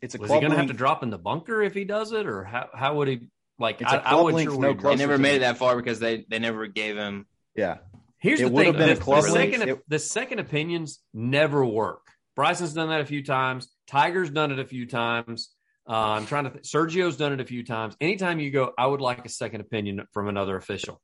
It's 0.00 0.14
a 0.14 0.18
was 0.18 0.28
club 0.28 0.40
he 0.40 0.46
going 0.46 0.52
to 0.52 0.56
have 0.58 0.68
to 0.68 0.72
drop 0.72 1.02
in 1.02 1.10
the 1.10 1.18
bunker 1.18 1.60
if 1.62 1.74
he 1.74 1.84
does 1.84 2.12
it, 2.12 2.26
or 2.26 2.42
how 2.42 2.70
how 2.72 2.94
would 2.96 3.08
he? 3.08 3.28
Like, 3.58 3.80
It's 3.80 3.92
I, 3.92 3.96
a 3.96 4.00
I 4.00 4.02
club 4.10 4.24
wasn't 4.24 4.36
length, 4.36 4.52
sure. 4.52 4.74
no 4.82 4.90
They 4.90 4.96
never 4.96 5.18
made 5.18 5.36
it 5.36 5.40
that 5.40 5.56
far 5.58 5.76
because 5.76 5.98
they 6.00 6.24
they 6.28 6.38
never 6.38 6.66
gave 6.66 6.96
him. 6.96 7.26
Yeah, 7.56 7.78
Here's 8.18 8.40
It 8.40 8.52
the 8.52 8.56
thing: 8.56 8.72
been 8.72 8.88
the, 8.88 8.92
a 8.92 8.96
club 8.96 9.24
the 9.24 9.30
second 9.30 9.68
It- 9.68 9.82
the 9.88 9.98
second 9.98 10.38
opinions 10.38 11.00
never 11.12 11.64
work. 11.64 12.06
Bryson's 12.36 12.72
done 12.74 12.88
that 12.90 13.00
a 13.00 13.06
few 13.06 13.24
times. 13.24 13.68
Tiger's 13.88 14.30
done 14.30 14.52
it 14.52 14.58
a 14.60 14.64
few 14.64 14.86
times. 14.86 15.50
Uh, 15.88 15.92
I'm 16.12 16.26
trying 16.26 16.44
to. 16.44 16.50
Th- 16.50 16.64
Sergio's 16.64 17.16
done 17.16 17.32
it 17.32 17.40
a 17.40 17.44
few 17.44 17.64
times. 17.64 17.96
Anytime 18.00 18.38
you 18.38 18.50
go, 18.50 18.72
I 18.78 18.86
would 18.86 19.00
like 19.00 19.24
a 19.24 19.28
second 19.28 19.60
opinion 19.62 20.06
from 20.12 20.28
another 20.28 20.56
official. 20.56 21.00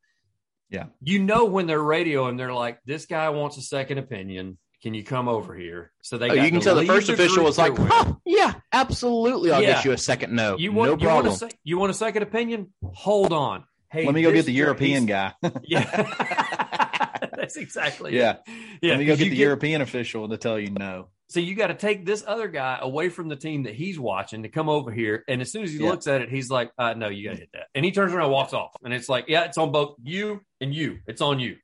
Yeah. 0.70 0.86
you 1.00 1.20
know 1.20 1.44
when 1.44 1.66
they're 1.66 1.82
radio 1.82 2.26
and 2.26 2.38
they're 2.38 2.52
like, 2.52 2.78
"This 2.84 3.06
guy 3.06 3.30
wants 3.30 3.56
a 3.58 3.62
second 3.62 3.98
opinion. 3.98 4.58
Can 4.84 4.92
you 4.94 5.02
come 5.02 5.28
over 5.28 5.54
here?" 5.54 5.90
So 6.02 6.18
they. 6.18 6.28
Oh, 6.30 6.34
got 6.36 6.44
you 6.44 6.50
can 6.52 6.60
tell 6.60 6.74
the 6.76 6.84
first 6.86 7.08
official 7.08 7.42
was 7.42 7.56
like, 7.58 7.76
huh, 7.76 8.12
"Yeah, 8.26 8.52
absolutely, 8.70 9.50
I'll 9.50 9.62
Yeah. 9.62 9.72
get 9.76 9.84
you 9.86 9.92
a 9.92 9.98
second 9.98 10.36
no. 10.36 10.58
"You 10.58 10.72
want 10.72 10.92
no 10.92 10.98
you 10.98 11.08
want 11.08 11.42
a 11.42 11.50
you 11.64 11.78
want 11.78 11.90
a 11.90 11.94
second 11.94 12.22
opinion? 12.22 12.72
Hold 12.92 13.32
on. 13.32 13.64
Hey, 13.90 14.04
let 14.04 14.14
me 14.14 14.20
go 14.22 14.30
get 14.30 14.44
the 14.44 14.52
European 14.52 15.06
guy. 15.06 15.32
Yeah, 15.62 15.84
that's 17.36 17.56
exactly. 17.56 18.12
it. 18.14 18.18
yeah, 18.18 18.36
yeah. 18.82 18.90
let 18.90 18.98
me 18.98 19.06
go 19.06 19.16
get 19.16 19.30
the 19.30 19.36
European 19.36 19.80
official 19.80 20.28
to 20.28 20.36
tell 20.36 20.58
you 20.60 20.70
no. 20.70 21.08
So 21.28 21.40
you 21.40 21.54
got 21.54 21.68
to 21.68 21.74
take 21.74 22.04
this 22.04 22.22
other 22.26 22.48
guy 22.48 22.78
away 22.80 23.08
from 23.08 23.28
the 23.28 23.36
team 23.36 23.62
that 23.64 23.74
he's 23.74 23.98
watching 23.98 24.42
to 24.42 24.48
come 24.50 24.68
over 24.68 24.92
here. 24.92 25.24
And 25.26 25.40
as 25.40 25.50
soon 25.50 25.64
as 25.64 25.72
he 25.72 25.78
Yeah. 25.78 25.88
looks 25.90 26.06
at 26.06 26.20
it, 26.20 26.28
he's 26.28 26.50
like, 26.50 26.70
uh, 26.78 26.92
"No, 26.94 27.08
you 27.08 27.24
got 27.26 27.34
to 27.34 27.40
hit 27.40 27.48
that." 27.54 27.68
And 27.74 27.84
he 27.84 27.90
turns 27.92 28.12
around, 28.12 28.24
and 28.24 28.32
walks 28.32 28.52
off, 28.52 28.72
and 28.84 28.92
it's 28.92 29.08
like, 29.08 29.24
"Yeah, 29.28 29.44
it's 29.44 29.56
on 29.58 29.72
both 29.72 29.96
you 30.02 30.42
and 30.60 30.74
you. 30.74 30.98
It's 31.06 31.22
on 31.22 31.40
you." 31.40 31.56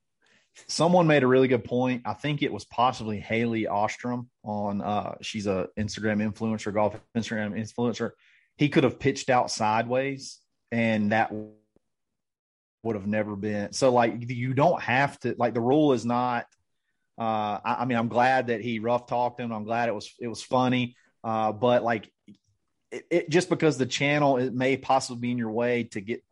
Someone 0.66 1.06
made 1.06 1.22
a 1.22 1.26
really 1.26 1.48
good 1.48 1.64
point. 1.64 2.02
I 2.04 2.14
think 2.14 2.42
it 2.42 2.52
was 2.52 2.64
possibly 2.64 3.20
Haley 3.20 3.66
Ostrom 3.66 4.28
on. 4.44 4.80
uh 4.80 5.14
She's 5.22 5.46
a 5.46 5.68
Instagram 5.78 6.22
influencer, 6.22 6.72
golf 6.72 6.96
Instagram 7.16 7.58
influencer. 7.58 8.10
He 8.56 8.68
could 8.68 8.84
have 8.84 8.98
pitched 8.98 9.30
out 9.30 9.50
sideways, 9.50 10.38
and 10.70 11.12
that 11.12 11.32
would 12.82 12.96
have 12.96 13.06
never 13.06 13.36
been. 13.36 13.72
So, 13.72 13.92
like, 13.92 14.14
you 14.28 14.54
don't 14.54 14.80
have 14.82 15.18
to. 15.20 15.34
Like, 15.38 15.54
the 15.54 15.60
rule 15.60 15.92
is 15.92 16.04
not. 16.04 16.46
Uh, 17.18 17.60
I, 17.64 17.76
I 17.80 17.84
mean, 17.84 17.98
I'm 17.98 18.08
glad 18.08 18.46
that 18.48 18.60
he 18.60 18.78
rough 18.78 19.06
talked 19.06 19.40
him. 19.40 19.52
I'm 19.52 19.64
glad 19.64 19.88
it 19.88 19.94
was 19.94 20.12
it 20.18 20.28
was 20.28 20.42
funny. 20.42 20.96
Uh, 21.22 21.52
but 21.52 21.82
like, 21.82 22.10
it, 22.90 23.06
it 23.10 23.30
just 23.30 23.48
because 23.48 23.78
the 23.78 23.86
channel 23.86 24.36
it 24.36 24.52
may 24.52 24.76
possibly 24.76 25.20
be 25.20 25.30
in 25.30 25.38
your 25.38 25.50
way 25.50 25.84
to 25.84 26.00
get 26.00 26.22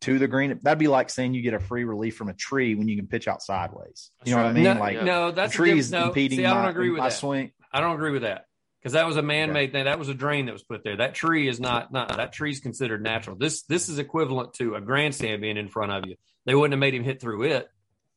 to, 0.00 0.18
the 0.18 0.28
green. 0.28 0.58
That'd 0.62 0.78
be 0.78 0.88
like 0.88 1.10
saying 1.10 1.34
you 1.34 1.42
get 1.42 1.54
a 1.54 1.60
free 1.60 1.84
relief 1.84 2.16
from 2.16 2.28
a 2.28 2.34
tree 2.34 2.74
when 2.74 2.88
you 2.88 2.96
can 2.96 3.06
pitch 3.06 3.26
out 3.26 3.42
sideways. 3.42 4.10
You 4.24 4.34
know 4.34 4.42
what 4.42 4.46
I 4.46 4.52
mean? 4.52 4.64
no, 4.64 4.74
like, 4.74 4.94
yeah. 4.94 5.04
no, 5.04 5.30
that's 5.32 5.52
trees 5.52 5.90
no, 5.90 6.08
impeding 6.08 6.38
See, 6.38 6.46
I 6.46 6.54
don't 6.54 6.62
my, 6.62 6.70
agree 6.70 6.90
with 6.90 7.00
my 7.00 7.08
that. 7.08 7.16
swing. 7.16 7.52
I 7.72 7.80
don't 7.80 7.94
agree 7.94 8.12
with 8.12 8.22
that 8.22 8.46
because 8.80 8.92
that 8.92 9.06
was 9.06 9.16
a 9.16 9.22
man-made 9.22 9.72
thing. 9.72 9.86
That 9.86 9.98
was 9.98 10.08
a 10.08 10.14
drain 10.14 10.46
that 10.46 10.52
was 10.52 10.62
put 10.62 10.84
there. 10.84 10.98
That 10.98 11.14
tree 11.14 11.48
is 11.48 11.58
not. 11.58 11.92
not 11.92 12.16
that 12.16 12.32
tree's 12.32 12.60
considered 12.60 13.02
natural. 13.02 13.36
This 13.36 13.62
this 13.62 13.88
is 13.88 13.98
equivalent 13.98 14.54
to 14.54 14.76
a 14.76 14.80
grandstand 14.80 15.42
being 15.42 15.56
in 15.56 15.68
front 15.68 15.90
of 15.90 16.06
you. 16.06 16.16
They 16.46 16.54
wouldn't 16.54 16.72
have 16.72 16.80
made 16.80 16.94
him 16.94 17.02
hit 17.02 17.20
through 17.20 17.44
it. 17.44 17.68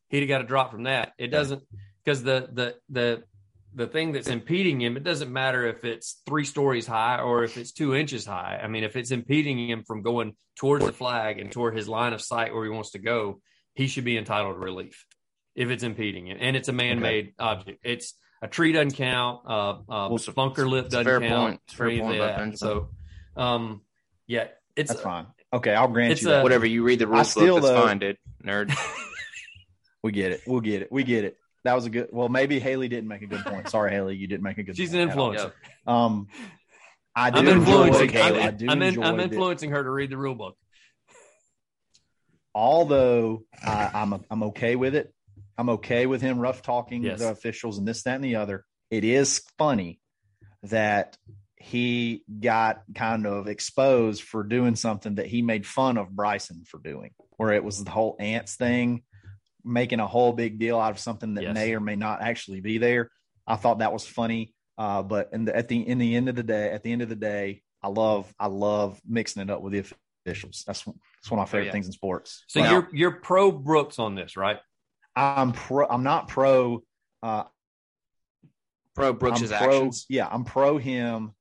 He'd 0.10 0.20
have 0.20 0.30
got 0.30 0.42
a 0.42 0.46
drop 0.46 0.72
from 0.72 0.84
that. 0.84 1.14
It 1.18 1.28
doesn't 1.28 1.64
because 2.04 2.22
the 2.22 2.48
the 2.52 2.76
the 2.90 3.24
the 3.78 3.88
thing 3.88 4.12
that's 4.12 4.28
impeding 4.28 4.82
him. 4.82 4.98
It 4.98 5.04
doesn't 5.04 5.32
matter 5.32 5.66
if 5.68 5.86
it's 5.86 6.22
three 6.26 6.44
stories 6.46 6.86
high 6.88 7.20
or 7.20 7.44
if 7.44 7.58
it's 7.58 7.72
two 7.72 7.96
inches 7.96 8.26
high. 8.26 8.60
I 8.62 8.68
mean, 8.68 8.84
if 8.84 8.96
it's 8.96 9.12
impeding 9.12 9.70
him 9.70 9.84
from 9.86 10.02
going 10.02 10.36
towards 10.56 10.84
the 10.86 10.92
flag 10.92 11.40
and 11.40 11.52
toward 11.52 11.78
his 11.78 11.88
line 11.88 12.14
of 12.14 12.22
sight 12.22 12.54
where 12.54 12.64
he 12.66 12.70
wants 12.72 12.92
to 12.92 13.00
go, 13.00 13.40
he 13.76 13.88
should 13.88 14.04
be 14.04 14.18
entitled 14.18 14.56
to 14.56 14.60
relief 14.60 15.06
if 15.56 15.70
it's 15.70 15.84
impeding 15.84 16.28
him. 16.28 16.38
And 16.40 16.56
it's 16.56 16.68
a 16.68 16.74
man-made 16.74 17.34
object. 17.40 17.80
It's 17.84 18.14
a 18.42 18.48
tree 18.48 18.72
doesn't 18.72 18.94
count. 18.96 19.42
Uh, 19.48 19.70
uh, 19.88 20.10
Well, 20.10 20.20
bunker 20.36 20.68
lip 20.68 20.86
it's 20.86 20.96
a 20.96 21.04
doesn't 21.04 21.22
fair 21.22 21.30
count. 21.30 21.50
point. 21.52 21.62
It's 21.66 21.74
fair 21.74 22.00
point 22.00 22.16
about 22.16 22.38
that. 22.52 22.58
So, 22.58 22.90
um, 23.36 23.82
yeah, 24.26 24.48
it's 24.76 24.90
That's 24.90 25.02
fine. 25.02 25.28
Okay, 25.54 25.74
I'll 25.74 25.88
grant 25.88 26.12
It's 26.14 26.24
you 26.24 26.30
a- 26.30 26.32
that. 26.32 26.44
Whatever 26.44 26.66
you 26.66 26.84
read 26.84 27.00
the 27.00 27.08
rules 27.08 27.30
still, 27.32 27.56
book, 27.56 27.64
that's 27.64 27.74
though- 27.76 27.86
fine, 27.88 28.00
dude. 28.00 28.18
Nerd. 28.44 28.74
We 30.04 30.12
get 30.12 30.32
it. 30.32 30.42
We'll 30.48 30.62
get 30.62 30.82
it. 30.84 30.92
We 30.92 31.04
get 31.04 31.26
it. 31.26 31.38
That 31.68 31.76
was 31.76 31.86
a 31.86 31.90
good. 31.90 32.08
Well, 32.14 32.30
maybe 32.30 32.60
Haley 32.60 32.88
didn't 32.88 33.10
make 33.10 33.22
a 33.24 33.28
good 33.28 33.44
point. 33.44 33.70
Sorry, 33.70 33.92
Haley, 33.92 34.16
you 34.16 34.26
didn't 34.26 34.44
make 34.44 34.58
a 34.58 34.64
good. 34.64 34.68
Point. 34.68 34.78
She's 34.78 34.94
an 34.94 35.10
influencer. 35.10 35.52
Um, 35.86 36.30
I 37.14 37.30
do 37.30 37.40
I'm 37.40 37.48
enjoy 37.50 37.88
influencing. 37.88 38.10
Haley. 38.10 38.40
I 38.40 38.48
I'm, 38.48 38.58
do 38.58 38.66
I'm, 38.70 38.82
in, 38.82 38.88
enjoy 38.88 39.02
I'm 39.02 39.20
influencing 39.20 39.72
her 39.72 39.84
to 39.84 39.90
read 39.90 40.10
the 40.10 40.18
rule 40.18 40.36
book. 40.36 40.56
Although 42.56 43.44
I, 43.62 43.92
I'm 43.94 44.24
I'm 44.32 44.44
okay 44.44 44.78
with 44.78 44.96
it. 44.96 45.14
I'm 45.58 45.68
okay 45.72 46.06
with 46.06 46.22
him 46.22 46.40
rough 46.40 46.62
talking 46.62 47.04
Yes. 47.04 47.20
the 47.20 47.32
officials 47.32 47.78
and 47.78 47.86
this, 47.86 48.04
that, 48.04 48.16
and 48.16 48.24
the 48.24 48.38
other. 48.38 48.64
It 48.90 49.04
is 49.04 49.42
funny 49.58 50.00
that 50.64 51.18
he 51.58 52.24
got 52.40 52.84
kind 52.96 53.28
of 53.28 53.48
exposed 53.48 54.24
for 54.24 54.44
doing 54.44 54.78
something 54.78 55.16
that 55.16 55.26
he 55.26 55.42
made 55.42 55.66
fun 55.66 55.98
of 55.98 56.12
Bryson 56.12 56.64
for 56.66 56.80
doing, 56.80 57.12
where 57.36 57.52
it 57.52 57.64
was 57.64 57.84
the 57.84 57.92
whole 57.92 58.16
ants 58.20 58.56
thing, 58.56 59.04
making 59.68 60.00
a 60.00 60.08
whole 60.08 60.34
big 60.34 60.60
deal 60.60 60.80
out 60.80 60.92
of 60.92 61.00
something 61.00 61.36
that 61.36 61.44
Yes. 61.44 61.54
may 61.54 61.74
or 61.76 61.80
may 61.80 61.96
not 61.96 62.22
actually 62.22 62.62
be 62.62 62.78
there. 62.78 63.12
I 63.46 63.56
thought 63.56 63.80
that 63.80 63.94
was 63.94 64.06
funny. 64.06 64.54
Uh, 64.78 65.02
but 65.04 65.30
in 65.34 65.46
the, 65.46 65.56
at 65.56 65.68
the 65.68 65.88
in 65.88 65.98
the 65.98 66.16
end 66.16 66.30
of 66.30 66.36
the 66.36 66.44
day, 66.44 66.72
at 66.72 66.84
the 66.84 66.92
end 66.92 67.02
of 67.02 67.10
the 67.10 67.16
day, 67.16 67.64
I 67.82 67.88
love 67.88 68.32
I 68.40 68.48
love 68.48 69.00
mixing 69.08 69.42
it 69.42 69.50
up 69.50 69.62
with 69.62 69.74
the 69.74 69.84
officials. 70.26 70.64
That's 70.68 70.84
that's 70.84 71.32
one 71.32 71.40
of 71.40 71.48
my 71.48 71.52
favorite 71.52 71.68
yeah. 71.68 71.72
things 71.72 71.88
in 71.88 71.92
sports. 71.94 72.44
So 72.48 72.62
Now- 72.62 72.72
you're 72.72 72.90
you're 72.94 73.12
pro 73.12 73.52
Brooks 73.52 74.00
on 74.00 74.16
this, 74.16 74.38
right? 74.38 74.58
I'm 75.16 75.52
pro. 75.52 75.88
I'm 75.88 76.04
not 76.04 76.28
pro. 76.28 76.84
Uh, 77.24 77.44
Pro 78.96 79.14
Brooks' 79.14 79.48
pro, 79.48 79.56
actions. 79.56 80.06
Yeah, 80.10 80.28
I'm 80.30 80.44
pro 80.44 80.78
him. 80.78 81.34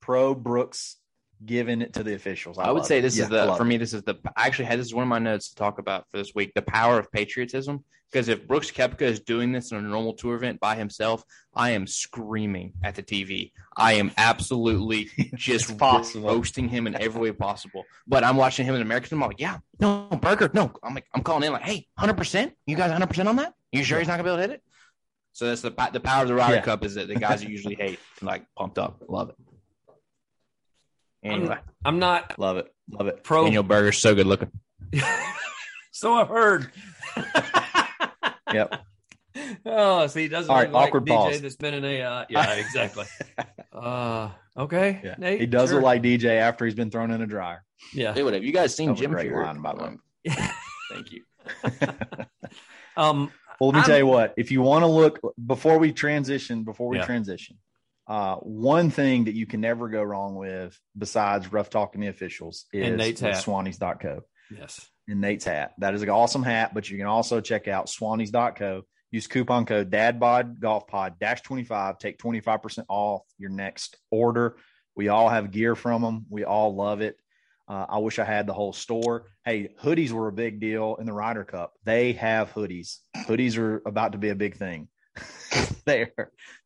Pro 0.00 0.34
Brooks 0.34 0.96
giving 1.44 1.82
it 1.82 1.92
to 1.94 2.02
the 2.02 2.14
officials. 2.14 2.58
I, 2.58 2.70
would 2.70 2.84
say 2.84 2.98
it. 2.98 3.02
this 3.02 3.16
Yeah, 3.16 3.24
is 3.24 3.30
the 3.30 3.54
for 3.56 3.62
it. 3.62 3.66
me. 3.66 3.76
This 3.76 3.92
is 3.94 4.02
the 4.02 4.16
I 4.36 4.46
actually 4.46 4.66
had 4.66 4.78
this 4.78 4.86
is 4.86 4.94
one 4.94 5.02
of 5.02 5.08
my 5.08 5.18
notes 5.18 5.50
to 5.50 5.54
talk 5.54 5.78
about 5.78 6.06
for 6.10 6.18
this 6.18 6.34
week. 6.34 6.52
The 6.54 6.62
power 6.62 6.98
of 6.98 7.10
patriotism. 7.12 7.84
Because 8.10 8.28
if 8.28 8.46
Brooks 8.48 8.70
Koepka 8.70 9.02
is 9.02 9.20
doing 9.20 9.52
this 9.52 9.70
in 9.70 9.76
a 9.76 9.82
normal 9.82 10.14
tour 10.14 10.34
event 10.34 10.60
by 10.60 10.76
himself, 10.76 11.22
I 11.54 11.72
am 11.72 11.86
screaming 11.86 12.72
at 12.82 12.94
the 12.94 13.02
TV. 13.02 13.52
I 13.76 13.92
am 13.94 14.12
absolutely 14.16 15.10
just 15.34 15.78
roasting 15.78 16.70
him 16.70 16.86
in 16.86 16.94
every 16.94 17.20
way 17.20 17.32
possible. 17.32 17.84
But 18.06 18.24
I'm 18.24 18.38
watching 18.38 18.64
him 18.64 18.74
in 18.74 18.80
American. 18.80 19.20
I'm 19.20 19.28
like, 19.28 19.38
yeah, 19.38 19.58
no, 19.78 20.08
Berger, 20.22 20.50
no. 20.54 20.72
I'm 20.82 20.94
like, 20.94 21.04
I'm 21.14 21.22
calling 21.22 21.44
in 21.44 21.52
like, 21.52 21.64
hey, 21.64 21.86
hundred 21.98 22.16
percent. 22.16 22.54
You 22.66 22.76
guys, 22.76 22.90
hundred 22.90 23.08
percent 23.08 23.28
on 23.28 23.36
that? 23.36 23.52
You 23.72 23.84
sure 23.84 23.98
he's 23.98 24.08
not 24.08 24.14
gonna 24.14 24.22
be 24.24 24.30
able 24.30 24.38
to 24.38 24.42
hit 24.42 24.50
it? 24.52 24.62
So 25.34 25.44
that's 25.46 25.60
the 25.60 25.70
the 25.92 26.00
power 26.00 26.22
of 26.22 26.28
the 26.28 26.34
Ryder 26.34 26.54
Yeah. 26.54 26.62
Cup 26.62 26.84
is 26.86 26.94
that 26.94 27.08
the 27.08 27.14
guys 27.16 27.44
you 27.44 27.50
usually 27.56 27.74
hate 27.74 27.98
like 28.22 28.46
pumped 28.56 28.78
up. 28.78 29.02
Love 29.06 29.28
it. 29.28 29.36
Anyway, 31.24 31.58
I'm 31.84 31.98
not 31.98 32.38
Love 32.38 32.58
it. 32.58 32.66
Love 32.90 33.06
it. 33.08 33.24
pro. 33.24 33.44
Daniel 33.44 33.62
Berger's 33.62 33.98
so 33.98 34.14
good 34.14 34.26
looking. 34.26 34.50
so 35.92 36.14
I've 36.14 36.28
heard. 36.28 36.70
Yep. 38.52 38.80
Oh, 39.66 40.06
see, 40.06 40.22
he 40.22 40.28
doesn't 40.28 40.50
All 40.50 40.56
look 40.56 40.64
right, 40.64 40.72
like 40.72 40.86
awkward 40.88 41.04
DJ 41.04 41.08
pause. 41.14 41.42
that's 41.42 41.56
been 41.56 41.74
in 41.74 41.84
a. 41.84 42.00
Uh, 42.02 42.24
yeah, 42.30 42.52
exactly. 42.54 43.04
uh, 43.72 44.30
okay. 44.56 45.00
Yeah. 45.04 45.16
Nate, 45.18 45.40
he 45.40 45.46
does 45.46 45.68
sure. 45.68 45.76
look 45.76 45.84
like 45.84 46.02
DJ 46.02 46.38
after 46.40 46.64
he's 46.64 46.74
been 46.74 46.90
thrown 46.90 47.10
in 47.10 47.20
a 47.20 47.26
dryer. 47.26 47.62
Yeah. 47.92 48.14
Hey, 48.14 48.22
what 48.22 48.32
have 48.32 48.42
you 48.42 48.52
guys 48.52 48.74
seen 48.74 48.86
That 48.86 48.92
was 48.92 49.00
a 49.00 49.02
Jim 49.02 49.10
great 49.12 49.30
Furyk? 49.30 49.44
line, 49.44 49.60
by 49.60 49.74
the 49.74 49.82
way. 49.82 50.46
Thank 50.90 51.12
you. 51.12 51.24
Um. 52.96 53.30
Well, 53.60 53.68
let 53.70 53.74
me 53.74 53.80
I'm- 53.80 53.86
tell 53.88 53.98
you 53.98 54.06
what. 54.06 54.34
If 54.38 54.50
you 54.50 54.62
want 54.62 54.82
to 54.82 54.86
look 54.86 55.20
before 55.46 55.78
we 55.78 55.92
transition, 55.92 56.64
before 56.64 56.88
we 56.88 56.96
Yeah. 56.98 57.04
transition, 57.04 57.58
uh, 58.08 58.36
one 58.36 58.90
thing 58.90 59.24
that 59.24 59.34
you 59.34 59.46
can 59.46 59.60
never 59.60 59.88
go 59.88 60.02
wrong 60.02 60.34
with, 60.34 60.78
besides 60.96 61.52
rough 61.52 61.70
talking 61.70 62.00
the 62.00 62.06
officials, 62.08 62.64
is 62.72 62.86
And 62.86 62.96
Nate's 62.96 63.20
hat. 63.20 63.44
Swannies.co 63.44 64.22
Yes. 64.50 64.88
and 65.06 65.20
Nate's 65.20 65.44
hat. 65.44 65.74
That 65.78 65.94
is 65.94 66.02
an 66.02 66.08
awesome 66.08 66.42
hat, 66.42 66.72
but 66.72 66.88
you 66.88 66.96
can 66.96 67.06
also 67.06 67.40
check 67.40 67.68
out 67.68 67.86
Swannies.co. 67.86 68.82
Use 69.10 69.26
coupon 69.26 69.64
code 69.66 69.90
DADBOD 69.90 70.60
Golf 70.60 70.86
Pod 70.86 71.14
dash 71.18 71.40
25. 71.42 71.98
Take 71.98 72.18
25% 72.18 72.84
off 72.88 73.22
your 73.38 73.50
next 73.50 73.96
order. 74.10 74.56
We 74.96 75.08
all 75.08 75.28
have 75.28 75.50
gear 75.50 75.74
from 75.74 76.02
them. 76.02 76.26
We 76.28 76.44
all 76.44 76.74
love 76.74 77.00
it. 77.00 77.16
Uh, 77.68 77.84
I 77.88 77.98
wish 77.98 78.18
I 78.18 78.24
had 78.24 78.46
the 78.46 78.54
whole 78.54 78.72
store. 78.72 79.26
Hey, 79.44 79.68
hoodies 79.82 80.10
were 80.10 80.28
a 80.28 80.32
big 80.32 80.60
deal 80.60 80.96
in 80.98 81.06
the 81.06 81.12
Ryder 81.12 81.44
Cup. 81.44 81.74
They 81.84 82.12
have 82.14 82.52
hoodies. 82.52 82.96
Hoodies 83.16 83.58
are 83.58 83.82
about 83.86 84.12
to 84.12 84.18
be 84.18 84.30
a 84.30 84.34
big 84.34 84.56
thing. 84.56 84.88
they're 85.84 86.12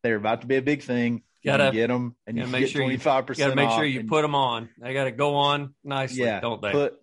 they're 0.03 0.17
about 0.17 0.43
to 0.43 0.47
be 0.47 0.57
a 0.57 0.63
big 0.63 0.83
thing. 0.83 1.23
Gotta- 1.45 1.73
get 1.73 1.89
them 1.89 2.15
and 2.27 2.37
you 2.37 2.43
gotta 2.45 2.53
make 2.53 2.69
sure 2.69 2.83
you- 2.83 2.87
twenty 2.87 2.97
five 2.99 3.29
You 3.29 3.35
got 3.35 3.51
to 3.51 3.57
make 3.57 3.71
sure 3.71 3.85
you 3.85 4.05
put 4.05 4.23
them 4.23 4.35
on. 4.35 4.69
They 4.79 4.93
got 4.95 5.05
to 5.05 5.11
go 5.11 5.35
on 5.35 5.75
nicely, 5.83 6.25
yeah, 6.25 6.41
don't 6.41 6.63
they? 6.63 6.71
Put, 6.73 6.95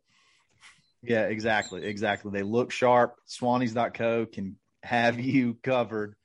yeah, 1.04 1.24
exactly, 1.24 1.84
exactly. 1.86 2.32
They 2.32 2.44
look 2.44 2.72
sharp. 2.72 3.16
Swannies.co 3.28 4.26
can 4.26 4.58
have 4.84 5.20
you 5.20 5.58
covered. 5.64 6.16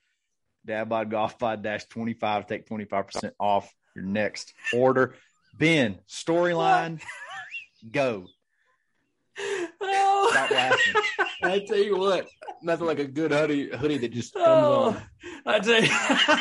Dadbod 0.66 1.10
Golf 1.10 1.38
Pod 1.38 1.62
dash 1.62 1.84
25. 1.86 2.46
Take 2.46 2.66
25% 2.68 3.32
off 3.38 3.70
your 3.94 4.04
next 4.04 4.54
order. 4.72 5.14
Ben, 5.58 5.98
storyline, 6.08 7.00
go. 7.90 8.26
Oh. 9.92 10.28
Stop 10.32 10.50
laughing. 10.50 11.02
I 11.42 11.58
tell 11.60 11.78
you 11.78 11.96
what, 11.98 12.28
nothing 12.62 12.86
like 12.86 12.98
a 12.98 13.04
good 13.06 13.30
hoodie 13.32 13.68
hoodie 13.76 13.98
that 13.98 14.12
just 14.12 14.32
comes 14.34 14.46
Oh, 14.46 14.84
on. 14.90 15.02
I 15.46 15.58
tell 15.60 15.82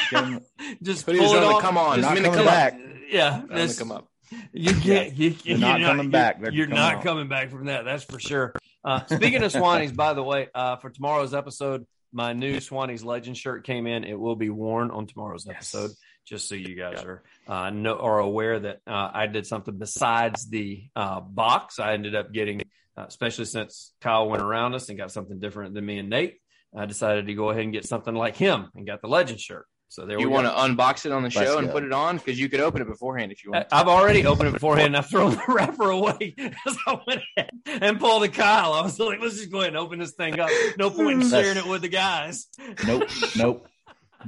Come- 0.09 0.33
you, 0.33 0.75
just 0.81 1.05
Hoodies 1.05 1.19
pull 1.19 1.33
it 1.35 1.43
on 1.43 1.53
off. 1.55 1.61
come 1.61 1.77
on. 1.77 2.01
They're 2.01 2.09
not 2.09 2.17
Just 2.17 2.23
coming 2.25 2.37
come 2.39 2.47
up. 2.47 2.53
back. 2.53 2.79
Yeah, 3.09 3.29
Not 3.47 3.49
this- 3.49 3.77
come 3.79 3.91
up. 3.91 4.07
You 4.51 4.73
can't. 4.73 5.13
You, 5.15 5.29
They're 5.31 5.41
you're 5.43 5.57
not 5.59 5.81
coming 5.81 5.97
you're- 6.05 6.07
back. 6.11 6.41
They're 6.41 6.51
You're 6.51 6.65
coming 6.67 6.79
not 6.79 6.95
out. 6.95 7.03
coming 7.03 7.27
back 7.27 7.51
from 7.51 7.65
that. 7.65 7.85
That's 7.85 8.03
for 8.03 8.19
sure. 8.19 8.53
Uh, 8.83 9.05
speaking 9.05 9.43
of 9.43 9.51
Swannies, 9.53 9.95
by 9.95 10.13
the 10.13 10.23
way, 10.23 10.47
uh, 10.55 10.77
for 10.77 10.89
tomorrow's 10.89 11.33
episode, 11.35 11.85
my 12.11 12.33
new 12.33 12.57
Swannies 12.57 13.05
Legend 13.05 13.37
shirt 13.37 13.63
came 13.65 13.85
in. 13.85 14.03
It 14.03 14.19
will 14.19 14.35
be 14.35 14.49
worn 14.49 14.89
on 14.89 15.05
tomorrow's 15.05 15.47
episode. 15.47 15.91
Just 16.25 16.47
so 16.47 16.55
you 16.55 16.75
guys 16.75 17.03
are 17.03 17.23
uh, 17.47 17.69
know, 17.69 17.97
are 17.97 18.19
aware 18.19 18.59
that 18.59 18.79
uh, 18.87 19.09
I 19.13 19.27
did 19.27 19.45
something 19.45 19.77
besides 19.77 20.49
the 20.49 20.83
uh, 20.95 21.19
box. 21.19 21.79
I 21.79 21.93
ended 21.93 22.15
up 22.15 22.31
getting, 22.31 22.61
uh, 22.97 23.05
especially 23.07 23.45
since 23.45 23.93
Kyle 24.01 24.29
went 24.29 24.41
around 24.41 24.73
us 24.73 24.87
and 24.89 24.97
got 24.97 25.11
something 25.11 25.39
different 25.39 25.73
than 25.73 25.85
me 25.85 25.99
and 25.99 26.09
Nate. 26.09 26.35
I 26.75 26.85
decided 26.85 27.27
to 27.27 27.33
go 27.33 27.49
ahead 27.49 27.63
and 27.65 27.73
get 27.73 27.85
something 27.85 28.15
like 28.15 28.35
him 28.37 28.69
and 28.73 28.87
got 28.87 29.01
the 29.01 29.07
Legend 29.07 29.39
shirt. 29.39 29.65
So 29.89 30.07
there 30.07 30.17
You 30.19 30.27
we 30.27 30.33
want 30.33 30.47
go. 30.47 30.53
to 30.55 30.57
unbox 30.75 31.05
it 31.05 31.11
on 31.11 31.21
the 31.21 31.27
Let's 31.29 31.35
show 31.35 31.59
and 31.59 31.67
go. 31.67 31.73
put 31.73 31.83
it 31.83 31.91
on 31.91 32.17
because 32.17 32.39
you 32.39 32.49
could 32.49 32.61
open 32.61 32.81
it 32.81 32.87
beforehand 32.87 33.31
if 33.31 33.43
you 33.45 33.51
want. 33.51 33.67
I- 33.71 33.81
I've 33.81 33.87
already 33.87 34.25
opened 34.25 34.49
it 34.49 34.53
beforehand. 34.53 34.87
and 34.87 34.97
I've 34.97 35.07
thrown 35.07 35.31
the 35.33 35.43
wrapper 35.47 35.91
away 35.91 36.33
as 36.65 36.75
I 36.87 36.99
went 37.05 37.21
ahead 37.37 37.51
and 37.67 37.99
pulled 37.99 38.23
a 38.23 38.29
Kyle. 38.29 38.73
I 38.73 38.81
was 38.81 38.97
like, 38.99 39.19
let's 39.21 39.35
just 39.37 39.51
go 39.51 39.59
ahead 39.59 39.67
and 39.67 39.77
open 39.77 39.99
this 39.99 40.13
thing 40.13 40.39
up. 40.39 40.49
No 40.79 40.89
point 40.89 41.21
in 41.21 41.29
sharing 41.29 41.57
it 41.57 41.67
with 41.67 41.81
the 41.83 41.89
guys. 41.89 42.47
Nope, 42.87 43.07
nope. 43.37 43.67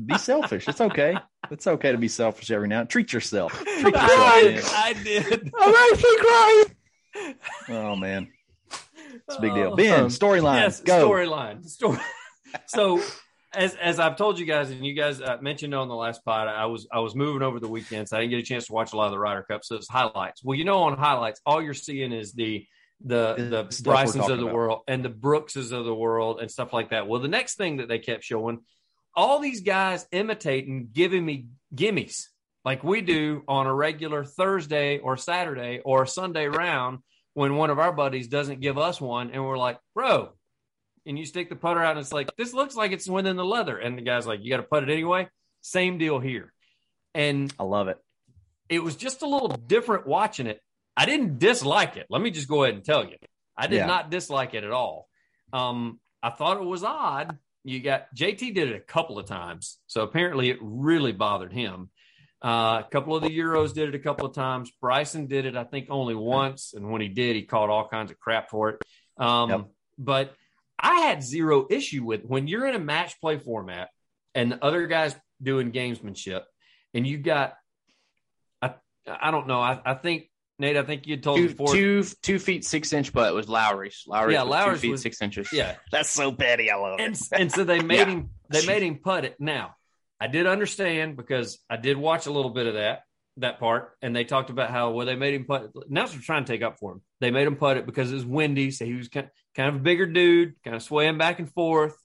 Be 0.03 0.17
selfish. 0.17 0.67
It's 0.67 0.81
okay. 0.81 1.17
It's 1.51 1.67
okay 1.67 1.91
to 1.91 1.97
be 1.97 2.07
selfish 2.07 2.49
every 2.51 2.67
now 2.67 2.83
Treat 2.83 3.13
yourself. 3.13 3.51
Treat 3.53 3.83
yourself. 3.93 3.93
I. 3.95 4.61
I 4.75 4.93
did. 5.03 5.51
I'm 5.59 5.75
actually 5.93 6.17
crying. 6.17 7.35
Oh, 7.69 7.95
man. 7.95 8.27
It's 9.27 9.37
a 9.37 9.41
big 9.41 9.53
deal. 9.53 9.71
Oh. 9.73 9.75
Ben, 9.75 10.05
storyline, 10.07 10.61
yes, 10.61 10.81
go. 10.81 11.09
storyline. 11.09 11.65
Story. 11.65 11.97
So, 12.67 13.01
as 13.53 13.75
as 13.75 13.99
I've 13.99 14.15
told 14.15 14.39
you 14.39 14.45
guys, 14.45 14.69
and 14.69 14.85
you 14.85 14.93
guys 14.93 15.19
uh, 15.21 15.37
mentioned 15.41 15.75
on 15.75 15.89
the 15.89 15.95
last 15.95 16.23
pod, 16.23 16.47
I 16.47 16.67
was 16.67 16.87
I 16.89 16.99
was 16.99 17.15
moving 17.15 17.41
over 17.41 17.59
the 17.59 17.67
weekend, 17.67 18.07
so 18.07 18.15
I 18.15 18.21
didn't 18.21 18.29
get 18.31 18.39
a 18.39 18.43
chance 18.43 18.67
to 18.67 18.73
watch 18.73 18.93
a 18.93 18.95
lot 18.95 19.07
of 19.07 19.11
the 19.11 19.19
Ryder 19.19 19.43
Cup. 19.43 19.65
So 19.65 19.75
it's 19.75 19.89
highlights. 19.89 20.41
Well, 20.41 20.57
you 20.57 20.63
know, 20.63 20.83
on 20.83 20.97
highlights, 20.97 21.41
all 21.45 21.61
you're 21.61 21.73
seeing 21.73 22.13
is 22.13 22.31
the 22.31 22.65
the 23.03 23.35
the 23.37 23.59
It's 23.67 23.81
Brysons 23.81 24.29
of 24.29 24.37
the 24.37 24.43
about. 24.45 24.53
world 24.53 24.79
and 24.87 25.03
the 25.03 25.09
Brookses 25.09 25.73
of 25.73 25.83
the 25.83 25.93
world 25.93 26.39
and 26.39 26.49
stuff 26.49 26.71
like 26.71 26.91
that. 26.91 27.07
Well, 27.09 27.19
the 27.19 27.27
next 27.27 27.55
thing 27.55 27.77
that 27.77 27.89
they 27.89 27.99
kept 27.99 28.23
showing, 28.23 28.59
all 29.15 29.39
these 29.39 29.61
guys 29.61 30.05
imitating, 30.11 30.89
giving 30.93 31.25
me 31.25 31.47
gimmies 31.73 32.25
like 32.63 32.83
we 32.83 33.01
do 33.01 33.43
on 33.47 33.67
a 33.67 33.73
regular 33.73 34.23
Thursday 34.23 34.97
or 34.99 35.17
Saturday 35.17 35.79
or 35.83 36.05
Sunday 36.05 36.47
round 36.47 36.99
when 37.33 37.55
one 37.55 37.69
of 37.69 37.79
our 37.79 37.91
buddies 37.91 38.27
doesn't 38.27 38.59
give 38.61 38.77
us 38.77 38.99
one 38.99 39.31
and 39.31 39.43
we're 39.43 39.57
like, 39.57 39.77
bro, 39.93 40.29
and 41.05 41.19
you 41.19 41.25
stick 41.25 41.49
the 41.49 41.55
putter 41.55 41.83
out 41.83 41.91
and 41.91 41.99
it's 41.99 42.11
like, 42.13 42.35
this 42.37 42.53
looks 42.53 42.75
like 42.75 42.91
it's 42.91 43.07
within 43.07 43.35
the 43.35 43.45
leather. 43.45 43.77
And 43.77 43.97
the 43.97 44.01
guy's 44.01 44.25
like, 44.25 44.39
you 44.41 44.49
got 44.49 44.57
to 44.57 44.63
put 44.63 44.83
it 44.83 44.89
anyway. 44.89 45.27
Same 45.61 45.97
deal 45.97 46.19
here. 46.19 46.51
And 47.13 47.53
I 47.59 47.63
love 47.63 47.87
it. 47.87 47.97
it 48.67 48.83
was 48.83 48.95
just 48.95 49.21
a 49.21 49.27
little 49.27 49.49
different 49.49 50.07
watching 50.07 50.47
it. 50.47 50.59
I 50.97 51.05
didn't 51.05 51.37
dislike 51.39 51.97
it. 51.97 52.07
Let 52.09 52.21
me 52.21 52.31
just 52.31 52.47
go 52.47 52.63
ahead 52.63 52.75
and 52.75 52.83
tell 52.83 53.05
you. 53.05 53.17
I 53.57 53.67
did 53.67 53.77
Yeah. 53.77 53.85
not 53.85 54.09
dislike 54.09 54.53
it 54.53 54.63
at 54.63 54.71
all. 54.71 55.07
Um, 55.53 55.99
I 56.23 56.29
thought 56.31 56.57
it 56.57 56.65
was 56.65 56.83
odd. 56.83 57.37
You 57.65 57.81
got 57.81 58.13
JT 58.15 58.53
did 58.53 58.69
it 58.69 58.75
a 58.75 58.79
couple 58.79 59.19
of 59.19 59.25
times. 59.25 59.79
So 59.87 60.01
apparently 60.03 60.49
it 60.49 60.57
really 60.61 61.11
bothered 61.11 61.51
him. 61.51 61.89
Uh, 62.43 62.83
a 62.85 62.87
couple 62.91 63.15
of 63.15 63.23
the 63.23 63.29
Euros 63.29 63.73
did 63.73 63.89
it 63.89 63.95
a 63.95 63.99
couple 63.99 64.27
of 64.27 64.35
times. 64.35 64.71
Bryson 64.79 65.25
did 65.25 65.45
it, 65.45 65.57
I 65.57 65.63
think, 65.63 65.87
only 65.89 66.13
once. 66.13 66.73
And 66.75 66.91
when 66.91 67.01
he 67.01 67.07
did, 67.07 67.35
he 67.35 67.41
caught 67.41 67.69
all 67.69 67.87
kinds 67.87 68.11
of 68.11 68.19
crap 68.19 68.49
for 68.49 68.69
it. 68.69 68.81
Um, 69.17 69.49
Yep. 69.49 69.65
But 69.97 70.33
I 70.77 71.01
had 71.01 71.23
zero 71.23 71.67
issue 71.69 72.03
with 72.03 72.23
when 72.25 72.47
you're 72.47 72.67
in 72.67 72.75
a 72.75 72.79
match 72.79 73.19
play 73.19 73.39
format 73.39 73.89
and 74.33 74.51
the 74.51 74.63
other 74.63 74.87
guys 74.87 75.15
doing 75.41 75.71
gamesmanship 75.71 76.43
and 76.93 77.05
you 77.07 77.17
got 77.17 77.55
I 78.61 78.75
I 79.07 79.31
don't 79.31 79.47
know. 79.47 79.59
I, 79.59 79.79
I 79.85 79.93
think 79.93 80.29
Nate, 80.57 80.77
I 80.77 80.83
think 80.83 81.05
you 81.05 81.17
told 81.17 81.39
me 81.39 81.47
Two, 81.47 81.49
before. 81.53 81.73
two, 81.73 82.03
two 82.21 82.39
feet 82.39 82.63
six 82.63 82.93
inch 82.93 83.11
putt 83.11 83.33
was 83.33 83.49
Lowry's. 83.49 84.03
Lowry's 84.07 84.33
Yeah, 84.35 84.43
Lowry's 84.43 84.77
two 84.77 84.87
feet 84.87 84.91
was- 84.91 85.01
six 85.01 85.21
inches. 85.21 85.49
Yeah. 85.51 85.75
That's 85.91 86.09
so 86.09 86.31
petty. 86.31 86.71
I 86.71 86.75
love 86.77 86.99
And 86.99 87.19
and 87.33 87.51
so 87.51 87.63
they 87.63 87.81
made 87.81 87.97
Yeah. 87.99 88.05
him 88.05 88.29
they 88.49 88.65
made 88.65 88.83
him 88.83 88.99
putt 88.99 89.25
it. 89.25 89.35
Now, 89.39 89.75
I 90.19 90.27
did 90.27 90.45
understand 90.47 91.17
because 91.17 91.59
I 91.69 91.77
did 91.77 91.97
watch 91.97 92.25
a 92.25 92.31
little 92.31 92.51
bit 92.51 92.67
of 92.67 92.75
that 92.75 93.01
that 93.37 93.59
part 93.59 93.91
and 94.01 94.15
they 94.15 94.23
talked 94.23 94.49
about 94.49 94.69
how 94.69 94.91
well 94.91 95.05
they 95.05 95.15
made 95.17 95.33
him 95.33 95.43
putt 95.43 95.71
now 95.89 96.05
they're 96.05 96.21
trying 96.21 96.45
to 96.45 96.53
take 96.53 96.61
up 96.61 96.79
for 96.79 96.93
him. 96.93 97.01
They 97.19 97.31
made 97.31 97.47
him 97.47 97.57
putt 97.57 97.75
it 97.75 97.85
because 97.85 98.11
it 98.11 98.15
was 98.15 98.25
windy, 98.25 98.71
so 98.71 98.85
he 98.85 98.93
was 98.93 99.09
kind, 99.09 99.29
kind 99.55 99.67
of 99.69 99.75
a 99.75 99.79
bigger 99.79 100.05
dude, 100.05 100.53
kind 100.63 100.75
of 100.75 100.81
swaying 100.83 101.17
back 101.17 101.39
and 101.39 101.51
forth. 101.51 101.97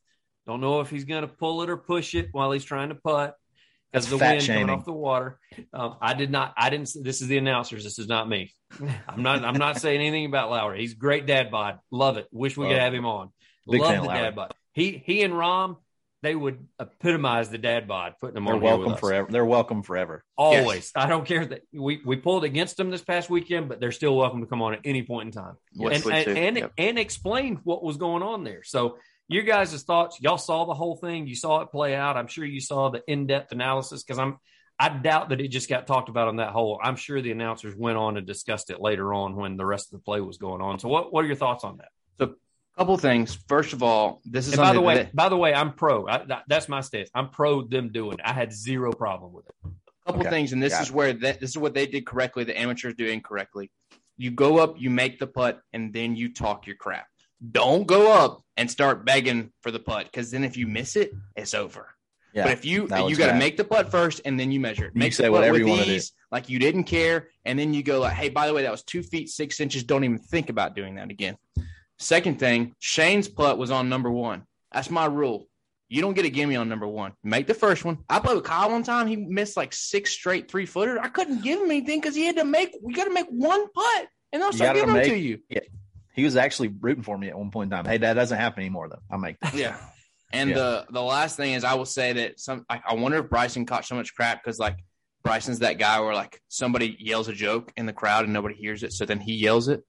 Don't 0.46 0.60
know 0.60 0.80
if 0.80 0.90
he's 0.90 1.04
going 1.04 1.22
to 1.22 1.28
pull 1.28 1.62
it 1.62 1.70
or 1.70 1.76
push 1.76 2.16
it 2.16 2.30
while 2.32 2.50
he's 2.50 2.64
trying 2.64 2.88
to 2.88 2.96
putt. 2.96 3.36
That's 3.92 4.06
As 4.06 4.10
the 4.10 4.18
wind 4.18 4.42
shaming. 4.42 4.62
coming 4.66 4.78
off 4.78 4.84
the 4.84 4.92
water, 4.92 5.38
um, 5.72 5.96
I 6.00 6.14
did 6.14 6.30
not. 6.30 6.54
I 6.56 6.70
didn't. 6.70 6.90
This 7.02 7.20
is 7.22 7.28
the 7.28 7.38
announcers. 7.38 7.82
This 7.84 7.98
is 7.98 8.06
not 8.06 8.28
me. 8.28 8.52
I'm 9.08 9.22
not. 9.22 9.44
I'm 9.44 9.56
not 9.58 9.78
saying 9.80 10.00
anything 10.00 10.26
about 10.26 10.50
Lowry. 10.50 10.80
He's 10.80 10.94
great 10.94 11.26
dad 11.26 11.50
bod. 11.50 11.80
Love 11.90 12.16
it. 12.16 12.28
Wish 12.30 12.56
we 12.56 12.68
could 12.68 12.78
have 12.78 12.94
him 12.94 13.04
on. 13.04 13.30
Love 13.66 13.94
the 13.96 14.02
Lowry. 14.02 14.18
dad 14.20 14.36
bod. 14.36 14.54
He 14.74 15.02
he 15.04 15.22
and 15.22 15.34
Rahm, 15.34 15.76
they 16.22 16.36
would 16.36 16.64
epitomize 16.80 17.48
the 17.48 17.58
dad 17.58 17.88
bod, 17.88 18.14
putting 18.20 18.34
them 18.34 18.44
They're 18.44 18.54
on 18.54 18.60
with 18.60 18.70
welcome 18.72 18.96
forever. 18.96 19.26
They're 19.28 19.44
welcome 19.44 19.82
forever. 19.82 20.22
Always. 20.38 20.92
I 20.94 21.08
don't 21.08 21.26
care 21.26 21.44
that 21.46 21.62
we, 21.72 22.00
we 22.06 22.14
pulled 22.16 22.44
against 22.44 22.76
them 22.76 22.90
this 22.90 23.02
past 23.02 23.28
weekend, 23.28 23.68
but 23.68 23.80
they're 23.80 23.90
still 23.90 24.16
welcome 24.16 24.40
to 24.40 24.46
come 24.46 24.62
on 24.62 24.74
at 24.74 24.80
any 24.84 25.02
point 25.02 25.26
in 25.26 25.32
time 25.32 25.56
and 25.80 25.92
and 26.06 26.38
and, 26.38 26.56
Yep. 26.58 26.72
and 26.78 26.98
explain 26.98 27.56
what 27.64 27.82
was 27.82 27.96
going 27.96 28.22
on 28.22 28.44
there. 28.44 28.62
So 28.62 28.98
you 29.30 29.42
guys' 29.42 29.82
thoughts, 29.84 30.20
y'all 30.20 30.38
saw 30.38 30.64
the 30.66 30.74
whole 30.74 30.96
thing, 30.96 31.26
you 31.26 31.36
saw 31.36 31.60
it 31.60 31.70
play 31.70 31.94
out. 31.94 32.16
I'm 32.16 32.26
sure 32.26 32.44
you 32.44 32.60
saw 32.60 32.90
the 32.90 33.02
in-depth 33.06 33.52
analysis 33.52 34.02
because 34.02 34.18
I'm 34.18 34.38
I 34.82 34.88
doubt 34.88 35.28
that 35.28 35.42
it 35.42 35.48
just 35.48 35.68
got 35.68 35.86
talked 35.86 36.08
about 36.08 36.28
on 36.28 36.36
that 36.36 36.52
hole. 36.52 36.80
I'm 36.82 36.96
sure 36.96 37.20
the 37.20 37.32
announcers 37.32 37.76
went 37.76 37.98
on 37.98 38.16
and 38.16 38.26
discussed 38.26 38.70
it 38.70 38.80
later 38.80 39.12
on 39.12 39.36
when 39.36 39.58
the 39.58 39.66
rest 39.66 39.92
of 39.92 39.98
the 39.98 40.02
play 40.02 40.22
was 40.22 40.38
going 40.38 40.62
on. 40.62 40.78
So, 40.78 40.88
what 40.88 41.12
what 41.12 41.22
are 41.24 41.26
your 41.28 41.36
thoughts 41.36 41.64
on 41.64 41.76
that? 41.76 41.88
So, 42.18 42.24
a 42.24 42.78
couple 42.78 42.96
things. 42.96 43.38
First 43.46 43.74
of 43.74 43.82
all, 43.82 44.22
this 44.24 44.46
is 44.46 44.54
And 44.54 44.62
by 44.62 44.72
the 44.72 44.80
way, 44.80 44.94
that- 44.94 45.14
by 45.14 45.28
the 45.28 45.36
way, 45.36 45.52
I'm 45.52 45.74
pro. 45.74 46.06
I, 46.08 46.24
that, 46.24 46.44
that's 46.48 46.68
my 46.68 46.80
stance. 46.80 47.10
I'm 47.14 47.28
pro 47.28 47.62
them 47.62 47.90
doing 47.92 48.14
it. 48.14 48.20
I 48.24 48.32
had 48.32 48.52
zero 48.54 48.90
problem 48.90 49.34
with 49.34 49.46
it. 49.46 49.54
A 49.64 50.06
couple 50.06 50.22
Okay. 50.22 50.30
things, 50.30 50.54
and 50.54 50.62
this 50.62 50.72
Got 50.72 50.82
is 50.84 50.90
where 50.90 51.12
that, 51.12 51.40
this 51.40 51.50
is 51.50 51.58
what 51.58 51.74
they 51.74 51.86
did 51.86 52.06
correctly. 52.06 52.44
The 52.44 52.58
amateurs 52.58 52.94
do 52.94 53.06
incorrectly. 53.06 53.70
You 54.16 54.30
go 54.30 54.58
up, 54.58 54.76
you 54.78 54.88
make 54.88 55.18
the 55.18 55.26
putt, 55.26 55.60
and 55.74 55.92
then 55.92 56.16
you 56.16 56.32
talk 56.32 56.66
your 56.66 56.76
crap. 56.76 57.06
Don't 57.50 57.86
go 57.86 58.12
up 58.12 58.42
and 58.56 58.70
start 58.70 59.04
begging 59.04 59.50
for 59.62 59.70
the 59.70 59.78
putt 59.80 60.06
because 60.06 60.30
then 60.30 60.44
if 60.44 60.56
you 60.56 60.66
miss 60.66 60.96
it, 60.96 61.12
it's 61.36 61.54
over. 61.54 61.88
Yeah, 62.32 62.44
but 62.44 62.52
if 62.52 62.64
you 62.64 62.82
you 62.82 63.16
got 63.16 63.32
to 63.32 63.38
make 63.38 63.56
the 63.56 63.64
putt 63.64 63.90
first 63.90 64.20
and 64.24 64.38
then 64.38 64.52
you 64.52 64.60
measure 64.60 64.84
it. 64.84 64.92
You 64.94 65.00
Make 65.00 65.12
say 65.14 65.24
the 65.24 65.30
putt 65.30 65.40
whatever 65.40 65.58
you 65.58 65.66
wanna 65.66 65.84
do. 65.84 66.00
like 66.30 66.48
you 66.48 66.58
didn't 66.58 66.84
care, 66.84 67.28
and 67.44 67.58
then 67.58 67.74
you 67.74 67.82
go 67.82 68.00
like, 68.00 68.12
"Hey, 68.12 68.28
by 68.28 68.46
the 68.46 68.54
way, 68.54 68.62
that 68.62 68.70
was 68.70 68.84
two 68.84 69.02
feet 69.02 69.30
six 69.30 69.58
inches. 69.58 69.82
Don't 69.82 70.04
even 70.04 70.18
think 70.18 70.48
about 70.48 70.76
doing 70.76 70.94
that 70.96 71.10
again." 71.10 71.36
Second 71.98 72.38
thing, 72.38 72.74
Shane's 72.78 73.28
putt 73.28 73.58
was 73.58 73.70
on 73.70 73.88
number 73.88 74.10
one. 74.10 74.44
That's 74.72 74.90
my 74.90 75.06
rule. 75.06 75.48
You 75.88 76.00
don't 76.02 76.14
get 76.14 76.24
a 76.24 76.30
gimme 76.30 76.54
on 76.54 76.68
number 76.68 76.86
one. 76.86 77.12
Make 77.24 77.48
the 77.48 77.54
first 77.54 77.84
one. 77.84 77.98
I 78.08 78.20
played 78.20 78.36
with 78.36 78.44
Kyle 78.44 78.70
one 78.70 78.84
time. 78.84 79.08
He 79.08 79.16
missed 79.16 79.56
like 79.56 79.72
six 79.72 80.12
straight 80.12 80.48
three 80.48 80.66
footers. 80.66 81.00
I 81.02 81.08
couldn't 81.08 81.42
give 81.42 81.60
him 81.60 81.68
anything 81.70 82.00
because 82.00 82.14
he 82.14 82.26
had 82.26 82.36
to 82.36 82.44
make. 82.44 82.76
We 82.80 82.94
got 82.94 83.04
to 83.04 83.12
make 83.12 83.26
one 83.28 83.66
putt, 83.72 84.08
and 84.32 84.40
they'll 84.40 84.52
start 84.52 84.74
giving 84.76 84.88
them 84.88 84.98
make- 84.98 85.08
to 85.08 85.16
you. 85.16 85.40
He 86.14 86.24
was 86.24 86.36
actually 86.36 86.68
rooting 86.68 87.02
for 87.02 87.16
me 87.16 87.28
at 87.28 87.38
one 87.38 87.50
point 87.50 87.72
in 87.72 87.76
time. 87.76 87.84
Hey, 87.86 87.98
that 87.98 88.14
doesn't 88.14 88.36
happen 88.38 88.60
anymore 88.60 88.88
though. 88.88 89.02
I 89.10 89.16
make 89.16 89.38
that. 89.40 89.54
Yeah. 89.54 89.78
And 90.32 90.50
Yeah. 90.50 90.56
the 90.56 90.86
the 90.90 91.02
last 91.02 91.36
thing 91.36 91.54
is, 91.54 91.64
I 91.64 91.74
will 91.74 91.84
say 91.84 92.12
that 92.12 92.38
some. 92.38 92.64
I, 92.70 92.80
I 92.90 92.94
wonder 92.94 93.18
if 93.18 93.28
Bryson 93.28 93.66
caught 93.66 93.84
so 93.84 93.96
much 93.96 94.14
crap 94.14 94.40
because 94.44 94.60
like 94.60 94.76
Bryson's 95.24 95.58
that 95.58 95.76
guy 95.80 95.98
where 95.98 96.14
like 96.14 96.40
somebody 96.46 96.96
yells 97.00 97.26
a 97.26 97.32
joke 97.32 97.72
in 97.76 97.84
the 97.84 97.92
crowd 97.92 98.22
and 98.26 98.32
nobody 98.32 98.54
hears 98.54 98.84
it, 98.84 98.92
so 98.92 99.04
then 99.04 99.18
he 99.18 99.32
yells 99.34 99.66
it. 99.66 99.82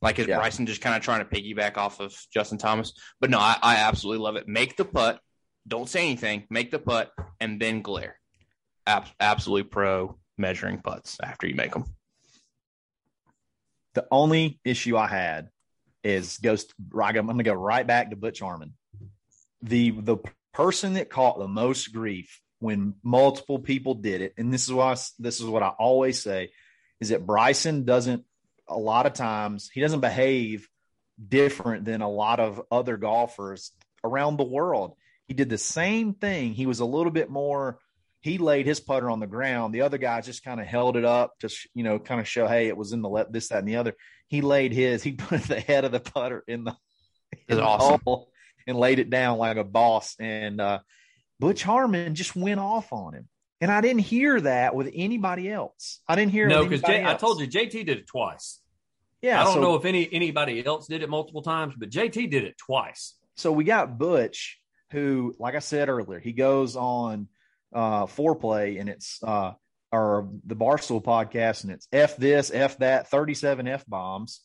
Like 0.00 0.20
is 0.20 0.28
Yeah. 0.28 0.36
Bryson 0.38 0.66
just 0.66 0.80
kind 0.82 0.94
of 0.94 1.02
trying 1.02 1.18
to 1.18 1.24
piggyback 1.24 1.76
off 1.76 1.98
of 1.98 2.14
Justin 2.32 2.58
Thomas? 2.58 2.92
But 3.20 3.30
no, 3.30 3.40
I, 3.40 3.56
I 3.60 3.76
absolutely 3.78 4.22
love 4.22 4.36
it. 4.36 4.46
Make 4.46 4.76
the 4.76 4.84
putt. 4.84 5.18
Don't 5.66 5.88
say 5.88 6.02
anything. 6.06 6.44
Make 6.48 6.70
the 6.70 6.78
putt 6.78 7.10
and 7.40 7.60
then 7.60 7.82
glare. 7.82 8.20
Ab- 8.86 9.08
absolutely 9.18 9.64
pro 9.68 10.16
measuring 10.36 10.78
putts 10.80 11.18
after 11.20 11.48
you 11.48 11.56
make 11.56 11.72
them. 11.72 11.86
The 13.94 14.06
only 14.12 14.60
issue 14.64 14.96
I 14.96 15.08
had 15.08 15.48
is 16.04 16.38
goes. 16.38 16.66
I'm 16.94 17.26
going 17.26 17.38
to 17.38 17.44
go 17.44 17.54
right 17.54 17.86
back 17.86 18.10
to 18.10 18.16
Butch 18.16 18.40
Harmon. 18.40 18.74
The 19.62 19.90
the 19.90 20.18
person 20.52 20.94
that 20.94 21.10
caught 21.10 21.38
the 21.38 21.48
most 21.48 21.92
grief 21.92 22.40
when 22.60 22.94
multiple 23.02 23.58
people 23.58 23.94
did 23.94 24.20
it, 24.20 24.34
and 24.36 24.52
this 24.52 24.64
is 24.64 24.72
why 24.72 24.96
this 25.18 25.40
is 25.40 25.46
what 25.46 25.62
I 25.62 25.68
always 25.68 26.22
say, 26.22 26.50
is 27.00 27.10
that 27.10 27.26
Bryson 27.26 27.84
doesn't 27.84 28.24
a 28.68 28.76
lot 28.76 29.06
of 29.06 29.14
times 29.14 29.70
he 29.72 29.80
doesn't 29.80 30.00
behave 30.00 30.68
different 31.26 31.84
than 31.84 32.02
a 32.02 32.10
lot 32.10 32.38
of 32.38 32.62
other 32.70 32.96
golfers 32.96 33.72
around 34.04 34.36
the 34.36 34.44
world. 34.44 34.96
He 35.26 35.34
did 35.34 35.48
the 35.48 35.58
same 35.58 36.14
thing. 36.14 36.54
He 36.54 36.66
was 36.66 36.80
a 36.80 36.86
little 36.86 37.12
bit 37.12 37.30
more. 37.30 37.78
He 38.28 38.38
laid 38.38 38.66
his 38.66 38.80
putter 38.80 39.10
on 39.10 39.20
the 39.20 39.26
ground. 39.26 39.74
The 39.74 39.82
other 39.82 39.98
guy 39.98 40.20
just 40.20 40.44
kind 40.44 40.60
of 40.60 40.66
held 40.66 40.96
it 40.96 41.04
up 41.04 41.38
to, 41.40 41.48
sh- 41.48 41.68
you 41.74 41.84
know, 41.84 41.98
kind 41.98 42.20
of 42.20 42.28
show, 42.28 42.46
hey, 42.46 42.68
it 42.68 42.76
was 42.76 42.92
in 42.92 43.02
the 43.02 43.08
left, 43.08 43.32
this, 43.32 43.48
that, 43.48 43.60
and 43.60 43.68
the 43.68 43.76
other. 43.76 43.94
He 44.28 44.40
laid 44.42 44.72
his. 44.72 45.02
He 45.02 45.12
put 45.30 45.42
the 45.44 45.60
head 45.60 45.84
of 45.84 45.92
the 45.92 46.00
putter 46.00 46.44
in 46.46 46.64
the, 46.64 46.76
in 47.48 47.56
the 47.56 47.62
awesome. 47.62 48.00
hole 48.04 48.30
and 48.66 48.76
laid 48.78 48.98
it 48.98 49.10
down 49.10 49.38
like 49.38 49.56
a 49.56 49.64
boss. 49.64 50.14
And 50.20 50.60
uh, 50.60 50.80
Butch 51.40 51.62
Harmon 51.62 52.14
just 52.14 52.36
went 52.36 52.60
off 52.60 52.92
on 52.92 53.14
him. 53.14 53.28
And 53.60 53.72
I 53.72 53.80
didn't 53.80 54.02
hear 54.02 54.40
that 54.42 54.74
with 54.74 54.90
anybody 54.94 55.50
else. 55.50 56.00
I 56.06 56.14
didn't 56.14 56.30
hear 56.32 56.46
it 56.46 56.50
No, 56.50 56.64
because 56.64 56.84
I 56.84 57.14
told 57.14 57.40
you 57.40 57.48
JT 57.48 57.70
did 57.72 57.88
it 57.88 58.06
twice. 58.06 58.60
Yeah, 59.20 59.40
I 59.40 59.44
don't 59.44 59.54
so- 59.54 59.60
know 59.60 59.74
if 59.74 59.84
any 59.84 60.08
anybody 60.12 60.64
else 60.64 60.86
did 60.86 61.02
it 61.02 61.08
multiple 61.10 61.42
times, 61.42 61.74
but 61.76 61.90
JT 61.90 62.30
did 62.30 62.44
it 62.44 62.56
twice. 62.56 63.14
so 63.34 63.50
we 63.50 63.64
got 63.64 63.98
Butch, 63.98 64.60
who, 64.92 65.34
like 65.40 65.56
I 65.56 65.58
said 65.58 65.88
earlier, 65.88 66.20
he 66.20 66.32
goes 66.32 66.76
on 66.76 67.26
uh 67.74 68.06
Fore 68.06 68.36
Play 68.36 68.78
and 68.78 68.88
it's 68.88 69.22
uh 69.22 69.52
or 69.92 70.28
the 70.44 70.56
Barstool 70.56 71.02
podcast 71.02 71.64
and 71.64 71.72
it's 71.72 71.88
F 71.92 72.16
this, 72.16 72.50
F 72.50 72.78
that, 72.78 73.08
37 73.08 73.66
F 73.68 73.86
bombs. 73.86 74.40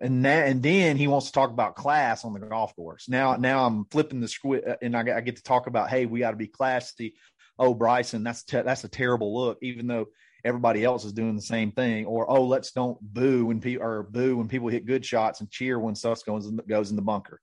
And 0.00 0.24
that, 0.24 0.48
and 0.48 0.62
then 0.62 0.96
he 0.96 1.06
wants 1.06 1.26
to 1.26 1.32
talk 1.32 1.50
about 1.50 1.76
class 1.76 2.24
on 2.24 2.34
the 2.34 2.40
golf 2.40 2.74
course. 2.74 3.08
Now, 3.08 3.36
now 3.36 3.64
I'm 3.64 3.84
flipping 3.86 4.20
the 4.20 4.28
squid, 4.28 4.64
and 4.82 4.96
I, 4.96 5.00
I 5.16 5.20
get 5.20 5.36
to 5.36 5.42
talk 5.42 5.68
about, 5.68 5.88
hey, 5.88 6.06
we 6.06 6.18
got 6.18 6.32
to 6.32 6.36
be 6.36 6.48
classy. 6.48 7.14
Oh, 7.58 7.74
Bryson, 7.74 8.24
that's 8.24 8.42
te- 8.42 8.62
that's 8.62 8.82
a 8.82 8.88
terrible 8.88 9.34
look. 9.38 9.58
Even 9.62 9.86
though 9.86 10.06
everybody 10.44 10.84
else 10.84 11.04
is 11.04 11.12
doing 11.12 11.36
the 11.36 11.42
same 11.42 11.70
thing, 11.70 12.06
or 12.06 12.28
oh, 12.28 12.44
let's 12.44 12.72
don't 12.72 13.00
boo 13.00 13.46
when 13.46 13.60
people 13.60 13.86
or 13.86 14.02
boo 14.02 14.36
when 14.36 14.48
people 14.48 14.68
hit 14.68 14.84
good 14.84 15.06
shots 15.06 15.40
and 15.40 15.50
cheer 15.50 15.78
when 15.78 15.94
stuff 15.94 16.24
goes 16.24 16.46
in, 16.46 16.56
goes 16.68 16.90
in 16.90 16.96
the 16.96 17.02
bunker. 17.02 17.40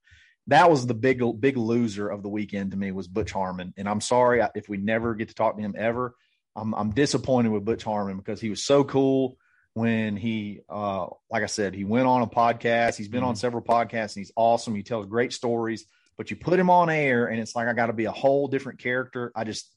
That 0.48 0.70
was 0.70 0.86
the 0.86 0.94
big 0.94 1.22
big 1.40 1.56
loser 1.56 2.08
of 2.08 2.22
the 2.22 2.28
weekend 2.28 2.72
to 2.72 2.76
me 2.76 2.90
was 2.92 3.08
Butch 3.08 3.32
Harmon, 3.32 3.74
and 3.76 3.88
I'm 3.88 4.00
sorry 4.00 4.42
if 4.54 4.68
we 4.68 4.76
never 4.76 5.14
get 5.14 5.28
to 5.28 5.34
talk 5.34 5.56
to 5.56 5.62
him 5.62 5.74
ever. 5.78 6.14
I'm 6.56 6.74
I'm 6.74 6.90
disappointed 6.90 7.50
with 7.50 7.64
Butch 7.64 7.84
Harmon 7.84 8.16
because 8.16 8.40
he 8.40 8.50
was 8.50 8.64
so 8.64 8.84
cool 8.84 9.36
when 9.74 10.16
he 10.16 10.60
uh 10.68 11.06
like 11.30 11.42
I 11.42 11.46
said, 11.46 11.74
he 11.74 11.84
went 11.84 12.06
on 12.06 12.22
a 12.22 12.26
podcast. 12.26 12.96
He's 12.96 13.08
been 13.08 13.22
on 13.22 13.36
several 13.36 13.62
podcasts 13.62 14.16
and 14.16 14.20
he's 14.20 14.32
awesome. 14.36 14.74
He 14.74 14.82
tells 14.82 15.06
great 15.06 15.32
stories, 15.32 15.86
but 16.16 16.30
you 16.30 16.36
put 16.36 16.58
him 16.58 16.70
on 16.70 16.90
air 16.90 17.26
and 17.26 17.40
it's 17.40 17.56
like 17.56 17.68
I 17.68 17.72
got 17.72 17.86
to 17.86 17.92
be 17.92 18.04
a 18.04 18.12
whole 18.12 18.48
different 18.48 18.80
character. 18.80 19.32
I 19.34 19.44
just 19.44 19.70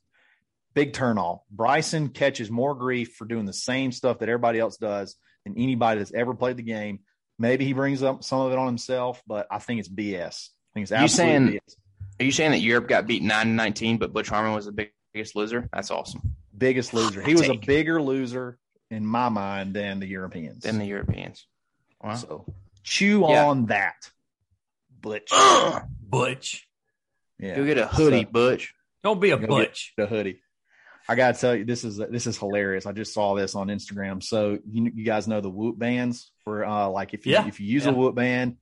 big 0.74 0.94
turn 0.94 1.18
off. 1.18 1.42
Bryson 1.50 2.10
catches 2.10 2.52
more 2.52 2.76
grief 2.76 3.14
for 3.14 3.26
doing 3.26 3.46
the 3.46 3.54
same 3.54 3.92
stuff 3.92 4.20
that 4.20 4.30
everybody 4.30 4.60
else 4.60 4.78
does 4.78 5.16
than 5.46 5.58
anybody 5.58 6.00
that's 6.00 6.14
ever 6.14 6.34
played 6.34 6.58
the 6.58 6.64
game. 6.64 7.00
Maybe 7.40 7.66
he 7.66 7.74
brings 7.74 8.04
up 8.04 8.24
some 8.24 8.42
of 8.42 8.52
it 8.52 8.58
on 8.58 8.68
himself, 8.68 9.22
but 9.26 9.48
I 9.50 9.60
think 9.60 9.80
it's 9.80 9.90
BS. 9.90 10.50
I 10.76 10.80
think 10.80 10.92
it's 10.92 11.02
You 11.02 11.08
saying- 11.08 11.48
BS. 11.48 11.76
Are 12.20 12.24
you 12.26 12.32
saying 12.32 12.52
that 12.52 12.60
Europe 12.62 12.88
got 12.88 13.08
beat 13.08 13.24
9 13.24 13.56
19, 13.56 13.98
but 13.98 14.14
Butch 14.14 14.30
Harmon 14.30 14.54
was 14.54 14.66
the 14.66 14.72
big- 14.72 14.92
biggest 15.14 15.36
loser? 15.36 15.70
That's 15.74 15.92
awesome. 15.92 16.22
biggest 16.58 16.94
loser. 16.94 17.22
He 17.22 17.34
was 17.34 17.50
a 17.50 17.56
bigger 17.58 18.02
loser 18.02 18.58
in 18.90 19.06
my 19.06 19.28
mind 19.28 19.74
than 19.74 20.00
the 20.00 20.08
Europeans. 20.08 20.64
Than 20.64 20.78
the 20.80 20.86
Europeans. 20.86 21.46
Wow. 22.02 22.16
So 22.16 22.46
chew 22.84 23.26
Yeah. 23.28 23.48
on 23.48 23.66
that, 23.66 24.10
Butch. 25.02 25.30
Butch. 26.02 26.66
Yeah, 27.40 27.56
Go 27.58 27.66
get 27.66 27.78
a 27.78 27.88
hoodie, 27.88 28.24
So- 28.24 28.30
Butch. 28.32 28.74
Don't 29.04 29.20
be 29.20 29.32
a 29.32 29.36
Go 29.36 29.42
get- 29.42 29.50
butch. 29.50 29.94
the 29.98 30.08
hoodie. 30.08 30.42
I 31.10 31.16
gotta 31.16 31.38
tell 31.38 31.54
you, 31.56 31.66
this 31.66 31.84
is 31.84 31.98
this 31.98 32.26
is 32.26 32.38
hilarious. 32.38 32.86
I 32.86 32.92
just 32.94 33.14
saw 33.14 33.36
this 33.36 33.54
on 33.54 33.68
Instagram. 33.68 34.24
So 34.24 34.58
you 34.68 34.92
you 34.96 35.04
guys 35.06 35.28
know 35.28 35.42
the 35.42 35.50
Whoop 35.52 35.78
bands 35.78 36.32
for 36.46 36.64
uh 36.66 36.88
like 36.90 37.14
if 37.14 37.26
you 37.28 37.34
Yeah, 37.34 37.48
if 37.48 37.60
you 37.60 37.68
use 37.68 37.84
yeah. 37.86 37.92
a 37.92 37.94
Whoop 37.94 38.16
band 38.16 38.58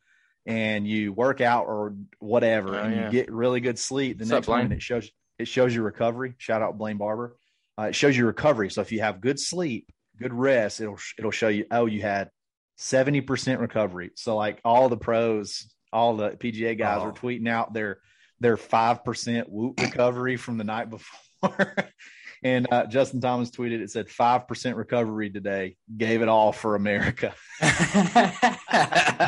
and 0.45 0.87
you 0.87 1.13
work 1.13 1.41
out 1.41 1.65
or 1.67 1.95
whatever 2.19 2.75
Oh, 2.75 2.83
and 2.83 2.95
yeah. 2.95 3.05
you 3.05 3.11
get 3.11 3.31
really 3.31 3.61
good 3.61 3.79
sleep, 3.79 4.17
the 4.17 4.23
What's 4.23 4.31
up, 4.31 4.35
next 4.39 4.47
morning 4.47 4.71
it 4.73 4.81
shows 4.81 5.09
it 5.39 5.47
shows 5.47 5.73
your 5.73 5.83
recovery. 5.83 6.35
Shout 6.37 6.61
out 6.61 6.77
Blaine 6.77 6.97
Barber. 6.97 7.35
Uh, 7.79 7.83
it 7.83 7.95
shows 7.95 8.15
your 8.15 8.27
recovery. 8.27 8.69
So 8.69 8.81
if 8.81 8.91
you 8.91 8.99
have 9.01 9.19
good 9.21 9.39
sleep, 9.39 9.87
good 10.19 10.33
rest, 10.33 10.79
it'll 10.81 10.99
it'll 11.17 11.31
show 11.31 11.47
you 11.47 11.65
oh 11.71 11.85
you 11.87 12.01
had 12.01 12.29
seventy 12.77 13.21
percent 13.21 13.59
recovery. 13.61 14.11
So 14.15 14.35
like 14.35 14.59
all 14.63 14.89
the 14.89 14.97
pros, 14.97 15.67
all 15.91 16.15
the 16.17 16.31
PGA 16.31 16.77
guys 16.77 16.99
Oh. 17.01 17.05
are 17.07 17.11
tweeting 17.13 17.47
out 17.49 17.73
their 17.73 17.99
their 18.39 18.57
five 18.57 19.03
percent 19.03 19.47
Whoop 19.49 19.79
recovery 19.79 20.37
from 20.37 20.57
the 20.57 20.63
night 20.65 20.89
before. 20.89 21.17
And 22.43 22.67
uh, 22.71 22.85
Justin 22.87 23.21
Thomas 23.21 23.51
tweeted, 23.51 23.79
it 23.81 23.91
said 23.91 24.07
5% 24.07 24.75
recovery 24.75 25.29
today. 25.29 25.75
Gave 25.95 26.21
it 26.21 26.27
all 26.27 26.51
for 26.51 26.75
America. 26.75 27.33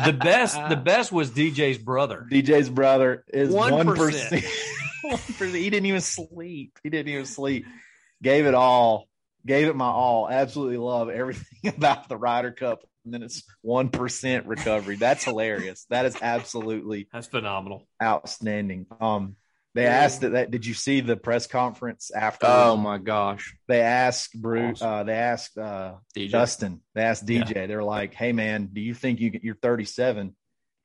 The 0.04 0.12
best, 0.12 0.58
the 0.68 0.76
best 0.76 1.10
was 1.10 1.30
DJ's 1.30 1.78
brother. 1.78 2.26
DJ's 2.30 2.68
brother 2.68 3.24
is 3.28 3.52
1%. 3.52 3.84
1%. 3.84 4.44
1%. 5.04 5.54
He 5.54 5.70
didn't 5.70 5.86
even 5.86 6.00
sleep. 6.00 6.78
He 6.82 6.90
didn't 6.90 7.12
even 7.12 7.26
sleep. 7.26 7.66
Gave 8.22 8.46
it 8.46 8.54
all. 8.54 9.08
Gave 9.44 9.68
it 9.68 9.76
my 9.76 9.86
all. 9.86 10.28
Absolutely 10.28 10.76
love 10.76 11.08
everything 11.08 11.72
about 11.76 12.08
the 12.08 12.16
Ryder 12.16 12.52
Cup. 12.52 12.82
And 13.04 13.14
then 13.14 13.22
it's 13.22 13.44
1% 13.64 14.42
recovery. 14.46 14.96
That's 14.96 15.24
hilarious. 15.24 15.86
That 15.90 16.04
is 16.06 16.16
absolutely 16.20 17.08
That's 17.12 17.28
phenomenal. 17.28 17.86
outstanding. 18.02 18.86
Um, 19.00 19.36
they 19.76 19.86
asked 19.86 20.22
that, 20.22 20.32
that. 20.32 20.50
Did 20.50 20.64
you 20.64 20.72
see 20.72 21.00
the 21.00 21.16
press 21.16 21.46
conference 21.46 22.10
after? 22.10 22.46
oh 22.48 22.76
my 22.76 22.96
gosh. 22.96 23.54
they 23.68 23.82
asked 23.82 24.40
Bruce. 24.40 24.80
Awesome. 24.80 24.92
Uh, 24.92 25.02
they 25.04 25.12
asked 25.12 25.58
uh, 25.58 25.94
DJ. 26.16 26.30
Dustin. 26.30 26.80
They 26.94 27.02
asked 27.02 27.26
DJ. 27.26 27.68
They're 27.68 27.84
like, 27.84 28.14
"Hey 28.14 28.32
man, 28.32 28.70
do 28.72 28.80
you 28.80 28.94
think 28.94 29.20
you 29.20 29.30
can, 29.30 29.42
you're 29.44 29.54
37? 29.56 30.34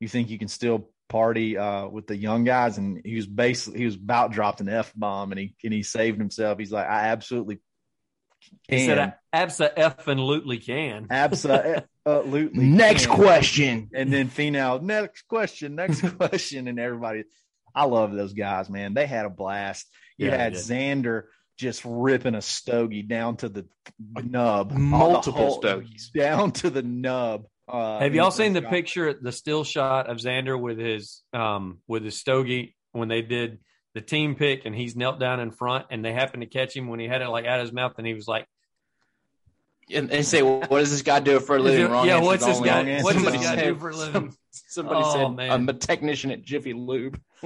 You 0.02 0.08
think 0.10 0.30
you 0.30 0.38
can 0.38 0.50
still 0.50 0.90
party 1.08 1.58
uh, 1.58 1.88
with 1.88 2.06
the 2.06 2.18
young 2.18 2.44
guys?" 2.44 2.78
And 2.78 3.02
he 3.06 3.16
was 3.16 3.28
basically 3.28 3.80
he 3.80 3.86
was 3.86 3.96
about 3.96 4.34
dropped 4.34 4.60
an 4.60 4.68
f 4.68 4.92
bomb, 4.94 5.32
and 5.32 5.40
he 5.40 5.56
and 5.64 5.74
he 5.74 5.84
saved 5.84 6.18
himself. 6.18 6.60
He's 6.60 6.74
like, 6.74 6.88
"I 6.88 7.08
absolutely 7.08 7.62
can, 8.68 8.78
He 8.78 8.86
said, 8.86 9.00
"I 9.00 9.46
absa 9.46 9.72
absolutely 9.78 10.58
can." 10.58 11.08
absolutely." 11.12 12.50
Next 12.54 13.06
can." 13.06 13.16
question. 13.16 13.90
And 13.94 14.12
then 14.12 14.28
Finau, 14.28 14.82
next 14.82 15.30
question, 15.30 15.76
next 15.76 16.02
question, 16.18 16.68
and 16.68 16.78
everybody. 16.78 17.24
I 17.76 17.86
love 17.86 18.12
those 18.14 18.34
guys, 18.34 18.70
man. 18.70 18.94
They 18.94 19.06
had 19.06 19.26
a 19.26 19.30
blast. 19.30 19.88
You 20.18 20.28
Yeah, 20.28 20.38
had 20.38 20.54
did. 20.54 20.62
Xander 20.62 21.24
just 21.58 21.84
ripping 21.86 22.36
a 22.36 22.42
stogie 22.42 23.04
down 23.04 23.38
to 23.38 23.50
the 23.50 23.66
nub, 24.00 24.72
Multiple 24.72 25.32
The 25.42 25.48
whole- 25.48 25.62
stogies. 25.62 26.10
down 26.14 26.52
to 26.54 26.70
the 26.70 26.82
nub. 26.82 27.46
Uh, 27.68 28.00
Have 28.00 28.16
y'all 28.16 28.32
seen 28.32 28.54
the 28.54 28.62
shot. 28.62 28.70
picture, 28.70 29.14
the 29.14 29.32
still 29.32 29.64
shot 29.64 30.10
of 30.10 30.18
Xander 30.18 30.60
with 30.60 30.78
his 30.78 31.22
um 31.34 31.80
with 31.88 32.04
his 32.04 32.18
stogie 32.20 32.76
when 32.92 33.08
they 33.08 33.22
did 33.22 33.60
the 33.94 34.02
team 34.02 34.36
pick 34.36 34.66
and 34.66 34.76
he's 34.76 34.96
knelt 34.96 35.20
down 35.20 35.40
in 35.40 35.52
front 35.52 35.86
and 35.92 36.04
they 36.04 36.12
happened 36.14 36.42
to 36.42 36.48
catch 36.50 36.76
him 36.76 36.88
when 36.88 37.00
he 37.00 37.08
had 37.08 37.22
it 37.22 37.30
like 37.30 37.46
out 37.46 37.60
of 37.60 37.66
his 37.66 37.74
mouth 37.74 37.94
and 37.98 38.08
he 38.08 38.14
was 38.14 38.28
like, 38.28 38.46
And, 39.94 40.12
and 40.12 40.26
say, 40.26 40.42
well, 40.42 40.60
what 40.68 40.80
does 40.80 40.92
this 40.92 41.02
guy 41.02 41.20
do 41.20 41.40
for 41.40 41.58
a 41.58 41.60
living? 41.60 41.86
it- 41.86 41.90
Wrong 41.90 42.06
yeah, 42.08 42.16
answer's 42.18 42.28
what's 42.28 42.46
this 42.46 42.60
guy- 42.60 42.78
wrong 42.78 42.88
answer. 42.90 43.04
what's 43.04 43.22
this 43.24 43.34
guy 43.34 43.42
said- 43.56 43.64
do 43.64 43.76
for 43.76 43.90
a 43.90 43.96
living? 43.96 44.36
Somebody 44.52 45.02
Oh, 45.04 45.14
said, 45.14 45.36
man. 45.36 45.52
I'm 45.52 45.70
a 45.70 45.74
technician 45.74 46.32
at 46.32 46.44
Jiffy 46.44 46.74
Lube. 46.74 47.20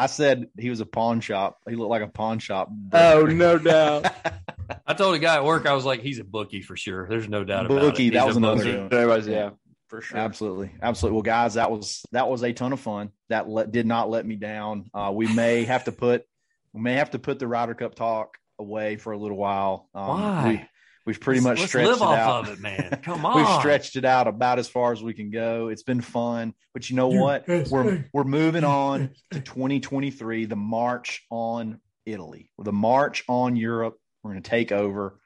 I 0.00 0.06
said 0.06 0.46
he 0.56 0.70
was 0.70 0.80
a 0.80 0.86
pawn 0.86 1.20
shop. 1.20 1.58
He 1.68 1.74
looked 1.74 1.90
like 1.90 2.02
a 2.02 2.08
pawn 2.08 2.38
shop. 2.38 2.70
Oh, 2.92 3.22
no 3.26 3.58
doubt. 3.58 4.06
I 4.86 4.94
told 4.94 5.14
a 5.16 5.18
guy 5.18 5.36
at 5.36 5.44
work, 5.44 5.66
I 5.66 5.72
was 5.72 5.84
like, 5.84 6.02
he's 6.02 6.20
a 6.20 6.24
bookie 6.24 6.62
for 6.62 6.76
sure. 6.76 7.08
There's 7.08 7.28
no 7.28 7.42
doubt 7.42 7.66
about 7.66 7.78
it. 7.78 7.80
Bookie, 7.80 8.06
it. 8.08 8.12
that 8.14 8.26
was 8.26 8.36
a 8.36 8.38
another 8.38 8.64
bookie. 8.64 8.88
good 8.90 9.08
one. 9.08 9.16
Was, 9.16 9.26
yeah, 9.26 9.50
for 9.88 10.00
sure. 10.00 10.18
Absolutely, 10.18 10.70
absolutely. 10.80 11.16
Well, 11.16 11.22
guys, 11.22 11.54
that 11.54 11.70
was 11.72 12.04
that 12.12 12.28
was 12.28 12.44
a 12.44 12.52
ton 12.52 12.72
of 12.72 12.78
fun. 12.80 13.10
That 13.28 13.48
let, 13.48 13.72
did 13.72 13.86
not 13.86 14.08
let 14.08 14.24
me 14.24 14.36
down. 14.36 14.88
Uh, 14.94 15.10
we 15.12 15.32
may 15.34 15.64
have 15.64 15.84
to 15.84 15.92
put 15.92 16.24
we 16.72 16.80
may 16.80 16.94
have 16.94 17.10
to 17.10 17.18
put 17.18 17.38
the 17.40 17.48
Ryder 17.48 17.74
Cup 17.74 17.94
talk 17.96 18.38
away 18.58 18.96
for 18.96 19.12
a 19.12 19.18
little 19.18 19.36
while. 19.36 19.88
Um, 19.94 20.06
Why? 20.08 20.48
We, 20.48 20.68
we've 21.12 21.20
pretty 21.20 21.40
Let's- 21.40 21.44
much 21.52 21.58
let's 21.60 21.70
stretched 21.70 21.88
live 21.88 21.96
it 21.98 22.02
off 22.02 22.18
out. 22.18 22.48
of 22.48 22.54
it, 22.54 22.60
man. 22.60 23.00
Come 23.04 23.24
on. 23.26 23.36
We've 23.38 23.58
stretched 23.60 23.96
it 23.96 24.04
out 24.04 24.26
about 24.28 24.58
as 24.58 24.68
far 24.68 24.92
as 24.92 25.02
we 25.02 25.14
can 25.14 25.30
go. 25.30 25.68
It's 25.68 25.82
been 25.82 26.00
fun, 26.00 26.54
but 26.74 26.88
you 26.90 26.96
know 26.96 27.08
what? 27.08 27.46
We're 27.48 28.04
we're 28.12 28.24
moving 28.24 28.64
on 28.64 29.10
to 29.30 29.40
2023. 29.40 30.46
The 30.46 30.56
march 30.56 31.24
on 31.30 31.80
Italy, 32.06 32.50
the 32.58 32.72
march 32.72 33.24
on 33.28 33.56
Europe. 33.56 33.96
We're 34.22 34.32
going 34.32 34.42
to 34.42 34.50
take 34.50 34.72
over. 34.72 35.18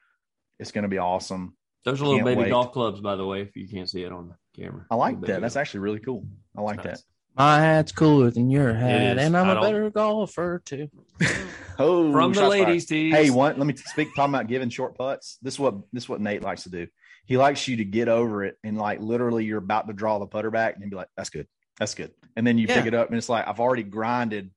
It's 0.59 0.71
going 0.71 0.83
to 0.83 0.89
be 0.89 0.99
awesome. 0.99 1.55
Those 1.83 1.99
are 2.01 2.05
little 2.05 2.19
Can't 2.19 2.27
baby 2.27 2.41
wait. 2.43 2.49
golf 2.51 2.71
clubs, 2.71 3.01
by 3.01 3.15
the 3.15 3.25
way, 3.25 3.41
if 3.41 3.55
you 3.57 3.67
can't 3.67 3.89
see 3.89 4.03
it 4.03 4.11
on 4.13 4.29
the 4.29 4.61
camera. 4.63 4.85
I 4.89 4.95
like 4.95 5.19
that. 5.21 5.27
baby 5.27 5.41
That's 5.41 5.55
actually 5.57 5.81
really 5.81 5.99
cool. 5.99 6.25
I 6.55 6.61
like 6.61 6.77
Nice. 6.77 6.85
that. 6.85 7.01
My 7.35 7.59
hat's 7.59 7.91
cooler 7.91 8.29
than 8.29 8.49
your 8.51 8.73
hat, 8.73 9.17
and 9.17 9.35
I'm 9.35 9.47
I 9.47 9.51
a 9.51 9.55
don't- 9.55 9.63
better 9.63 9.89
golfer 9.89 10.61
too. 10.65 10.89
Oh, 11.79 12.11
From 12.11 12.33
the 12.33 12.47
ladies' 12.47 12.85
tees. 12.85 13.11
Hey, 13.11 13.31
one. 13.31 13.57
Let 13.57 13.65
me 13.65 13.75
speak. 13.75 14.09
Talking 14.15 14.35
about 14.35 14.45
giving 14.45 14.69
short 14.69 14.95
putts. 14.95 15.39
This 15.41 15.55
is 15.55 15.59
what 15.59 15.73
this 15.91 16.03
is 16.03 16.09
what 16.09 16.21
Nate 16.21 16.43
likes 16.43 16.61
to 16.63 16.69
do. 16.69 16.85
He 17.25 17.35
likes 17.35 17.67
you 17.67 17.77
to 17.77 17.83
get 17.83 18.07
over 18.07 18.43
it 18.43 18.57
and 18.63 18.77
like 18.77 18.99
literally 18.99 19.43
you're 19.43 19.57
about 19.57 19.87
to 19.87 19.93
draw 19.93 20.19
the 20.19 20.27
putter 20.27 20.51
back 20.51 20.75
and 20.79 20.87
be 20.87 20.95
like, 20.95 21.07
"That's 21.17 21.31
good, 21.31 21.47
that's 21.79 21.95
good," 21.95 22.11
and 22.35 22.45
then 22.45 22.59
you 22.59 22.67
pick 22.67 22.85
it 22.85 22.93
up 22.93 23.07
and 23.09 23.17
it's 23.17 23.27
like 23.27 23.47
I've 23.47 23.59
already 23.59 23.81
grinded 23.81 24.51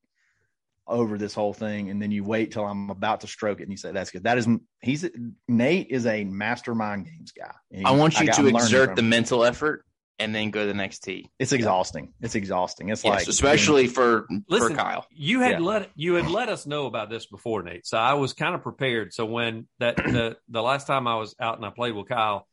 over 0.87 1.17
this 1.17 1.33
whole 1.33 1.55
thing, 1.55 1.89
and 1.89 2.03
then 2.03 2.11
you 2.11 2.23
wait 2.23 2.53
till 2.53 2.67
I'm 2.67 2.91
about 2.91 3.23
to 3.23 3.27
stroke 3.27 3.61
it 3.61 3.63
and 3.63 3.73
you 3.73 3.79
say, 3.79 3.93
"That's 3.93 4.11
good." 4.11 4.25
That 4.25 4.37
is 4.37 4.47
he's 4.83 5.09
Nate 5.49 5.87
is 5.89 6.05
a 6.05 6.23
mastermind 6.25 7.07
games 7.07 7.33
guy. 7.33 7.55
And 7.73 7.87
I 7.87 7.93
want 7.93 8.21
you 8.21 8.27
got- 8.27 8.37
to 8.37 8.47
exert 8.47 8.95
the 8.95 9.03
mental 9.03 9.43
effort 9.43 9.87
and 10.19 10.35
then 10.35 10.51
go 10.51 10.63
to 10.63 10.67
the 10.67 10.75
next 10.75 11.01
tee. 11.01 11.31
It's 11.39 11.53
exhausting. 11.53 12.13
It's 12.21 12.35
exhausting. 12.35 12.89
It's 12.89 13.05
Yes, 13.05 13.15
like 13.15 13.29
especially 13.29 13.87
for 13.87 14.27
Listen, 14.49 14.71
for 14.71 14.75
Kyle. 14.77 15.07
You 15.11 15.41
had 15.41 15.53
Yeah. 15.53 15.59
let 15.59 15.91
you 15.95 16.15
had 16.15 16.31
let 16.31 16.49
us 16.49 16.67
know 16.67 16.87
about 16.87 17.11
this 17.11 17.27
before, 17.27 17.63
Nate. 17.63 17.87
So 17.87 17.99
I 17.99 18.15
was 18.15 18.33
kind 18.33 18.55
of 18.55 18.63
prepared. 18.63 19.13
So 19.13 19.27
when 19.27 19.69
that 19.79 19.97
the 19.97 20.37
the 20.49 20.63
last 20.63 20.87
time 20.87 21.07
I 21.07 21.17
was 21.17 21.35
out 21.39 21.57
and 21.57 21.67
I 21.67 21.71
played 21.71 21.95
with 21.95 22.09
Kyle, 22.09 22.47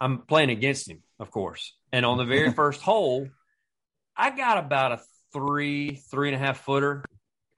I'm 0.00 0.18
playing 0.22 0.50
against 0.50 0.88
him, 0.88 1.02
of 1.18 1.30
course. 1.30 1.74
And 1.92 2.06
on 2.06 2.18
the 2.18 2.24
very 2.24 2.52
first 2.60 2.80
hole, 2.80 3.28
I 4.16 4.30
got 4.30 4.58
about 4.58 4.92
a 4.92 5.00
three, 5.32 5.96
three 6.10 6.28
and 6.28 6.36
a 6.36 6.38
half 6.38 6.60
footer 6.64 7.04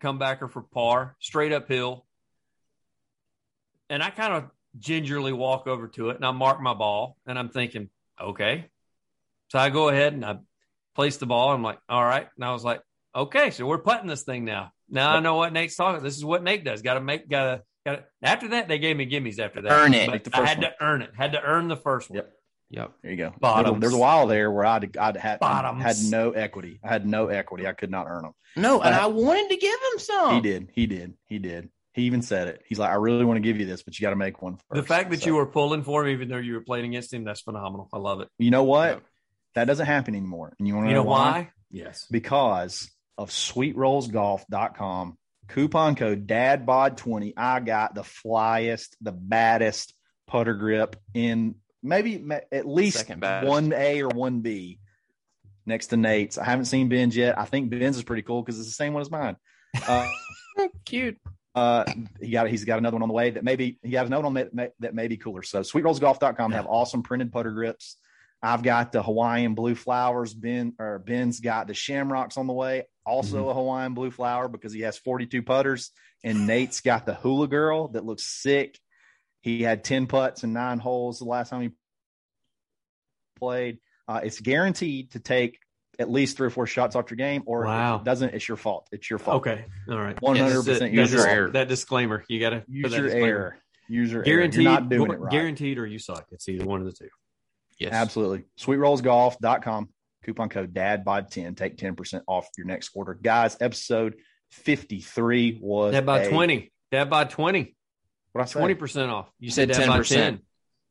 comebacker 0.03 0.51
for 0.51 0.63
par, 0.63 1.17
straight 1.21 1.53
uphill. 1.53 2.05
And 3.91 4.03
I 4.03 4.11
kind 4.11 4.33
of 4.35 4.45
gingerly 4.79 5.33
walk 5.33 5.67
over 5.67 5.89
to 5.89 6.11
it 6.11 6.17
and 6.17 6.25
I 6.27 6.31
mark 6.33 6.61
my 6.61 6.75
ball 6.75 7.17
and 7.27 7.39
I'm 7.39 7.49
thinking, 7.49 7.91
okay. 8.21 8.71
So 9.49 9.59
I 9.59 9.71
go 9.71 9.89
ahead 9.89 10.13
and 10.13 10.25
I 10.25 10.39
place 10.95 11.17
the 11.17 11.27
ball. 11.27 11.53
I'm 11.53 11.63
like, 11.63 11.79
all 11.89 12.05
right. 12.05 12.27
And 12.37 12.45
I 12.45 12.53
was 12.53 12.65
like, 12.65 12.81
okay, 13.15 13.51
so 13.51 13.67
we're 13.67 13.79
putting 13.79 14.07
this 14.07 14.23
thing 14.23 14.45
now. 14.45 14.71
Now 14.89 15.11
I 15.17 15.21
know 15.21 15.37
what 15.37 15.53
Nate's 15.53 15.77
talking. 15.77 16.03
This 16.03 16.17
is 16.17 16.25
what 16.25 16.43
Nate 16.43 16.65
does. 16.65 16.83
Got 16.83 16.95
to 16.95 17.01
make, 17.01 17.29
got 17.29 17.45
to, 17.45 17.63
got 17.87 17.93
to. 17.97 18.05
After 18.23 18.49
that, 18.49 18.69
they 18.69 18.79
gave 18.79 18.97
me 18.97 19.07
gimmies. 19.09 19.39
After 19.39 19.63
that, 19.63 19.73
Earn 19.73 19.95
it. 19.95 20.09
Like 20.09 20.29
I 20.35 20.45
had 20.47 20.59
one. 20.59 20.67
to 20.67 20.75
earn 20.81 21.03
it. 21.03 21.11
Had 21.17 21.33
to 21.33 21.43
earn 21.43 21.69
the 21.69 21.77
first 21.77 22.11
one. 22.11 22.17
Yep. 22.19 22.33
Yep. 22.71 22.93
There 23.03 23.11
you 23.13 23.17
go. 23.17 23.35
Bottoms. 23.41 23.81
There's 23.81 23.95
a, 23.95 23.99
while 23.99 24.27
there 24.27 24.51
where 24.51 24.65
I'd, 24.65 24.97
I'd 24.97 25.17
had, 25.17 25.39
Bottoms. 25.39 25.83
had 25.83 25.97
no 26.11 26.33
equity. 26.33 26.81
I 26.83 26.89
had 26.89 27.07
no 27.07 27.29
equity. 27.29 27.67
I 27.67 27.73
could 27.73 27.91
not 27.91 28.07
earn 28.09 28.23
them. 28.23 28.33
No, 28.57 28.81
and 28.81 28.95
Uh, 28.95 29.03
I 29.03 29.07
wanted 29.07 29.49
to 29.51 29.57
give 29.57 29.75
him 29.93 29.99
some. 29.99 30.35
He 30.37 30.41
did. 30.41 30.71
He 30.73 30.87
did. 30.87 31.15
He 31.27 31.39
did. 31.39 31.69
He 31.93 32.03
even 32.03 32.23
said 32.23 32.49
it. 32.49 32.63
He's 32.67 32.79
like, 32.79 32.91
I 32.91 32.95
really 32.95 33.25
want 33.25 33.37
to 33.37 33.41
give 33.43 33.59
you 33.61 33.67
this, 33.67 33.83
but 33.85 33.99
you 33.99 34.03
got 34.03 34.11
to 34.11 34.17
make 34.17 34.43
one 34.43 34.57
first. 34.57 34.65
The 34.75 34.83
fact 34.83 35.11
that 35.11 35.21
So, 35.21 35.27
you 35.27 35.37
were 35.37 35.47
pulling 35.47 35.85
for 35.85 36.05
him, 36.05 36.11
even 36.13 36.29
though 36.29 36.39
you 36.39 36.55
were 36.55 36.61
playing 36.61 36.87
against 36.87 37.13
him, 37.13 37.23
that's 37.25 37.43
phenomenal. 37.43 37.89
I 37.93 37.99
love 37.99 38.21
it. 38.21 38.29
you 38.39 38.51
know 38.51 38.65
what? 38.65 38.89
Yep. 38.91 39.03
That 39.55 39.67
doesn't 39.67 39.87
happen 39.87 40.15
anymore. 40.15 40.55
And 40.59 40.67
you 40.67 40.75
want 40.75 40.87
to 40.87 40.91
You 40.91 40.97
know 40.97 41.03
why? 41.05 41.51
Yes. 41.71 42.07
Because 42.11 42.91
of 43.17 43.31
sweetrollsgolf.com. 43.31 45.19
Coupon 45.49 45.95
code 45.95 46.27
DADBOD20. 46.27 47.35
I 47.37 47.61
got 47.61 47.95
the 47.95 48.03
flyest, 48.03 48.97
the 49.01 49.13
baddest 49.13 49.95
putter 50.27 50.55
grip 50.55 50.97
in 51.13 51.57
maybe 51.83 52.25
at 52.51 52.67
least 52.67 53.07
1A 53.07 54.01
or 54.03 54.09
1B 54.09 54.79
next 55.67 55.89
to 55.89 55.97
Nate's. 55.97 56.39
I 56.39 56.45
haven't 56.45 56.65
seen 56.65 56.89
Ben's 56.89 57.15
yet. 57.15 57.39
I 57.39 57.45
think 57.45 57.71
Ben's 57.71 57.97
is 57.97 58.03
pretty 58.03 58.23
cool 58.23 58.43
because 58.43 58.59
it's 58.59 58.69
the 58.69 58.75
same 58.75 58.95
one 58.95 59.03
as 59.03 59.11
mine. 59.11 59.37
Uh, 59.87 60.09
Cute. 60.85 61.19
uh, 61.55 61.85
he 62.21 62.31
got 62.31 62.49
he's 62.49 62.65
got 62.65 62.79
another 62.79 62.95
one 62.95 63.03
on 63.03 63.09
the 63.09 63.15
way 63.15 63.31
that 63.31 63.45
maybe 63.45 63.79
he 63.83 63.93
has 63.97 64.07
another 64.07 64.25
one 64.25 64.35
that 64.35 64.55
may, 64.55 64.71
that 64.81 64.95
may 64.95 65.09
be 65.09 65.17
cooler. 65.17 65.43
So 65.43 65.61
sweetrollsgolf.com 65.61 66.53
have 66.53 66.67
awesome 66.67 67.03
printed 67.03 67.33
putter 67.33 67.51
grips. 67.51 67.97
I've 68.45 68.63
got 68.63 68.93
the 68.93 69.03
Hawaiian 69.03 69.55
blue 69.55 69.75
flowers. 69.75 70.35
Ben 70.35 70.75
or 70.79 70.99
Ben's 70.99 71.41
got 71.41 71.67
the 71.67 71.73
shamrocks 71.75 72.37
on 72.37 72.47
the 72.47 72.53
way. 72.53 72.85
Also 73.07 73.49
a 73.49 73.55
Hawaiian 73.55 73.95
blue 73.95 74.11
flower 74.11 74.49
because 74.49 74.73
he 74.73 74.81
has 74.83 74.99
42 74.99 75.43
putters. 75.43 75.91
And 76.23 76.47
Nate's 76.47 76.81
got 76.83 77.07
the 77.07 77.15
hula 77.15 77.49
girl 77.49 77.89
that 77.89 78.05
looks 78.05 78.25
sick. 78.25 78.79
He 79.41 79.63
had 79.63 79.83
10 79.85 80.07
putts 80.07 80.43
and 80.43 80.53
nine 80.53 80.79
holes 80.79 81.19
the 81.19 81.25
last 81.25 81.51
time 81.51 81.63
he 81.63 81.71
played. 83.39 83.79
Uh, 84.07 84.21
it's 84.23 84.41
guaranteed 84.41 85.13
to 85.13 85.21
take 85.21 85.59
at 85.99 86.11
least 86.11 86.37
three 86.37 86.47
or 86.49 86.51
four 86.51 86.67
shots 86.67 86.97
off 86.97 87.11
your 87.11 87.17
game, 87.17 87.43
or 87.47 87.65
Wow. 87.65 87.97
if 87.97 88.01
it 88.03 88.05
doesn't, 88.05 88.35
it's 88.35 88.49
your 88.49 88.57
fault. 88.57 88.89
It's 88.91 89.09
your 89.09 89.19
fault. 89.19 89.39
Okay. 89.47 89.65
All 89.89 89.99
right. 89.99 90.17
100% 90.21 90.65
That's 90.65 90.81
it. 90.81 90.93
your 90.93 91.07
That's 91.07 91.25
fault. 91.25 91.53
That 91.53 91.69
disclaimer. 91.69 92.25
You 92.29 92.41
got 92.41 92.51
to 92.51 92.65
Use 92.69 92.93
your 92.95 93.09
error. 93.09 93.59
Use 93.89 94.11
your 94.13 94.23
Guaranteed. 94.23 94.67
error. 94.67 94.73
You're 94.73 94.81
not 94.81 94.89
doing 94.89 95.11
it 95.13 95.19
right. 95.21 95.31
Guaranteed, 95.31 95.79
or 95.79 95.87
you 95.87 95.99
suck. 95.99 96.27
It's 96.33 96.49
either 96.49 96.65
one 96.65 96.81
of 96.81 96.87
the 96.87 96.93
two. 96.93 97.09
Yes. 97.79 97.93
Absolutely. 97.93 98.45
Sweetrollsgolf.com. 98.59 99.89
Coupon 100.25 100.49
code 100.49 100.73
DAD 100.73 101.05
by 101.05 101.21
10. 101.21 101.55
Take 101.55 101.77
10% 101.77 102.23
off 102.27 102.49
your 102.57 102.67
next 102.67 102.91
order. 102.95 103.15
Guys, 103.15 103.57
episode 103.61 104.15
53 104.51 105.59
was. 105.61 105.93
Dad 105.93 106.07
by 106.07 106.21
a- 106.21 106.31
twenty. 106.31 106.73
Dad 106.91 107.11
by 107.11 107.25
twenty. 107.25 107.75
What 108.33 108.43
I 108.43 108.45
say? 108.47 108.61
Twenty 108.61 108.75
percent 108.75 109.11
off. 109.11 109.31
You 109.39 109.51
said 109.51 109.75
said 109.75 109.87
dad 109.87 110.01
10%. 110.01 110.09
ten. 110.09 110.41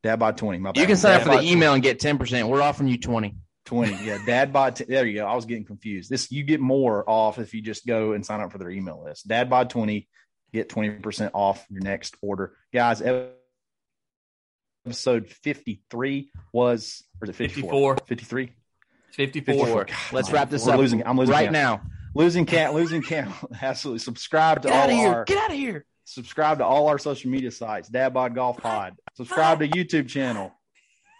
Dad 0.02 0.16
by 0.16 0.32
20. 0.32 0.58
My 0.58 0.72
You 0.76 0.86
can 0.86 0.96
sign 0.96 1.16
up 1.16 1.22
for 1.22 1.30
the 1.30 1.36
bod 1.36 1.44
email 1.44 1.72
and 1.72 1.82
get 1.82 1.98
10%. 1.98 2.46
We're 2.48 2.60
offering 2.60 2.88
you 2.90 2.98
20. 2.98 3.36
20. 3.64 3.96
Yeah. 4.04 4.18
Dad 4.26 4.52
bod 4.52 4.76
10. 4.76 4.86
There 4.88 5.06
you 5.06 5.14
go. 5.20 5.26
I 5.26 5.34
was 5.34 5.46
getting 5.46 5.64
confused. 5.64 6.10
This, 6.10 6.30
you 6.30 6.42
get 6.42 6.60
more 6.60 7.08
off 7.08 7.38
if 7.38 7.54
you 7.54 7.62
just 7.62 7.86
go 7.86 8.12
and 8.12 8.24
sign 8.24 8.40
up 8.42 8.52
for 8.52 8.58
their 8.58 8.68
email 8.70 9.02
list. 9.02 9.26
Dad 9.26 9.48
by 9.48 9.64
20. 9.64 10.06
Get 10.52 10.68
20% 10.68 11.30
off 11.32 11.64
your 11.70 11.80
next 11.80 12.16
order. 12.20 12.54
Guys, 12.72 13.00
episode 14.86 15.28
53 15.28 16.30
was, 16.52 17.02
or 17.20 17.24
is 17.24 17.30
it 17.30 17.36
54? 17.36 17.96
53? 18.06 18.52
54. 19.12 19.54
54. 19.54 19.86
Let's 20.12 20.30
wrap 20.32 20.50
this 20.50 20.66
up 20.66 20.78
losing- 20.78 21.06
I'm 21.06 21.16
losing 21.16 21.32
right 21.32 21.44
count. 21.44 21.52
now. 21.52 21.82
Losing 22.14 22.46
count, 22.46 22.74
losing 22.74 23.02
count. 23.02 23.34
Absolutely. 23.62 23.98
Subscribe 24.00 24.62
to 24.62 24.68
Get 24.68 24.76
out 24.76 24.84
all 24.90 24.90
of 24.90 24.96
here. 24.96 25.08
our 25.08 25.24
Get 25.24 25.38
out 25.38 25.50
of 25.50 25.56
here. 25.56 25.84
subscribe 26.04 26.58
to 26.58 26.64
all 26.64 26.88
our 26.88 26.98
social 26.98 27.30
media 27.30 27.50
sites, 27.50 27.88
Dad 27.88 28.12
Bod 28.14 28.34
Golf 28.34 28.58
Pod. 28.58 28.94
Subscribe 29.14 29.58
to 29.60 29.68
YouTube 29.68 30.08
channel. 30.08 30.52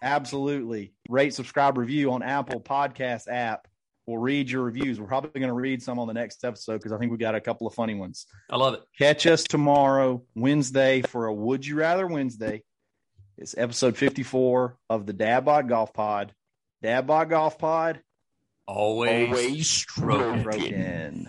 Absolutely. 0.02 0.92
Rate, 1.08 1.34
subscribe, 1.34 1.78
review 1.78 2.12
on 2.12 2.22
Apple 2.22 2.60
Podcast 2.60 3.26
app. 3.28 3.66
We'll 4.06 4.18
read 4.18 4.50
your 4.50 4.62
reviews. 4.62 5.00
We're 5.00 5.06
probably 5.06 5.40
going 5.40 5.48
to 5.48 5.54
read 5.54 5.82
some 5.82 5.98
on 5.98 6.06
the 6.06 6.12
next 6.12 6.44
episode 6.44 6.74
because 6.76 6.92
I 6.92 6.98
think 6.98 7.10
we 7.10 7.16
got 7.16 7.34
a 7.34 7.40
couple 7.40 7.66
of 7.66 7.72
funny 7.74 7.94
ones. 7.94 8.26
I 8.50 8.56
love 8.56 8.74
it. 8.74 8.82
Catch 8.98 9.26
us 9.26 9.44
tomorrow, 9.44 10.22
Wednesday, 10.34 11.00
for 11.02 11.26
a 11.26 11.32
Would 11.32 11.66
You 11.66 11.76
Rather 11.76 12.06
Wednesday. 12.06 12.62
It's 13.36 13.56
episode 13.58 13.96
54 13.96 14.76
of 14.90 15.06
the 15.06 15.12
Dad 15.12 15.44
Bod 15.44 15.68
Golf 15.68 15.92
Pod. 15.92 16.32
Dad 16.82 17.06
Bod 17.06 17.30
Golf 17.30 17.58
Pod, 17.58 18.00
Always. 18.66 19.28
Always 19.28 19.68
stroking. 19.70 20.42
broken. 20.42 21.28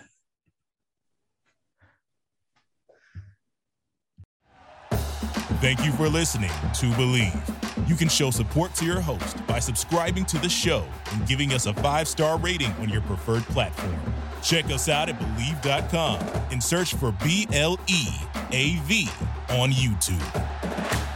Thank 5.60 5.84
you 5.84 5.92
for 5.92 6.08
listening 6.08 6.50
to 6.50 6.86
Bleav. 6.92 7.88
You 7.88 7.94
can 7.96 8.08
show 8.08 8.30
support 8.30 8.74
to 8.74 8.84
your 8.84 9.00
host 9.00 9.44
by 9.46 9.58
subscribing 9.58 10.24
to 10.26 10.38
the 10.38 10.48
show 10.48 10.84
and 11.12 11.26
giving 11.26 11.52
us 11.52 11.66
a 11.66 11.74
five 11.74 12.08
star 12.08 12.38
rating 12.38 12.70
on 12.72 12.88
your 12.88 13.00
preferred 13.02 13.42
platform. 13.44 13.96
Check 14.42 14.66
us 14.66 14.88
out 14.88 15.08
at 15.08 15.18
Bleav.com 15.18 16.20
and 16.50 16.62
search 16.62 16.94
for 16.94 17.12
B 17.24 17.48
L 17.52 17.78
E 17.88 18.06
A 18.52 18.76
V 18.84 19.08
on 19.50 19.70
YouTube. 19.70 21.15